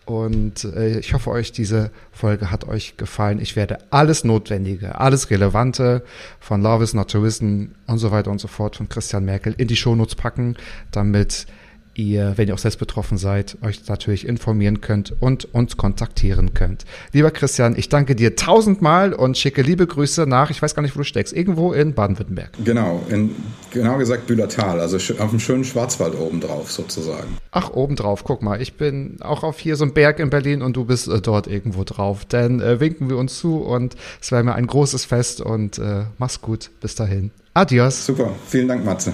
Und 0.05 0.65
äh, 0.65 0.99
ich 0.99 1.13
hoffe, 1.13 1.31
euch 1.31 1.51
diese 1.51 1.89
Folge 2.11 2.51
hat 2.51 2.67
euch 2.67 2.95
gefallen. 2.95 3.39
Ich 3.41 3.55
werde 3.55 3.79
alles 3.89 4.23
Notwendige, 4.23 4.99
alles 4.99 5.31
Relevante 5.31 6.03
von 6.39 6.61
Love 6.61 6.83
is 6.83 6.93
Not 6.93 7.09
Tourism 7.09 7.65
und 7.87 7.97
so 7.97 8.11
weiter 8.11 8.29
und 8.29 8.39
so 8.39 8.47
fort 8.47 8.75
von 8.75 8.87
Christian 8.87 9.25
Merkel 9.25 9.55
in 9.57 9.67
die 9.67 9.75
Shownotes 9.75 10.13
packen, 10.13 10.57
damit 10.91 11.47
ihr, 11.95 12.33
wenn 12.35 12.47
ihr 12.47 12.53
auch 12.53 12.59
selbst 12.59 12.77
betroffen 12.77 13.17
seid, 13.17 13.57
euch 13.61 13.87
natürlich 13.87 14.27
informieren 14.27 14.81
könnt 14.81 15.13
und 15.21 15.53
uns 15.53 15.77
kontaktieren 15.77 16.53
könnt. 16.53 16.85
Lieber 17.13 17.31
Christian, 17.31 17.75
ich 17.77 17.89
danke 17.89 18.15
dir 18.15 18.35
tausendmal 18.35 19.13
und 19.13 19.37
schicke 19.37 19.61
liebe 19.61 19.87
Grüße 19.87 20.25
nach, 20.27 20.49
ich 20.49 20.61
weiß 20.61 20.75
gar 20.75 20.81
nicht, 20.81 20.95
wo 20.95 20.99
du 20.99 21.05
steckst, 21.05 21.33
irgendwo 21.33 21.73
in 21.73 21.93
Baden-Württemberg. 21.93 22.51
Genau, 22.63 23.03
in, 23.09 23.35
genau 23.71 23.97
gesagt 23.97 24.27
Bühlertal, 24.27 24.79
also 24.79 24.97
auf 25.21 25.29
dem 25.29 25.39
schönen 25.39 25.63
Schwarzwald 25.63 26.15
obendrauf 26.15 26.71
sozusagen. 26.71 27.37
Ach, 27.51 27.71
obendrauf, 27.71 28.23
guck 28.23 28.41
mal, 28.41 28.61
ich 28.61 28.75
bin 28.75 29.17
auch 29.21 29.43
auf 29.43 29.59
hier 29.59 29.75
so 29.75 29.85
einem 29.85 29.93
Berg 29.93 30.19
in 30.19 30.29
Berlin 30.29 30.61
und 30.61 30.75
du 30.75 30.85
bist 30.85 31.07
äh, 31.07 31.21
dort 31.21 31.47
irgendwo 31.47 31.83
drauf. 31.83 32.25
Dann 32.25 32.59
äh, 32.59 32.79
winken 32.79 33.09
wir 33.09 33.17
uns 33.17 33.39
zu 33.39 33.57
und 33.57 33.95
es 34.21 34.31
wäre 34.31 34.43
mir 34.43 34.55
ein 34.55 34.67
großes 34.67 35.05
Fest 35.05 35.41
und 35.41 35.79
äh, 35.79 36.03
mach's 36.17 36.41
gut, 36.41 36.71
bis 36.81 36.95
dahin. 36.95 37.31
Adios. 37.53 38.05
Super, 38.05 38.31
vielen 38.47 38.67
Dank, 38.67 38.83
Matze. 38.83 39.13